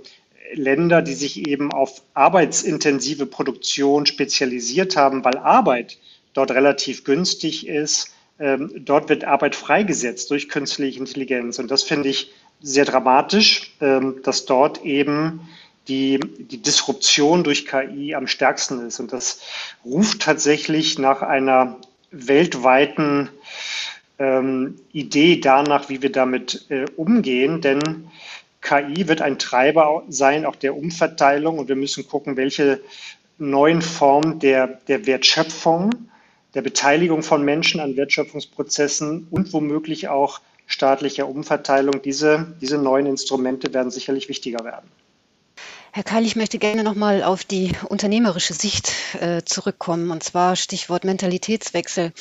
Länder, 0.52 1.02
die 1.02 1.14
sich 1.14 1.46
eben 1.46 1.72
auf 1.72 2.02
arbeitsintensive 2.14 3.26
Produktion 3.26 4.06
spezialisiert 4.06 4.96
haben, 4.96 5.24
weil 5.24 5.38
Arbeit 5.38 5.98
dort 6.34 6.50
relativ 6.50 7.04
günstig 7.04 7.66
ist. 7.66 8.12
Ähm, 8.38 8.70
dort 8.76 9.08
wird 9.08 9.24
Arbeit 9.24 9.54
freigesetzt 9.54 10.30
durch 10.30 10.48
künstliche 10.48 10.98
Intelligenz. 10.98 11.58
Und 11.58 11.70
das 11.70 11.82
finde 11.82 12.10
ich 12.10 12.32
sehr 12.60 12.84
dramatisch, 12.84 13.74
ähm, 13.80 14.20
dass 14.22 14.44
dort 14.44 14.84
eben 14.84 15.48
die, 15.88 16.20
die 16.38 16.60
Disruption 16.60 17.44
durch 17.44 17.66
KI 17.66 18.14
am 18.14 18.26
stärksten 18.26 18.86
ist. 18.86 19.00
Und 19.00 19.12
das 19.12 19.40
ruft 19.84 20.20
tatsächlich 20.20 20.98
nach 20.98 21.22
einer 21.22 21.78
weltweiten 22.10 23.30
ähm, 24.18 24.76
Idee 24.92 25.40
danach, 25.40 25.88
wie 25.88 26.02
wir 26.02 26.12
damit 26.12 26.66
äh, 26.70 26.86
umgehen, 26.96 27.60
denn 27.60 28.08
KI 28.60 29.06
wird 29.08 29.22
ein 29.22 29.38
Treiber 29.38 30.02
sein, 30.08 30.44
auch 30.44 30.56
der 30.56 30.76
Umverteilung 30.76 31.58
und 31.58 31.68
wir 31.68 31.76
müssen 31.76 32.08
gucken, 32.08 32.36
welche 32.36 32.80
neuen 33.38 33.82
Formen 33.82 34.38
der, 34.38 34.66
der 34.88 35.06
Wertschöpfung, 35.06 35.90
der 36.54 36.62
Beteiligung 36.62 37.22
von 37.22 37.44
Menschen 37.44 37.80
an 37.80 37.96
Wertschöpfungsprozessen 37.96 39.28
und 39.30 39.52
womöglich 39.52 40.08
auch 40.08 40.40
staatlicher 40.66 41.28
Umverteilung, 41.28 42.02
diese, 42.02 42.56
diese 42.60 42.78
neuen 42.78 43.06
Instrumente 43.06 43.72
werden 43.72 43.90
sicherlich 43.90 44.28
wichtiger 44.28 44.64
werden. 44.64 44.90
Herr 45.92 46.02
Keil, 46.02 46.26
ich 46.26 46.36
möchte 46.36 46.58
gerne 46.58 46.84
nochmal 46.84 47.22
auf 47.22 47.44
die 47.44 47.72
unternehmerische 47.88 48.52
Sicht 48.52 48.92
äh, 49.18 49.42
zurückkommen, 49.44 50.10
und 50.10 50.22
zwar 50.22 50.54
Stichwort 50.54 51.04
Mentalitätswechsel. 51.04 52.12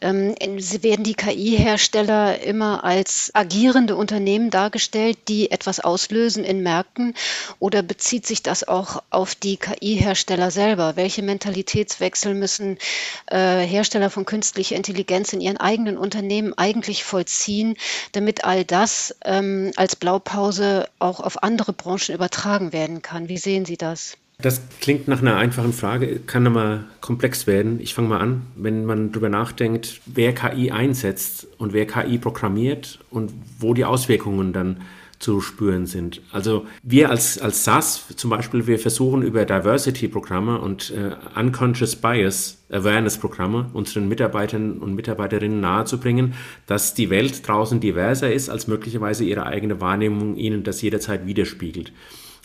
Ähm, 0.00 0.34
sie 0.58 0.82
werden 0.82 1.04
die 1.04 1.14
KI-Hersteller 1.14 2.40
immer 2.40 2.84
als 2.84 3.30
agierende 3.34 3.96
Unternehmen 3.96 4.50
dargestellt, 4.50 5.18
die 5.28 5.50
etwas 5.50 5.80
auslösen 5.80 6.44
in 6.44 6.62
Märkten? 6.62 7.14
Oder 7.58 7.82
bezieht 7.82 8.26
sich 8.26 8.42
das 8.42 8.66
auch 8.66 9.02
auf 9.10 9.34
die 9.34 9.56
KI-Hersteller 9.56 10.50
selber? 10.50 10.96
Welche 10.96 11.22
Mentalitätswechsel 11.22 12.34
müssen 12.34 12.78
äh, 13.26 13.60
Hersteller 13.66 14.10
von 14.10 14.24
künstlicher 14.24 14.76
Intelligenz 14.76 15.32
in 15.32 15.40
ihren 15.40 15.56
eigenen 15.56 15.98
Unternehmen 15.98 16.54
eigentlich 16.56 17.04
vollziehen, 17.04 17.76
damit 18.12 18.44
all 18.44 18.64
das 18.64 19.16
ähm, 19.24 19.72
als 19.76 19.96
Blaupause 19.96 20.88
auch 20.98 21.20
auf 21.20 21.42
andere 21.42 21.72
Branchen 21.72 22.14
übertragen 22.14 22.72
werden 22.72 23.02
kann? 23.02 23.28
Wie 23.28 23.38
sehen 23.38 23.64
Sie 23.64 23.76
das? 23.76 24.16
Das 24.40 24.62
klingt 24.80 25.08
nach 25.08 25.20
einer 25.20 25.36
einfachen 25.36 25.72
Frage, 25.72 26.20
kann 26.20 26.46
aber 26.46 26.84
komplex 27.00 27.48
werden. 27.48 27.80
Ich 27.80 27.92
fange 27.92 28.06
mal 28.06 28.20
an, 28.20 28.42
wenn 28.54 28.84
man 28.84 29.10
darüber 29.10 29.28
nachdenkt, 29.28 30.00
wer 30.06 30.32
KI 30.32 30.70
einsetzt 30.70 31.48
und 31.58 31.72
wer 31.72 31.88
KI 31.88 32.18
programmiert 32.18 33.00
und 33.10 33.32
wo 33.58 33.74
die 33.74 33.84
Auswirkungen 33.84 34.52
dann 34.52 34.82
zu 35.18 35.40
spüren 35.40 35.86
sind. 35.86 36.22
Also 36.30 36.66
wir 36.84 37.10
als, 37.10 37.40
als 37.40 37.64
SAS 37.64 38.04
zum 38.14 38.30
Beispiel, 38.30 38.68
wir 38.68 38.78
versuchen 38.78 39.22
über 39.22 39.44
Diversity-Programme 39.44 40.60
und 40.60 40.92
äh, 40.92 41.16
Unconscious 41.36 41.96
Bias 41.96 42.58
Awareness-Programme 42.70 43.70
unseren 43.72 44.06
Mitarbeitern 44.06 44.78
und 44.78 44.94
Mitarbeiterinnen 44.94 45.60
nahezubringen, 45.60 46.34
dass 46.66 46.94
die 46.94 47.10
Welt 47.10 47.48
draußen 47.48 47.80
diverser 47.80 48.32
ist, 48.32 48.50
als 48.50 48.68
möglicherweise 48.68 49.24
ihre 49.24 49.46
eigene 49.46 49.80
Wahrnehmung 49.80 50.36
ihnen 50.36 50.62
das 50.62 50.80
jederzeit 50.80 51.26
widerspiegelt. 51.26 51.92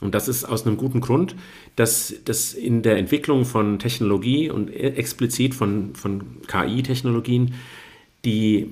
Und 0.04 0.14
das 0.14 0.28
ist 0.28 0.44
aus 0.44 0.66
einem 0.66 0.78
guten 0.78 1.02
Grund, 1.02 1.36
dass 1.76 2.14
das 2.26 2.54
in 2.54 2.82
der 2.82 2.98
Entwicklung 2.98 3.46
von 3.46 3.80
Technologie 3.80 4.50
und 4.50 4.70
explizit 4.70 5.56
von, 5.56 5.96
von 5.96 6.42
KI-Technologien 6.48 7.54
die 8.26 8.70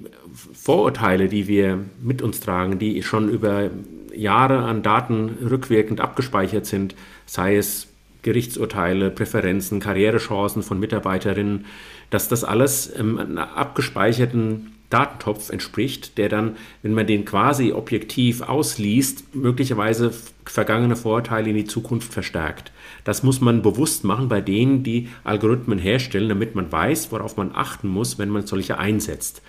Vorurteile, 0.53 1.27
die 1.27 1.47
wir 1.47 1.79
mit 2.01 2.21
uns 2.21 2.39
tragen, 2.39 2.79
die 2.79 3.01
schon 3.03 3.29
über 3.29 3.69
Jahre 4.15 4.59
an 4.59 4.83
Daten 4.83 5.29
rückwirkend 5.49 5.99
abgespeichert 5.99 6.65
sind, 6.65 6.95
sei 7.25 7.57
es 7.57 7.87
Gerichtsurteile, 8.21 9.09
Präferenzen, 9.09 9.79
Karrierechancen 9.79 10.63
von 10.63 10.79
Mitarbeiterinnen, 10.79 11.65
dass 12.09 12.27
das 12.27 12.43
alles 12.43 12.87
im 12.87 13.37
abgespeicherten 13.37 14.73
Datentopf 14.91 15.49
entspricht, 15.49 16.17
der 16.17 16.29
dann, 16.29 16.55
wenn 16.83 16.93
man 16.93 17.07
den 17.07 17.25
quasi 17.25 17.71
objektiv 17.71 18.41
ausliest, 18.41 19.35
möglicherweise 19.35 20.13
vergangene 20.45 20.95
Vorteile 20.95 21.49
in 21.49 21.55
die 21.55 21.65
Zukunft 21.65 22.13
verstärkt. 22.13 22.71
Das 23.03 23.23
muss 23.23 23.41
man 23.41 23.61
bewusst 23.61 24.03
machen 24.03 24.27
bei 24.27 24.41
denen, 24.41 24.83
die 24.83 25.09
Algorithmen 25.23 25.79
herstellen, 25.79 26.29
damit 26.29 26.55
man 26.55 26.71
weiß, 26.71 27.11
worauf 27.11 27.37
man 27.37 27.51
achten 27.55 27.87
muss, 27.87 28.19
wenn 28.19 28.29
man 28.29 28.45
solche 28.45 28.77
einsetzt. 28.77 29.41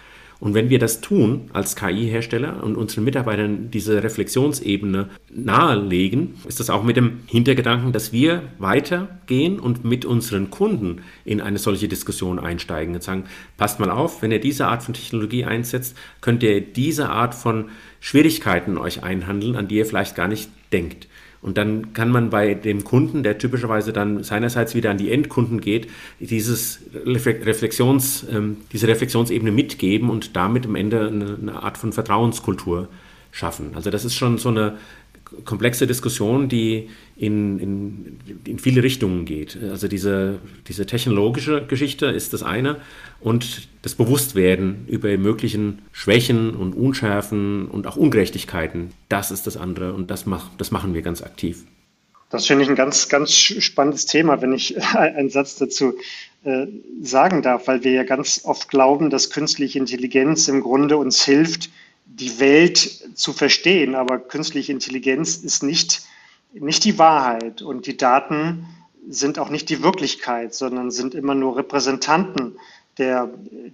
Und 0.43 0.55
wenn 0.55 0.71
wir 0.71 0.81
das 0.81 1.01
tun 1.01 1.51
als 1.53 1.77
KI-Hersteller 1.77 2.65
und 2.65 2.75
unseren 2.75 3.05
Mitarbeitern 3.05 3.71
diese 3.71 4.03
Reflexionsebene 4.03 5.09
nahelegen, 5.33 6.35
ist 6.49 6.59
das 6.59 6.69
auch 6.69 6.83
mit 6.83 6.97
dem 6.97 7.21
Hintergedanken, 7.29 7.93
dass 7.93 8.13
wir 8.13 8.43
weitergehen 8.59 9.61
und 9.61 9.85
mit 9.85 10.05
unseren 10.05 10.51
Kunden 10.51 11.03
in 11.25 11.41
eine 11.41 11.59
solche 11.59 11.87
Diskussion 11.87 12.41
einsteigen 12.41 12.93
und 12.97 13.05
sagen, 13.05 13.27
passt 13.57 13.79
mal 13.79 13.89
auf, 13.89 14.21
wenn 14.21 14.33
ihr 14.33 14.41
diese 14.41 14.67
Art 14.67 14.83
von 14.83 14.95
Technologie 14.95 15.45
einsetzt, 15.45 15.97
könnt 16.21 16.43
ihr 16.43 16.61
diese 16.61 17.11
Art 17.11 17.37
von 17.37 17.67
Schwierigkeiten 18.01 18.79
euch 18.79 19.05
einhandeln, 19.05 19.55
an 19.55 19.69
die 19.69 19.77
ihr 19.77 19.87
vielleicht 19.87 20.17
gar 20.17 20.27
nicht 20.27 20.51
denkt. 20.73 21.07
Und 21.43 21.59
dann 21.59 21.93
kann 21.93 22.09
man 22.11 22.31
bei 22.31 22.55
dem 22.55 22.85
Kunden, 22.85 23.25
der 23.25 23.37
typischerweise 23.37 23.93
dann 23.93 24.23
seinerseits 24.23 24.77
wieder 24.77 24.91
an 24.91 24.99
die 24.99 25.11
Endkunden 25.11 25.61
geht, 25.61 25.89
dieses 26.21 26.81
Reflexions, 27.05 28.25
ähm, 28.31 28.59
diese 28.73 28.87
Reflexionsebene 28.87 29.51
mitgeben 29.51 30.09
und 30.09 30.37
damit 30.37 30.67
am 30.67 30.77
Ende 30.77 31.09
eine, 31.09 31.37
eine 31.41 31.63
Art 31.63 31.79
von 31.79 31.93
Vertrauenskultur 31.93 32.89
schaffen. 33.33 33.73
Also 33.75 33.91
das 33.91 34.05
ist 34.05 34.15
schon 34.15 34.39
so 34.39 34.51
eine 34.51 34.77
komplexe 35.45 35.87
Diskussion, 35.87 36.49
die 36.49 36.89
in, 37.17 37.59
in, 37.59 38.19
in 38.47 38.59
viele 38.59 38.83
Richtungen 38.83 39.25
geht. 39.25 39.59
Also 39.63 39.89
diese, 39.89 40.39
diese 40.69 40.87
technologische 40.87 41.65
Geschichte 41.67 42.07
ist 42.07 42.33
das 42.33 42.43
eine 42.43 42.81
und 43.21 43.69
das 43.83 43.95
Bewusstwerden 43.95 44.87
über 44.89 45.17
möglichen 45.19 45.83
Schwächen 45.93 46.55
und 46.55 46.75
Unschärfen 46.75 47.69
und 47.69 47.87
auch 47.87 47.97
Ungerechtigkeiten, 47.97 48.93
das 49.09 49.31
ist 49.31 49.47
das 49.47 49.57
andere 49.57 49.93
und 49.93 50.11
das, 50.11 50.27
mach, 50.27 50.49
das 50.59 50.71
machen 50.71 50.95
wir 50.95 51.03
ganz 51.03 51.23
aktiv. 51.23 51.65
Das 52.31 52.47
finde 52.47 52.65
ich 52.65 52.71
ein 52.71 52.77
ganz, 52.77 53.11
ganz 53.11 53.35
spannendes 53.35 54.07
Thema, 54.07 54.41
wenn 54.41 54.55
ich 54.55 54.83
einen 54.97 55.29
Satz 55.29 55.57
dazu 55.57 55.95
äh, 56.45 56.67
sagen 57.03 57.43
darf, 57.43 57.69
weil 57.69 57.85
wir 57.85 57.93
ja 57.93 58.05
ganz 58.05 58.41
oft 58.45 58.69
glauben, 58.69 59.11
dass 59.11 59.31
künstliche 59.31 59.79
Intelligenz 59.79 60.49
im 60.49 60.63
Grunde 60.63 60.97
uns 60.97 61.23
hilft, 61.23 61.71
die 62.17 62.39
Welt 62.41 62.79
zu 63.15 63.33
verstehen. 63.33 63.95
Aber 63.95 64.19
künstliche 64.19 64.73
Intelligenz 64.73 65.37
ist 65.37 65.63
nicht, 65.63 66.03
nicht 66.53 66.85
die 66.85 66.99
Wahrheit 66.99 67.63
und 67.63 67.87
die 67.87 67.97
Daten 67.97 68.67
sind 69.09 69.39
auch 69.39 69.51
nicht 69.51 69.69
die 69.69 69.83
Wirklichkeit, 69.83 70.55
sondern 70.55 70.91
sind 70.91 71.15
immer 71.15 71.35
nur 71.35 71.57
Repräsentanten 71.57 72.57
der, 72.99 73.31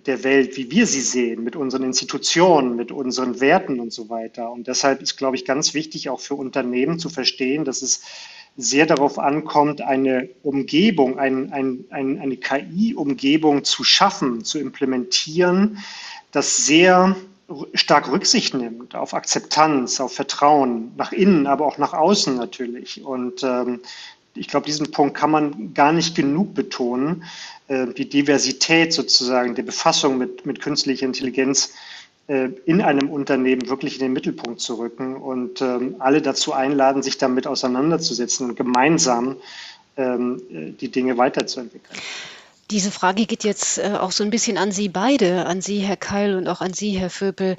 der 0.07 0.23
Welt, 0.23 0.57
wie 0.57 0.71
wir 0.71 0.87
sie 0.87 1.01
sehen, 1.01 1.43
mit 1.43 1.57
unseren 1.57 1.83
Institutionen, 1.83 2.77
mit 2.77 2.93
unseren 2.93 3.41
Werten 3.41 3.81
und 3.81 3.93
so 3.93 4.09
weiter. 4.09 4.51
Und 4.51 4.69
deshalb 4.69 5.03
ist, 5.03 5.17
glaube 5.17 5.37
ich, 5.37 5.45
ganz 5.45 5.75
wichtig, 5.75 6.09
auch 6.09 6.21
für 6.21 6.35
Unternehmen 6.35 6.99
zu 6.99 7.09
verstehen, 7.09 7.65
dass 7.65 7.83
es 7.83 8.03
sehr 8.57 8.87
darauf 8.87 9.19
ankommt, 9.19 9.81
eine 9.81 10.29
Umgebung, 10.43 11.19
ein, 11.19 11.53
ein, 11.53 11.85
ein, 11.91 12.19
eine 12.19 12.37
KI-Umgebung 12.37 13.65
zu 13.65 13.85
schaffen, 13.85 14.45
zu 14.45 14.59
implementieren, 14.59 15.79
das 16.33 16.67
sehr 16.67 17.17
stark 17.75 18.11
Rücksicht 18.11 18.55
nimmt 18.55 18.95
auf 18.95 19.15
Akzeptanz, 19.15 20.01
auf 20.01 20.13
Vertrauen, 20.13 20.93
nach 20.97 21.13
innen, 21.13 21.47
aber 21.47 21.67
auch 21.67 21.79
nach 21.79 21.95
außen 21.95 22.37
natürlich. 22.37 23.05
Und 23.05 23.43
ähm, 23.43 23.81
ich 24.35 24.49
glaube, 24.49 24.67
diesen 24.67 24.91
Punkt 24.91 25.17
kann 25.17 25.31
man 25.31 25.75
gar 25.75 25.93
nicht 25.93 26.15
genug 26.15 26.55
betonen, 26.55 27.25
äh, 27.69 27.87
die 27.89 28.09
Diversität 28.09 28.93
sozusagen 28.93 29.55
der 29.55 29.63
Befassung 29.63 30.19
mit, 30.19 30.47
mit 30.47 30.61
künstlicher 30.61 31.07
Intelligenz 31.07 31.75
äh, 32.29 32.51
in 32.67 32.83
einem 32.83 33.09
Unternehmen 33.11 33.69
wirklich 33.69 33.95
in 33.95 34.01
den 34.01 34.13
Mittelpunkt 34.13 34.61
zu 34.61 34.75
rücken 34.75 35.17
und 35.17 35.63
ähm, 35.63 35.97
alle 35.99 36.21
dazu 36.21 36.53
einladen, 36.53 37.03
sich 37.03 37.17
damit 37.17 37.47
auseinanderzusetzen 37.47 38.51
und 38.51 38.57
gemeinsam 38.57 39.37
ähm, 39.97 40.43
äh, 40.51 40.71
die 40.73 40.91
Dinge 40.91 41.17
weiterzuentwickeln. 41.17 41.99
Diese 42.71 42.91
Frage 42.91 43.25
geht 43.25 43.45
jetzt 43.45 43.79
äh, 43.79 43.95
auch 43.99 44.13
so 44.13 44.23
ein 44.23 44.29
bisschen 44.29 44.59
an 44.59 44.73
Sie 44.73 44.91
beide, 44.91 45.47
an 45.47 45.63
Sie, 45.63 45.79
Herr 45.79 45.97
Keil, 45.97 46.37
und 46.37 46.49
auch 46.49 46.61
an 46.61 46.75
Sie, 46.75 46.99
Herr 46.99 47.09
Vöpel. 47.09 47.57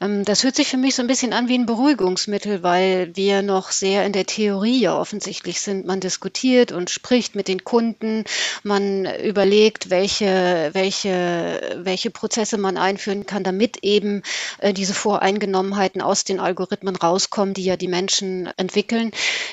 Ähm, 0.00 0.24
das 0.24 0.44
hört 0.44 0.56
sich 0.56 0.68
für 0.68 0.78
mich 0.78 0.94
so 0.94 1.02
ein 1.02 1.08
bisschen 1.08 1.34
an 1.34 1.48
wie 1.48 1.58
ein 1.58 1.66
Beruhigungsmittel, 1.66 2.62
weil 2.62 3.14
wir 3.14 3.42
noch 3.42 3.70
sehr 3.70 4.06
in 4.06 4.12
der 4.12 4.24
Theorie 4.24 4.80
ja 4.80 4.98
offensichtlich 4.98 5.60
sind. 5.60 5.84
Man 5.84 6.00
diskutiert 6.00 6.72
und 6.72 6.88
spricht 6.88 7.34
mit 7.34 7.48
den 7.48 7.64
Kunden, 7.64 8.24
man 8.62 9.04
überlegt, 9.04 9.90
welche, 9.90 10.70
welche, 10.72 11.76
welche 11.82 12.10
Prozesse 12.10 12.56
man 12.56 12.78
einführen 12.78 13.26
kann, 13.26 13.44
damit 13.44 13.78
eben 13.82 14.22
äh, 14.60 14.72
diese 14.72 14.94
Voreingenommenheiten 14.94 16.00
aus 16.00 16.24
den 16.24 16.40
Algorithmen 16.40 16.96
rauskommen, 16.96 17.52
die 17.52 17.64
ja 17.64 17.76
die 17.76 17.88
Menschen 17.88 18.48
entwickeln. 18.56 19.10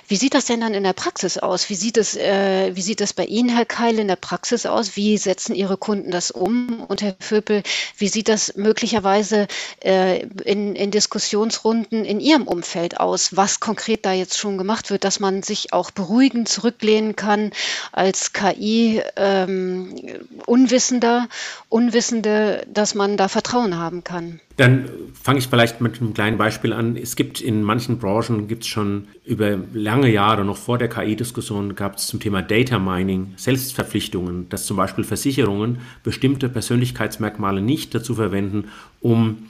Wie 0.08 0.16
sieht 0.16 0.34
das 0.34 0.46
denn 0.46 0.62
dann 0.62 0.74
in 0.74 0.84
der 0.84 0.94
Praxis 0.94 1.38
aus? 1.38 1.70
Wie 1.70 1.76
sieht 1.76 1.98
es, 1.98 2.16
äh, 2.16 2.74
wie 2.74 2.82
sieht 2.82 3.02
es 3.02 3.12
bei 3.12 3.26
Ihnen, 3.26 3.50
Herr 3.50 3.66
Keil, 3.66 4.00
in 4.00 4.08
der 4.08 4.16
Praxis 4.16 4.66
aus? 4.66 4.93
Wie 4.96 5.18
setzen 5.18 5.56
Ihre 5.56 5.78
Kunden 5.78 6.12
das 6.12 6.32
um? 6.32 6.84
Und 6.88 7.02
Herr 7.02 7.16
Vöpel, 7.20 7.64
wie 7.98 8.08
sieht 8.08 8.30
das 8.30 8.56
möglicherweise 8.56 9.48
äh, 9.84 10.26
in, 10.44 10.76
in 10.76 10.92
Diskussionsrunden 10.92 12.06
in 12.06 12.20
Ihrem 12.20 12.48
Umfeld 12.48 13.00
aus? 13.00 13.36
Was 13.36 13.60
konkret 13.60 14.06
da 14.06 14.14
jetzt 14.14 14.38
schon 14.38 14.58
gemacht 14.58 14.90
wird, 14.90 15.04
dass 15.04 15.20
man 15.20 15.44
sich 15.44 15.74
auch 15.74 15.92
beruhigend 15.92 16.50
zurücklehnen 16.50 17.16
kann 17.16 17.52
als 17.92 18.34
KI 18.34 19.02
ähm, 19.16 19.96
Unwissende, 20.46 21.28
dass 22.68 22.96
man 22.96 23.18
da 23.18 23.28
Vertrauen 23.28 23.78
haben 23.78 24.04
kann? 24.04 24.40
Dann 24.58 24.90
fange 25.24 25.40
ich 25.40 25.48
vielleicht 25.48 25.82
mit 25.82 26.00
einem 26.00 26.14
kleinen 26.14 26.38
Beispiel 26.38 26.74
an. 26.74 26.98
Es 26.98 27.16
gibt 27.16 27.42
in 27.42 27.64
manchen 27.64 27.98
Branchen, 27.98 28.48
gibt 28.48 28.64
es 28.64 28.68
schon 28.68 29.08
über 29.26 29.58
lange 29.74 30.12
Jahre, 30.12 30.44
noch 30.44 30.58
vor 30.58 30.78
der 30.78 30.90
KI-Diskussion, 30.90 31.76
gab 31.76 31.96
es 31.96 32.08
zum 32.08 32.20
Thema 32.20 32.42
Data 32.42 32.78
Mining 32.78 33.34
Selbstverpflichtungen, 33.38 34.50
dass 34.50 34.66
zum 34.66 34.78
Beispiel 34.78 35.04
Versicherungen 35.04 35.80
bestimmte 36.04 36.50
Persönlichkeitsmerkmale 36.50 37.62
nicht 37.62 37.96
dazu 37.96 38.16
verwenden, 38.16 38.66
um 39.00 39.50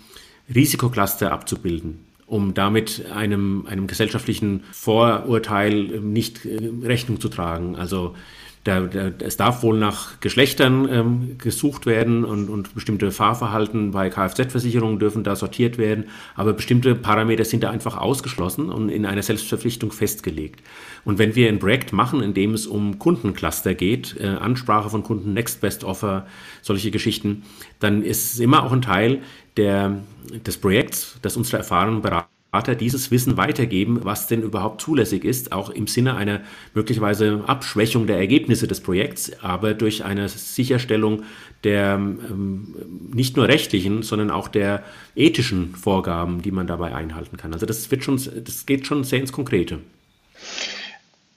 Risikocluster 0.54 1.32
abzubilden 1.32 2.00
um 2.26 2.54
damit 2.56 3.06
einem, 3.12 3.68
einem 3.68 3.86
gesellschaftlichen 3.86 4.64
Vorurteil 4.72 6.00
nicht 6.00 6.46
äh, 6.46 6.72
Rechnung 6.82 7.20
zu 7.20 7.30
tragen. 7.30 7.76
Also 7.76 8.16
da, 8.64 8.82
da, 8.82 9.12
es 9.20 9.36
darf 9.36 9.62
wohl 9.62 9.78
nach 9.78 10.20
Geschlechtern 10.22 10.88
ähm, 10.90 11.38
gesucht 11.38 11.86
werden 11.86 12.24
und, 12.24 12.50
und 12.50 12.74
bestimmte 12.74 13.12
Fahrverhalten 13.12 13.92
bei 13.92 14.10
Kfz-Versicherungen 14.10 15.00
dürfen 15.00 15.24
da 15.24 15.36
sortiert 15.36 15.78
werden, 15.78 16.06
aber 16.36 16.54
bestimmte 16.54 16.96
Parameter 16.96 17.44
sind 17.44 17.64
da 17.64 17.72
einfach 17.72 17.98
ausgeschlossen 17.98 18.70
und 18.70 18.90
in 18.90 19.06
einer 19.06 19.22
Selbstverpflichtung 19.22 19.92
festgelegt. 19.92 20.62
Und 21.04 21.20
wenn 21.20 21.36
wir 21.36 21.50
ein 21.50 21.60
Projekt 21.60 21.92
machen, 21.92 22.22
in 22.22 22.34
dem 22.34 22.54
es 22.54 22.66
um 22.66 23.00
Kundencluster 23.00 23.74
geht, 23.74 24.16
äh, 24.20 24.28
Ansprache 24.28 24.90
von 24.90 25.04
Kunden, 25.04 25.34
Next 25.34 25.60
Best 25.60 25.84
Offer, 25.84 26.26
solche 26.62 26.92
Geschichten, 26.92 27.44
dann 27.80 28.02
ist 28.02 28.34
es 28.34 28.40
immer 28.40 28.64
auch 28.64 28.72
ein 28.72 28.82
Teil 28.82 29.22
der, 29.58 30.00
des 30.46 30.58
Projekts, 30.58 31.18
das 31.22 31.36
unsere 31.36 31.58
erfahrenen 31.58 32.02
Berater 32.02 32.30
Berater 32.54 32.76
dieses 32.76 33.10
Wissen 33.10 33.36
weitergeben, 33.36 34.02
was 34.04 34.28
denn 34.28 34.44
überhaupt 34.44 34.80
zulässig 34.80 35.26
ist, 35.26 35.52
auch 35.52 35.72
im 35.72 35.88
Sinne 35.88 36.16
einer 36.16 36.42
möglicherweise 36.76 37.44
Abschwächung 37.48 38.06
der 38.06 38.18
Ergebnisse 38.18 38.68
des 38.68 38.80
Projekts, 38.80 39.32
aber 39.42 39.74
durch 39.74 40.06
eine 40.06 40.30
Sicherstellung 40.30 41.24
der 41.64 41.96
ähm, 41.96 42.76
nicht 43.12 43.38
nur 43.38 43.48
rechtlichen, 43.48 44.04
sondern 44.04 44.30
auch 44.30 44.48
der 44.48 44.84
ethischen 45.16 45.74
Vorgaben, 45.74 46.44
die 46.44 46.52
man 46.52 46.68
dabei 46.68 46.94
einhalten 46.94 47.38
kann. 47.38 47.54
Also 47.54 47.66
das 47.66 47.90
wird 47.90 48.04
schon, 48.04 48.22
das 48.46 48.68
geht 48.68 48.86
schon 48.86 49.04
sehr 49.04 49.20
ins 49.20 49.32
Konkrete. 49.32 49.80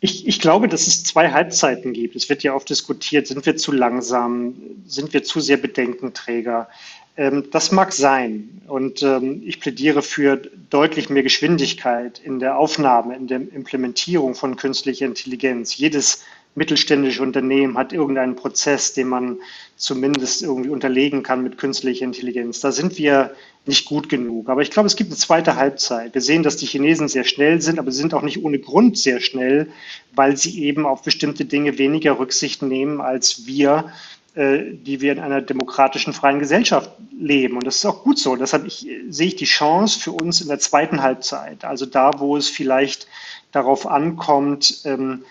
Ich, 0.01 0.29
ich, 0.29 0.41
glaube, 0.41 0.69
dass 0.69 0.87
es 0.87 1.03
zwei 1.03 1.31
Halbzeiten 1.31 1.95
gibt. 1.95 2.15
Es 2.15 2.29
wird 2.29 2.43
ja 2.43 2.55
oft 2.55 2.69
diskutiert, 2.69 3.27
sind 3.27 3.47
wir 3.47 3.57
zu 3.57 3.73
langsam, 3.73 4.55
sind 4.87 5.15
wir 5.15 5.25
zu 5.25 5.41
sehr 5.41 5.57
Bedenkenträger. 5.57 6.69
Ähm, 7.17 7.45
das 7.51 7.73
mag 7.73 7.93
sein. 7.93 8.63
Und 8.69 9.03
ähm, 9.03 9.43
ich 9.45 9.61
plädiere 9.61 10.03
für 10.03 10.37
deutlich 10.71 11.09
mehr 11.09 11.23
Geschwindigkeit 11.23 12.21
in 12.23 12.39
der 12.39 12.59
Aufnahme, 12.59 13.17
in 13.17 13.27
der 13.27 13.39
Implementierung 13.39 14.35
von 14.35 14.57
künstlicher 14.57 15.07
Intelligenz. 15.07 15.77
Jedes 15.77 16.25
mittelständische 16.57 17.23
Unternehmen 17.23 17.77
hat 17.77 17.93
irgendeinen 17.93 18.35
Prozess, 18.35 18.95
den 18.95 19.09
man 19.09 19.39
zumindest 19.77 20.43
irgendwie 20.43 20.71
unterlegen 20.71 21.23
kann 21.23 21.43
mit 21.43 21.59
künstlicher 21.59 22.05
Intelligenz. 22.05 22.61
Da 22.61 22.73
sind 22.73 22.97
wir 22.97 23.35
nicht 23.67 23.85
gut 23.85 24.09
genug. 24.09 24.49
Aber 24.49 24.63
ich 24.63 24.71
glaube, 24.71 24.87
es 24.87 24.97
gibt 24.97 25.11
eine 25.11 25.19
zweite 25.19 25.57
Halbzeit. 25.57 26.15
Wir 26.15 26.23
sehen, 26.23 26.43
dass 26.43 26.57
die 26.57 26.67
Chinesen 26.67 27.09
sehr 27.09 27.25
schnell 27.25 27.61
sind, 27.61 27.79
aber 27.79 27.93
sie 27.93 27.99
sind 27.99 28.15
auch 28.15 28.23
nicht 28.23 28.43
ohne 28.43 28.59
Grund 28.59 28.97
sehr 28.97 29.21
schnell, 29.21 29.69
weil 30.15 30.37
sie 30.37 30.65
eben 30.65 30.87
auf 30.87 31.03
bestimmte 31.03 31.45
Dinge 31.45 31.79
weniger 31.79 32.19
Rücksicht 32.19 32.63
nehmen 32.63 33.01
als 33.01 33.47
wir 33.47 33.93
die 34.37 35.01
wir 35.01 35.13
in 35.13 35.19
einer 35.19 35.41
demokratischen, 35.41 36.13
freien 36.13 36.39
Gesellschaft 36.39 36.91
leben. 37.19 37.57
Und 37.57 37.67
das 37.67 37.77
ist 37.77 37.87
auch 37.87 38.05
gut 38.05 38.19
so. 38.19 38.37
Deshalb 38.37 38.67
ich, 38.67 38.87
sehe 39.09 39.29
ich 39.29 39.37
die 39.37 39.47
Chance 39.47 39.99
für 39.99 40.13
uns 40.13 40.43
in 40.43 40.49
der 40.49 40.59
zweiten 40.59 41.03
Halbzeit, 41.03 41.65
also 41.65 41.87
da, 41.87 42.11
wo 42.19 42.37
es 42.37 42.51
vielleicht 42.51 43.07
darauf 43.53 43.87
ankommt, 43.87 44.83
ähm, 44.85 45.25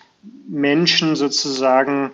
Menschen 0.47 1.15
sozusagen 1.15 2.11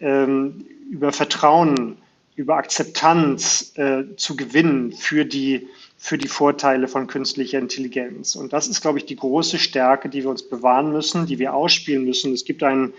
ähm, 0.00 0.66
über 0.90 1.12
Vertrauen, 1.12 1.96
über 2.34 2.56
Akzeptanz 2.56 3.72
äh, 3.76 4.04
zu 4.16 4.36
gewinnen 4.36 4.92
für 4.92 5.24
die, 5.24 5.68
für 5.96 6.18
die 6.18 6.28
Vorteile 6.28 6.88
von 6.88 7.06
künstlicher 7.06 7.58
Intelligenz. 7.58 8.34
Und 8.34 8.52
das 8.52 8.66
ist, 8.66 8.80
glaube 8.80 8.98
ich, 8.98 9.06
die 9.06 9.16
große 9.16 9.58
Stärke, 9.58 10.08
die 10.08 10.22
wir 10.22 10.30
uns 10.30 10.42
bewahren 10.42 10.92
müssen, 10.92 11.26
die 11.26 11.38
wir 11.38 11.54
ausspielen 11.54 12.04
müssen. 12.04 12.32
Es 12.32 12.44
gibt 12.44 12.62
einen 12.62 12.94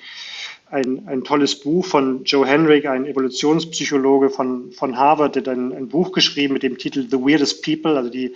ein, 0.74 1.08
ein 1.08 1.24
tolles 1.24 1.60
Buch 1.60 1.86
von 1.86 2.24
Joe 2.24 2.48
Henrik, 2.48 2.88
ein 2.88 3.06
Evolutionspsychologe 3.06 4.32
von, 4.32 4.72
von 4.72 4.98
Harvard, 4.98 5.36
der 5.36 5.44
dann 5.44 5.72
ein 5.72 5.88
Buch 5.88 6.12
geschrieben 6.12 6.54
mit 6.54 6.64
dem 6.64 6.80
Titel 6.80 7.08
The 7.10 7.18
Weirdest 7.18 7.64
People, 7.64 7.96
also 7.96 8.10
die, 8.10 8.34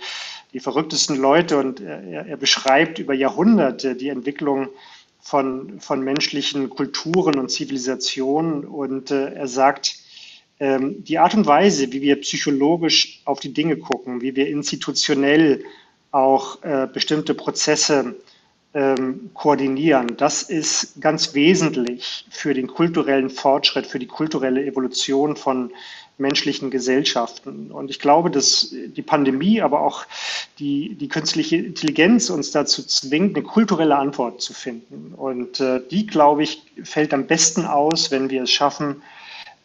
die 0.52 0.60
verrücktesten 0.60 1.16
Leute. 1.16 1.58
Und 1.58 1.80
er, 1.80 2.26
er 2.26 2.36
beschreibt 2.36 3.00
über 3.00 3.12
Jahrhunderte 3.12 3.96
die 3.96 4.08
Entwicklung 4.08 4.68
von, 5.20 5.80
von 5.80 6.00
menschlichen 6.02 6.70
Kulturen 6.70 7.40
und 7.40 7.50
Zivilisationen. 7.50 8.64
Und 8.64 9.10
äh, 9.10 9.32
er 9.34 9.48
sagt, 9.48 9.96
ähm, 10.60 11.02
die 11.02 11.18
Art 11.18 11.34
und 11.34 11.46
Weise, 11.46 11.92
wie 11.92 12.02
wir 12.02 12.20
psychologisch 12.20 13.20
auf 13.24 13.40
die 13.40 13.52
Dinge 13.52 13.76
gucken, 13.78 14.20
wie 14.22 14.36
wir 14.36 14.46
institutionell 14.46 15.64
auch 16.12 16.62
äh, 16.62 16.86
bestimmte 16.92 17.34
Prozesse 17.34 18.14
ähm, 18.74 19.30
koordinieren. 19.34 20.16
Das 20.16 20.42
ist 20.42 21.00
ganz 21.00 21.34
wesentlich 21.34 22.26
für 22.30 22.54
den 22.54 22.66
kulturellen 22.66 23.30
Fortschritt, 23.30 23.86
für 23.86 23.98
die 23.98 24.06
kulturelle 24.06 24.64
Evolution 24.64 25.36
von 25.36 25.70
menschlichen 26.18 26.70
Gesellschaften. 26.70 27.70
Und 27.70 27.90
ich 27.90 28.00
glaube, 28.00 28.30
dass 28.30 28.70
die 28.72 29.02
Pandemie, 29.02 29.62
aber 29.62 29.80
auch 29.80 30.04
die, 30.58 30.94
die 30.94 31.08
künstliche 31.08 31.56
Intelligenz 31.56 32.28
uns 32.28 32.50
dazu 32.50 32.82
zwingt, 32.82 33.36
eine 33.36 33.46
kulturelle 33.46 33.96
Antwort 33.96 34.42
zu 34.42 34.52
finden. 34.52 35.14
Und 35.16 35.60
äh, 35.60 35.80
die, 35.90 36.06
glaube 36.06 36.42
ich, 36.42 36.62
fällt 36.82 37.14
am 37.14 37.26
besten 37.26 37.64
aus, 37.64 38.10
wenn 38.10 38.30
wir 38.30 38.42
es 38.42 38.50
schaffen, 38.50 39.02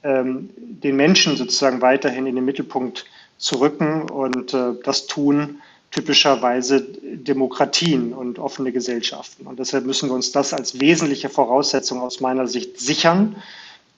ähm, 0.03 0.49
den 0.57 0.95
Menschen 0.95 1.35
sozusagen 1.35 1.81
weiterhin 1.81 2.27
in 2.27 2.35
den 2.35 2.45
Mittelpunkt 2.45 3.05
zu 3.37 3.59
rücken 3.59 4.09
und 4.09 4.53
äh, 4.53 4.73
das 4.83 5.07
tun, 5.07 5.61
typischerweise 5.93 6.81
Demokratien 6.81 8.13
und 8.13 8.39
offene 8.39 8.71
Gesellschaften. 8.71 9.45
Und 9.45 9.59
deshalb 9.59 9.85
müssen 9.85 10.09
wir 10.09 10.15
uns 10.15 10.31
das 10.31 10.53
als 10.53 10.79
wesentliche 10.79 11.29
Voraussetzung 11.29 12.01
aus 12.01 12.19
meiner 12.19 12.47
Sicht 12.47 12.79
sichern, 12.79 13.35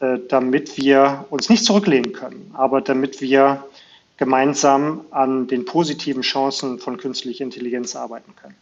äh, 0.02 0.20
damit 0.28 0.78
wir 0.78 1.26
uns 1.30 1.50
nicht 1.50 1.64
zurücklehnen 1.64 2.12
können, 2.12 2.52
aber 2.54 2.82
damit 2.82 3.22
wir 3.22 3.64
gemeinsam 4.18 5.02
an 5.12 5.48
den 5.48 5.66
positiven 5.66 6.22
Chancen 6.22 6.80
von 6.80 6.98
künstlicher 6.98 7.44
Intelligenz 7.44 7.96
arbeiten 7.96 8.34
können. 8.36 8.56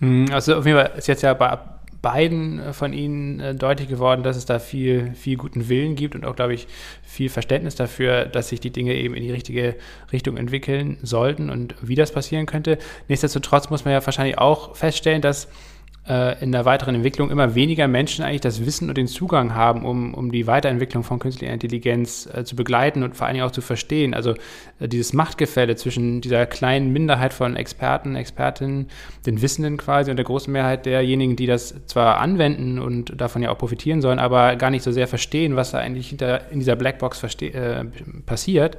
Hm, 0.00 0.32
also 0.32 0.56
auf 0.56 0.66
jeden 0.66 0.78
Fall 0.78 0.92
ist 0.96 1.06
jetzt 1.06 1.22
ja 1.22 1.34
bei 1.34 1.58
beiden 2.06 2.60
äh, 2.60 2.72
von 2.72 2.92
Ihnen 2.92 3.40
äh, 3.40 3.52
deutlich 3.52 3.88
geworden, 3.88 4.22
dass 4.22 4.36
es 4.36 4.46
da 4.46 4.60
viel, 4.60 5.12
viel 5.14 5.36
guten 5.36 5.68
Willen 5.68 5.96
gibt 5.96 6.14
und 6.14 6.24
auch, 6.24 6.36
glaube 6.36 6.54
ich, 6.54 6.68
viel 7.02 7.28
Verständnis 7.28 7.74
dafür, 7.74 8.26
dass 8.26 8.50
sich 8.50 8.60
die 8.60 8.70
Dinge 8.70 8.94
eben 8.94 9.14
in 9.14 9.24
die 9.24 9.32
richtige 9.32 9.74
Richtung 10.12 10.36
entwickeln 10.36 10.98
sollten 11.02 11.50
und 11.50 11.74
wie 11.82 11.96
das 11.96 12.12
passieren 12.12 12.46
könnte. 12.46 12.78
Nichtsdestotrotz 13.08 13.70
muss 13.70 13.84
man 13.84 13.92
ja 13.92 14.06
wahrscheinlich 14.06 14.38
auch 14.38 14.76
feststellen, 14.76 15.20
dass 15.20 15.48
in 16.40 16.52
der 16.52 16.64
weiteren 16.64 16.94
Entwicklung 16.94 17.30
immer 17.30 17.56
weniger 17.56 17.88
Menschen 17.88 18.24
eigentlich 18.24 18.40
das 18.40 18.64
Wissen 18.64 18.88
und 18.88 18.96
den 18.96 19.08
Zugang 19.08 19.56
haben, 19.56 19.84
um, 19.84 20.14
um 20.14 20.30
die 20.30 20.46
Weiterentwicklung 20.46 21.02
von 21.02 21.18
künstlicher 21.18 21.52
Intelligenz 21.52 22.28
äh, 22.32 22.44
zu 22.44 22.54
begleiten 22.54 23.02
und 23.02 23.16
vor 23.16 23.26
allen 23.26 23.34
Dingen 23.34 23.44
auch 23.44 23.50
zu 23.50 23.60
verstehen. 23.60 24.14
Also 24.14 24.34
äh, 24.78 24.86
dieses 24.86 25.12
Machtgefälle 25.12 25.74
zwischen 25.74 26.20
dieser 26.20 26.46
kleinen 26.46 26.92
Minderheit 26.92 27.32
von 27.32 27.56
Experten, 27.56 28.14
Expertinnen, 28.14 28.86
den 29.26 29.42
Wissenden 29.42 29.78
quasi 29.78 30.12
und 30.12 30.16
der 30.16 30.24
großen 30.24 30.52
Mehrheit 30.52 30.86
derjenigen, 30.86 31.34
die 31.34 31.46
das 31.46 31.74
zwar 31.86 32.20
anwenden 32.20 32.78
und 32.78 33.20
davon 33.20 33.42
ja 33.42 33.50
auch 33.50 33.58
profitieren 33.58 34.00
sollen, 34.00 34.20
aber 34.20 34.54
gar 34.54 34.70
nicht 34.70 34.84
so 34.84 34.92
sehr 34.92 35.08
verstehen, 35.08 35.56
was 35.56 35.72
da 35.72 35.78
eigentlich 35.78 36.10
hinter, 36.10 36.52
in 36.52 36.60
dieser 36.60 36.76
Blackbox 36.76 37.24
äh, 37.42 37.84
passiert, 38.26 38.78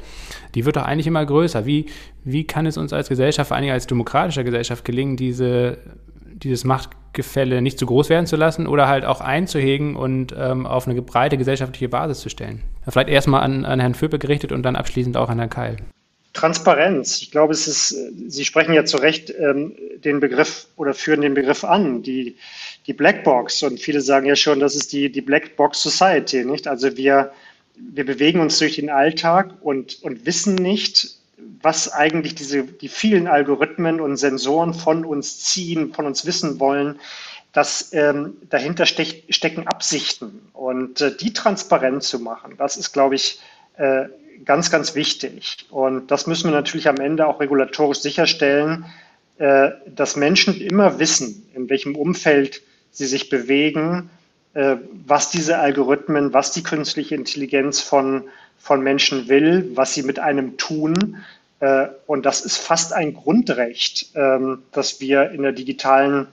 die 0.56 0.64
wird 0.64 0.78
doch 0.78 0.86
eigentlich 0.86 1.08
immer 1.08 1.26
größer. 1.26 1.66
Wie, 1.66 1.88
wie 2.24 2.46
kann 2.46 2.66
es 2.66 2.78
uns 2.78 2.94
als 2.94 3.10
Gesellschaft, 3.10 3.50
vor 3.50 3.56
allen 3.56 3.64
Dingen 3.64 3.74
als 3.74 3.86
demokratischer 3.86 4.46
Gesellschaft 4.46 4.86
gelingen, 4.86 5.18
diese 5.18 5.80
dieses 6.44 6.64
Machtgefälle 6.64 7.62
nicht 7.62 7.80
zu 7.80 7.86
groß 7.86 8.10
werden 8.10 8.28
zu 8.28 8.36
lassen 8.36 8.68
oder 8.68 8.88
halt 8.88 9.06
auch 9.06 9.22
einzuhegen 9.22 9.96
und 9.96 10.34
ähm, 10.38 10.66
auf 10.66 10.88
eine 10.88 11.02
breite 11.02 11.38
gesellschaftliche 11.38 11.90
Basis 11.90 12.20
zu 12.20 12.30
stellen. 12.30 12.64
Vielleicht 12.88 13.10
erstmal 13.10 13.42
an, 13.42 13.66
an 13.66 13.80
Herrn 13.80 13.96
Vöbel 13.96 14.20
gerichtet 14.20 14.52
und 14.52 14.64
dann 14.64 14.76
abschließend 14.76 15.18
auch 15.18 15.30
an 15.30 15.40
Herrn 15.40 15.50
Keil. 15.50 15.78
Transparenz. 16.34 17.22
Ich 17.22 17.32
glaube, 17.32 17.54
es 17.54 17.68
ist, 17.68 17.96
Sie 18.28 18.46
sprechen 18.46 18.74
ja 18.74 18.86
zu 18.86 18.98
Recht 18.98 19.34
ähm, 19.40 19.74
den 20.06 20.20
Begriff 20.20 20.68
oder 20.76 20.94
führen 20.94 21.22
den 21.22 21.34
Begriff 21.34 21.64
an, 21.64 22.04
die, 22.04 22.36
die 22.86 22.94
Blackbox. 22.94 23.64
Und 23.64 23.80
viele 23.80 24.02
sagen 24.02 24.28
ja 24.28 24.36
schon, 24.36 24.60
das 24.60 24.76
ist 24.76 24.94
die, 24.94 25.12
die 25.12 25.22
Blackbox 25.22 25.82
Society, 25.82 26.46
nicht? 26.46 26.68
Also 26.68 26.96
wir, 26.96 27.32
wir 27.76 28.06
bewegen 28.06 28.40
uns 28.40 28.60
durch 28.60 28.76
den 28.76 28.92
Alltag 28.92 29.52
und, 29.62 30.04
und 30.04 30.28
wissen 30.28 30.54
nicht, 30.56 31.17
was 31.62 31.92
eigentlich 31.92 32.36
diese, 32.36 32.64
die 32.64 32.90
vielen 32.90 33.28
Algorithmen 33.28 34.02
und 34.02 34.18
Sensoren 34.18 34.74
von 34.74 35.06
uns 35.06 35.40
ziehen, 35.44 35.94
von 35.94 36.06
uns 36.06 36.26
wissen 36.26 36.60
wollen, 36.60 37.00
dass 37.54 37.92
ähm, 37.94 38.38
dahinter 38.50 38.86
stech, 38.86 39.24
stecken 39.30 39.68
Absichten. 39.68 40.48
Und 40.54 41.02
äh, 41.02 41.16
die 41.16 41.34
transparent 41.34 42.04
zu 42.04 42.20
machen, 42.20 42.56
das 42.58 42.78
ist, 42.78 42.92
glaube 42.94 43.16
ich, 43.16 43.40
äh, 43.78 44.06
ganz, 44.46 44.70
ganz 44.70 44.96
wichtig. 44.96 45.66
Und 45.70 46.12
das 46.12 46.28
müssen 46.28 46.50
wir 46.50 46.56
natürlich 46.56 46.88
am 46.88 46.98
Ende 46.98 47.28
auch 47.28 47.40
regulatorisch 47.40 48.00
sicherstellen, 48.00 48.86
äh, 49.38 49.72
dass 49.88 50.16
Menschen 50.16 50.60
immer 50.60 51.00
wissen, 51.00 51.50
in 51.54 51.70
welchem 51.70 51.96
Umfeld 51.96 52.62
sie 52.92 53.06
sich 53.06 53.30
bewegen, 53.30 54.10
äh, 54.54 54.78
was 55.06 55.30
diese 55.30 55.60
Algorithmen, 55.60 56.34
was 56.34 56.52
die 56.52 56.64
künstliche 56.64 57.16
Intelligenz 57.16 57.82
von, 57.82 58.24
von 58.58 58.82
Menschen 58.82 59.28
will, 59.28 59.72
was 59.76 59.94
sie 59.94 60.04
mit 60.04 60.20
einem 60.20 60.58
tun. 60.58 61.18
Äh, 61.60 61.88
und 62.06 62.26
das 62.26 62.42
ist 62.42 62.58
fast 62.58 62.94
ein 62.94 63.14
Grundrecht, 63.14 64.12
ähm, 64.16 64.64
das 64.72 65.00
wir 65.00 65.32
in 65.32 65.44
der 65.44 65.52
digitalen, 65.52 66.28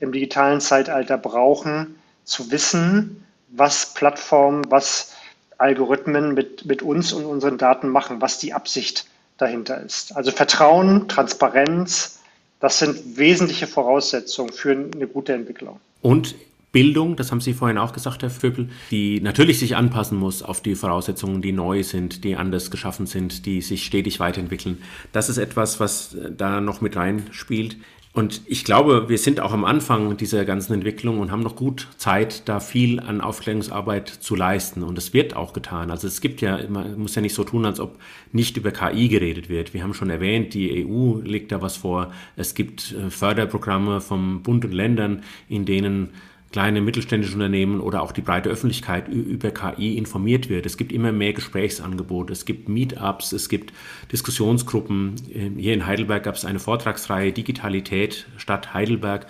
im 0.00 0.12
digitalen 0.12 0.60
Zeitalter 0.60 1.16
brauchen, 1.18 1.96
zu 2.24 2.50
wissen, 2.50 3.24
was 3.48 3.94
Plattformen, 3.94 4.64
was 4.68 5.14
Algorithmen 5.58 6.34
mit, 6.34 6.66
mit 6.66 6.82
uns 6.82 7.12
und 7.12 7.24
unseren 7.24 7.56
Daten 7.56 7.88
machen, 7.88 8.20
was 8.20 8.38
die 8.38 8.52
Absicht 8.52 9.06
dahinter 9.38 9.80
ist. 9.80 10.16
Also 10.16 10.30
Vertrauen, 10.30 11.08
Transparenz, 11.08 12.20
das 12.60 12.78
sind 12.78 13.16
wesentliche 13.16 13.66
Voraussetzungen 13.66 14.52
für 14.52 14.72
eine 14.72 15.06
gute 15.06 15.32
Entwicklung. 15.32 15.80
Und 16.02 16.34
Bildung, 16.76 17.16
das 17.16 17.30
haben 17.30 17.40
Sie 17.40 17.54
vorhin 17.54 17.78
auch 17.78 17.94
gesagt, 17.94 18.20
Herr 18.20 18.28
Vögel, 18.28 18.68
die 18.90 19.22
natürlich 19.22 19.58
sich 19.58 19.76
anpassen 19.76 20.18
muss 20.18 20.42
auf 20.42 20.60
die 20.60 20.74
Voraussetzungen, 20.74 21.40
die 21.40 21.52
neu 21.52 21.82
sind, 21.82 22.22
die 22.22 22.36
anders 22.36 22.70
geschaffen 22.70 23.06
sind, 23.06 23.46
die 23.46 23.62
sich 23.62 23.86
stetig 23.86 24.20
weiterentwickeln. 24.20 24.76
Das 25.10 25.30
ist 25.30 25.38
etwas, 25.38 25.80
was 25.80 26.14
da 26.36 26.60
noch 26.60 26.82
mit 26.82 26.94
reinspielt. 26.94 27.78
Und 28.12 28.42
ich 28.44 28.62
glaube, 28.62 29.08
wir 29.08 29.16
sind 29.16 29.40
auch 29.40 29.54
am 29.54 29.64
Anfang 29.64 30.18
dieser 30.18 30.44
ganzen 30.44 30.74
Entwicklung 30.74 31.18
und 31.18 31.30
haben 31.30 31.42
noch 31.42 31.56
gut 31.56 31.88
Zeit, 31.96 32.46
da 32.46 32.60
viel 32.60 33.00
an 33.00 33.22
Aufklärungsarbeit 33.22 34.10
zu 34.10 34.34
leisten. 34.34 34.82
Und 34.82 34.98
es 34.98 35.14
wird 35.14 35.34
auch 35.34 35.54
getan. 35.54 35.90
Also 35.90 36.06
es 36.06 36.20
gibt 36.20 36.42
ja, 36.42 36.58
man 36.68 36.98
muss 36.98 37.14
ja 37.14 37.22
nicht 37.22 37.34
so 37.34 37.44
tun, 37.44 37.64
als 37.64 37.80
ob 37.80 37.98
nicht 38.32 38.54
über 38.58 38.70
KI 38.70 39.08
geredet 39.08 39.48
wird. 39.48 39.72
Wir 39.72 39.82
haben 39.82 39.94
schon 39.94 40.10
erwähnt, 40.10 40.52
die 40.52 40.86
EU 40.86 41.20
legt 41.22 41.52
da 41.52 41.62
was 41.62 41.78
vor. 41.78 42.12
Es 42.36 42.54
gibt 42.54 42.92
äh, 42.92 43.08
Förderprogramme 43.08 44.02
vom 44.02 44.42
Bund 44.42 44.66
und 44.66 44.72
Ländern, 44.72 45.22
in 45.48 45.64
denen 45.64 46.10
kleine 46.52 46.80
mittelständische 46.80 47.34
Unternehmen 47.34 47.80
oder 47.80 48.02
auch 48.02 48.12
die 48.12 48.22
breite 48.22 48.48
Öffentlichkeit 48.48 49.08
über 49.08 49.50
KI 49.50 49.98
informiert 49.98 50.48
wird. 50.48 50.64
Es 50.66 50.76
gibt 50.76 50.92
immer 50.92 51.12
mehr 51.12 51.32
Gesprächsangebote, 51.32 52.32
es 52.32 52.44
gibt 52.44 52.68
Meetups, 52.68 53.32
es 53.32 53.48
gibt 53.48 53.72
Diskussionsgruppen. 54.12 55.16
Ähm, 55.34 55.56
hier 55.58 55.74
in 55.74 55.86
Heidelberg 55.86 56.24
gab 56.24 56.34
es 56.34 56.44
eine 56.44 56.58
Vortragsreihe 56.58 57.32
Digitalität 57.32 58.26
Stadt 58.36 58.74
Heidelberg. 58.74 59.26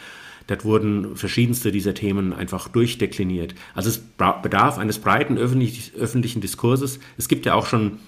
Dort 0.47 0.65
wurden 0.65 1.17
verschiedenste 1.17 1.73
dieser 1.73 1.95
Themen 1.95 2.33
einfach 2.33 2.69
durchdekliniert. 2.69 3.55
Also 3.75 3.89
es 3.89 3.99
bedarf 4.43 4.79
eines 4.79 5.01
breiten 5.01 5.39
öffentlichen 5.39 6.41
Diskurses. 6.41 7.01
Es 7.19 7.29
gibt 7.29 7.47
ja 7.47 7.55
auch 7.55 7.67
schon 7.67 7.99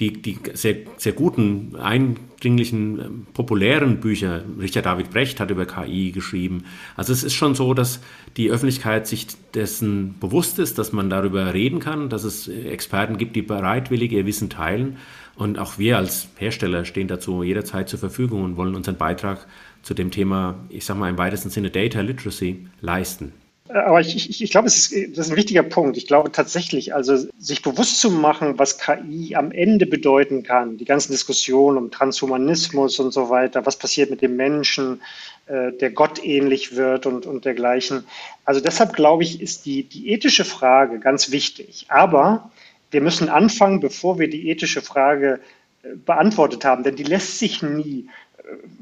die, 0.00 0.20
die 0.20 0.38
sehr, 0.54 0.76
sehr 0.96 1.12
guten, 1.12 1.76
eindringlichen, 1.76 2.98
ähm, 2.98 3.26
populären 3.34 4.00
Bücher, 4.00 4.42
Richard 4.60 4.86
David 4.86 5.10
Brecht 5.10 5.38
hat 5.38 5.50
über 5.50 5.66
KI 5.66 6.12
geschrieben. 6.12 6.64
Also 6.96 7.12
es 7.12 7.22
ist 7.22 7.34
schon 7.34 7.54
so, 7.54 7.74
dass 7.74 8.00
die 8.36 8.50
Öffentlichkeit 8.50 9.06
sich 9.06 9.26
dessen 9.54 10.14
bewusst 10.18 10.58
ist, 10.58 10.78
dass 10.78 10.92
man 10.92 11.10
darüber 11.10 11.54
reden 11.54 11.78
kann, 11.78 12.08
dass 12.08 12.24
es 12.24 12.48
Experten 12.48 13.18
gibt, 13.18 13.36
die 13.36 13.42
bereitwillig 13.42 14.12
ihr 14.12 14.26
Wissen 14.26 14.50
teilen. 14.50 14.96
Und 15.34 15.58
auch 15.58 15.78
wir 15.78 15.98
als 15.98 16.28
Hersteller 16.36 16.84
stehen 16.84 17.08
dazu 17.08 17.42
jederzeit 17.42 17.88
zur 17.88 17.98
Verfügung 17.98 18.44
und 18.44 18.56
wollen 18.56 18.74
unseren 18.74 18.96
Beitrag 18.96 19.46
zu 19.82 19.94
dem 19.94 20.10
Thema, 20.10 20.56
ich 20.68 20.84
sage 20.84 21.00
mal 21.00 21.10
im 21.10 21.18
weitesten 21.18 21.50
Sinne 21.50 21.70
Data 21.70 22.00
Literacy, 22.00 22.66
leisten. 22.80 23.32
Aber 23.72 24.00
ich, 24.00 24.28
ich, 24.28 24.42
ich 24.42 24.50
glaube, 24.50 24.66
es 24.66 24.92
ist, 24.92 25.16
das 25.16 25.26
ist 25.26 25.32
ein 25.32 25.36
wichtiger 25.36 25.62
Punkt. 25.62 25.96
Ich 25.96 26.06
glaube 26.06 26.30
tatsächlich, 26.30 26.94
also 26.94 27.16
sich 27.38 27.62
bewusst 27.62 28.00
zu 28.00 28.10
machen, 28.10 28.58
was 28.58 28.78
KI 28.78 29.34
am 29.34 29.50
Ende 29.50 29.86
bedeuten 29.86 30.42
kann, 30.42 30.76
die 30.76 30.84
ganzen 30.84 31.12
Diskussionen 31.12 31.78
um 31.78 31.90
Transhumanismus 31.90 32.98
und 32.98 33.12
so 33.12 33.30
weiter, 33.30 33.64
was 33.64 33.78
passiert 33.78 34.10
mit 34.10 34.20
dem 34.20 34.36
Menschen, 34.36 35.00
äh, 35.46 35.72
der 35.72 35.90
Gott 35.90 36.22
ähnlich 36.24 36.76
wird 36.76 37.06
und, 37.06 37.26
und 37.26 37.44
dergleichen. 37.44 38.04
Also 38.44 38.60
deshalb 38.60 38.92
glaube 38.92 39.22
ich, 39.22 39.40
ist 39.40 39.64
die, 39.64 39.84
die 39.84 40.10
ethische 40.10 40.44
Frage 40.44 40.98
ganz 40.98 41.30
wichtig. 41.30 41.86
Aber 41.88 42.50
wir 42.90 43.00
müssen 43.00 43.28
anfangen, 43.28 43.80
bevor 43.80 44.18
wir 44.18 44.28
die 44.28 44.50
ethische 44.50 44.82
Frage 44.82 45.40
äh, 45.82 45.96
beantwortet 45.96 46.64
haben, 46.64 46.82
denn 46.82 46.96
die 46.96 47.04
lässt 47.04 47.38
sich 47.38 47.62
nie 47.62 48.08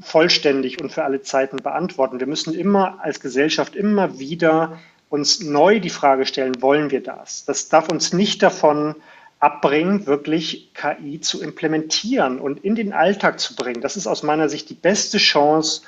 vollständig 0.01 0.81
und 0.81 0.91
für 0.91 1.03
alle 1.03 1.21
Zeiten 1.21 1.57
beantworten. 1.57 2.19
Wir 2.19 2.27
müssen 2.27 2.53
immer 2.53 2.99
als 3.01 3.19
Gesellschaft 3.19 3.75
immer 3.75 4.19
wieder 4.19 4.79
uns 5.09 5.41
neu 5.41 5.79
die 5.79 5.89
Frage 5.89 6.25
stellen, 6.25 6.61
wollen 6.61 6.89
wir 6.89 7.03
das? 7.03 7.45
Das 7.45 7.69
darf 7.69 7.89
uns 7.89 8.13
nicht 8.13 8.41
davon 8.41 8.95
abbringen, 9.39 10.05
wirklich 10.05 10.71
KI 10.73 11.19
zu 11.19 11.41
implementieren 11.41 12.39
und 12.39 12.63
in 12.63 12.75
den 12.75 12.93
Alltag 12.93 13.39
zu 13.39 13.55
bringen. 13.55 13.81
Das 13.81 13.97
ist 13.97 14.07
aus 14.07 14.23
meiner 14.23 14.49
Sicht 14.49 14.69
die 14.69 14.75
beste 14.75 15.17
Chance 15.17 15.81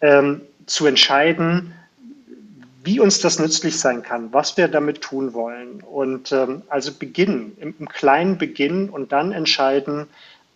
ähm, 0.00 0.42
zu 0.66 0.86
entscheiden, 0.86 1.74
wie 2.84 3.00
uns 3.00 3.20
das 3.20 3.38
nützlich 3.38 3.78
sein 3.78 4.02
kann, 4.02 4.32
was 4.32 4.56
wir 4.56 4.68
damit 4.68 5.00
tun 5.00 5.34
wollen. 5.34 5.82
Und 5.82 6.32
ähm, 6.32 6.62
also 6.68 6.92
beginnen, 6.92 7.56
im, 7.60 7.74
im 7.78 7.88
kleinen 7.88 8.38
beginnen 8.38 8.90
und 8.90 9.10
dann 9.10 9.32
entscheiden, 9.32 10.06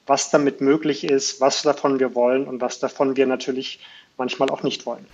was 0.06 0.30
damit 0.30 0.60
möglich 0.60 1.04
ist, 1.04 1.40
was 1.40 1.62
davon 1.62 2.00
wir 2.00 2.14
wollen 2.14 2.46
und 2.46 2.60
was 2.60 2.80
davon 2.80 3.16
wir 3.16 3.26
natürlich 3.26 3.80
manchmal 4.16 4.50
auch 4.50 4.62
nicht 4.62 4.86
wollen. 4.86 5.06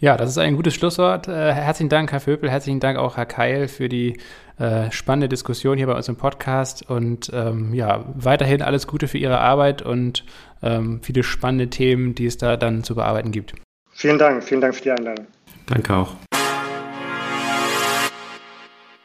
Ja, 0.00 0.16
das 0.16 0.30
ist 0.30 0.38
ein 0.38 0.54
gutes 0.54 0.74
Schlusswort. 0.74 1.26
Äh, 1.26 1.52
herzlichen 1.52 1.88
Dank, 1.88 2.12
Herr 2.12 2.20
Vöpel. 2.20 2.48
Herzlichen 2.48 2.78
Dank 2.78 2.98
auch, 2.98 3.16
Herr 3.16 3.26
Keil, 3.26 3.66
für 3.66 3.88
die 3.88 4.18
äh, 4.58 4.90
spannende 4.92 5.28
Diskussion 5.28 5.76
hier 5.76 5.88
bei 5.88 5.94
uns 5.94 6.08
im 6.08 6.14
Podcast. 6.14 6.88
Und 6.88 7.30
ähm, 7.34 7.74
ja, 7.74 8.04
weiterhin 8.14 8.62
alles 8.62 8.86
Gute 8.86 9.08
für 9.08 9.18
Ihre 9.18 9.40
Arbeit 9.40 9.82
und 9.82 10.24
ähm, 10.62 11.00
viele 11.02 11.24
spannende 11.24 11.68
Themen, 11.68 12.14
die 12.14 12.26
es 12.26 12.38
da 12.38 12.56
dann 12.56 12.84
zu 12.84 12.94
bearbeiten 12.94 13.32
gibt. 13.32 13.54
Vielen 13.90 14.18
Dank. 14.18 14.44
Vielen 14.44 14.60
Dank 14.60 14.76
für 14.76 14.82
die 14.82 14.92
Einladung. 14.92 15.26
Danke 15.66 15.94
auch. 15.94 16.14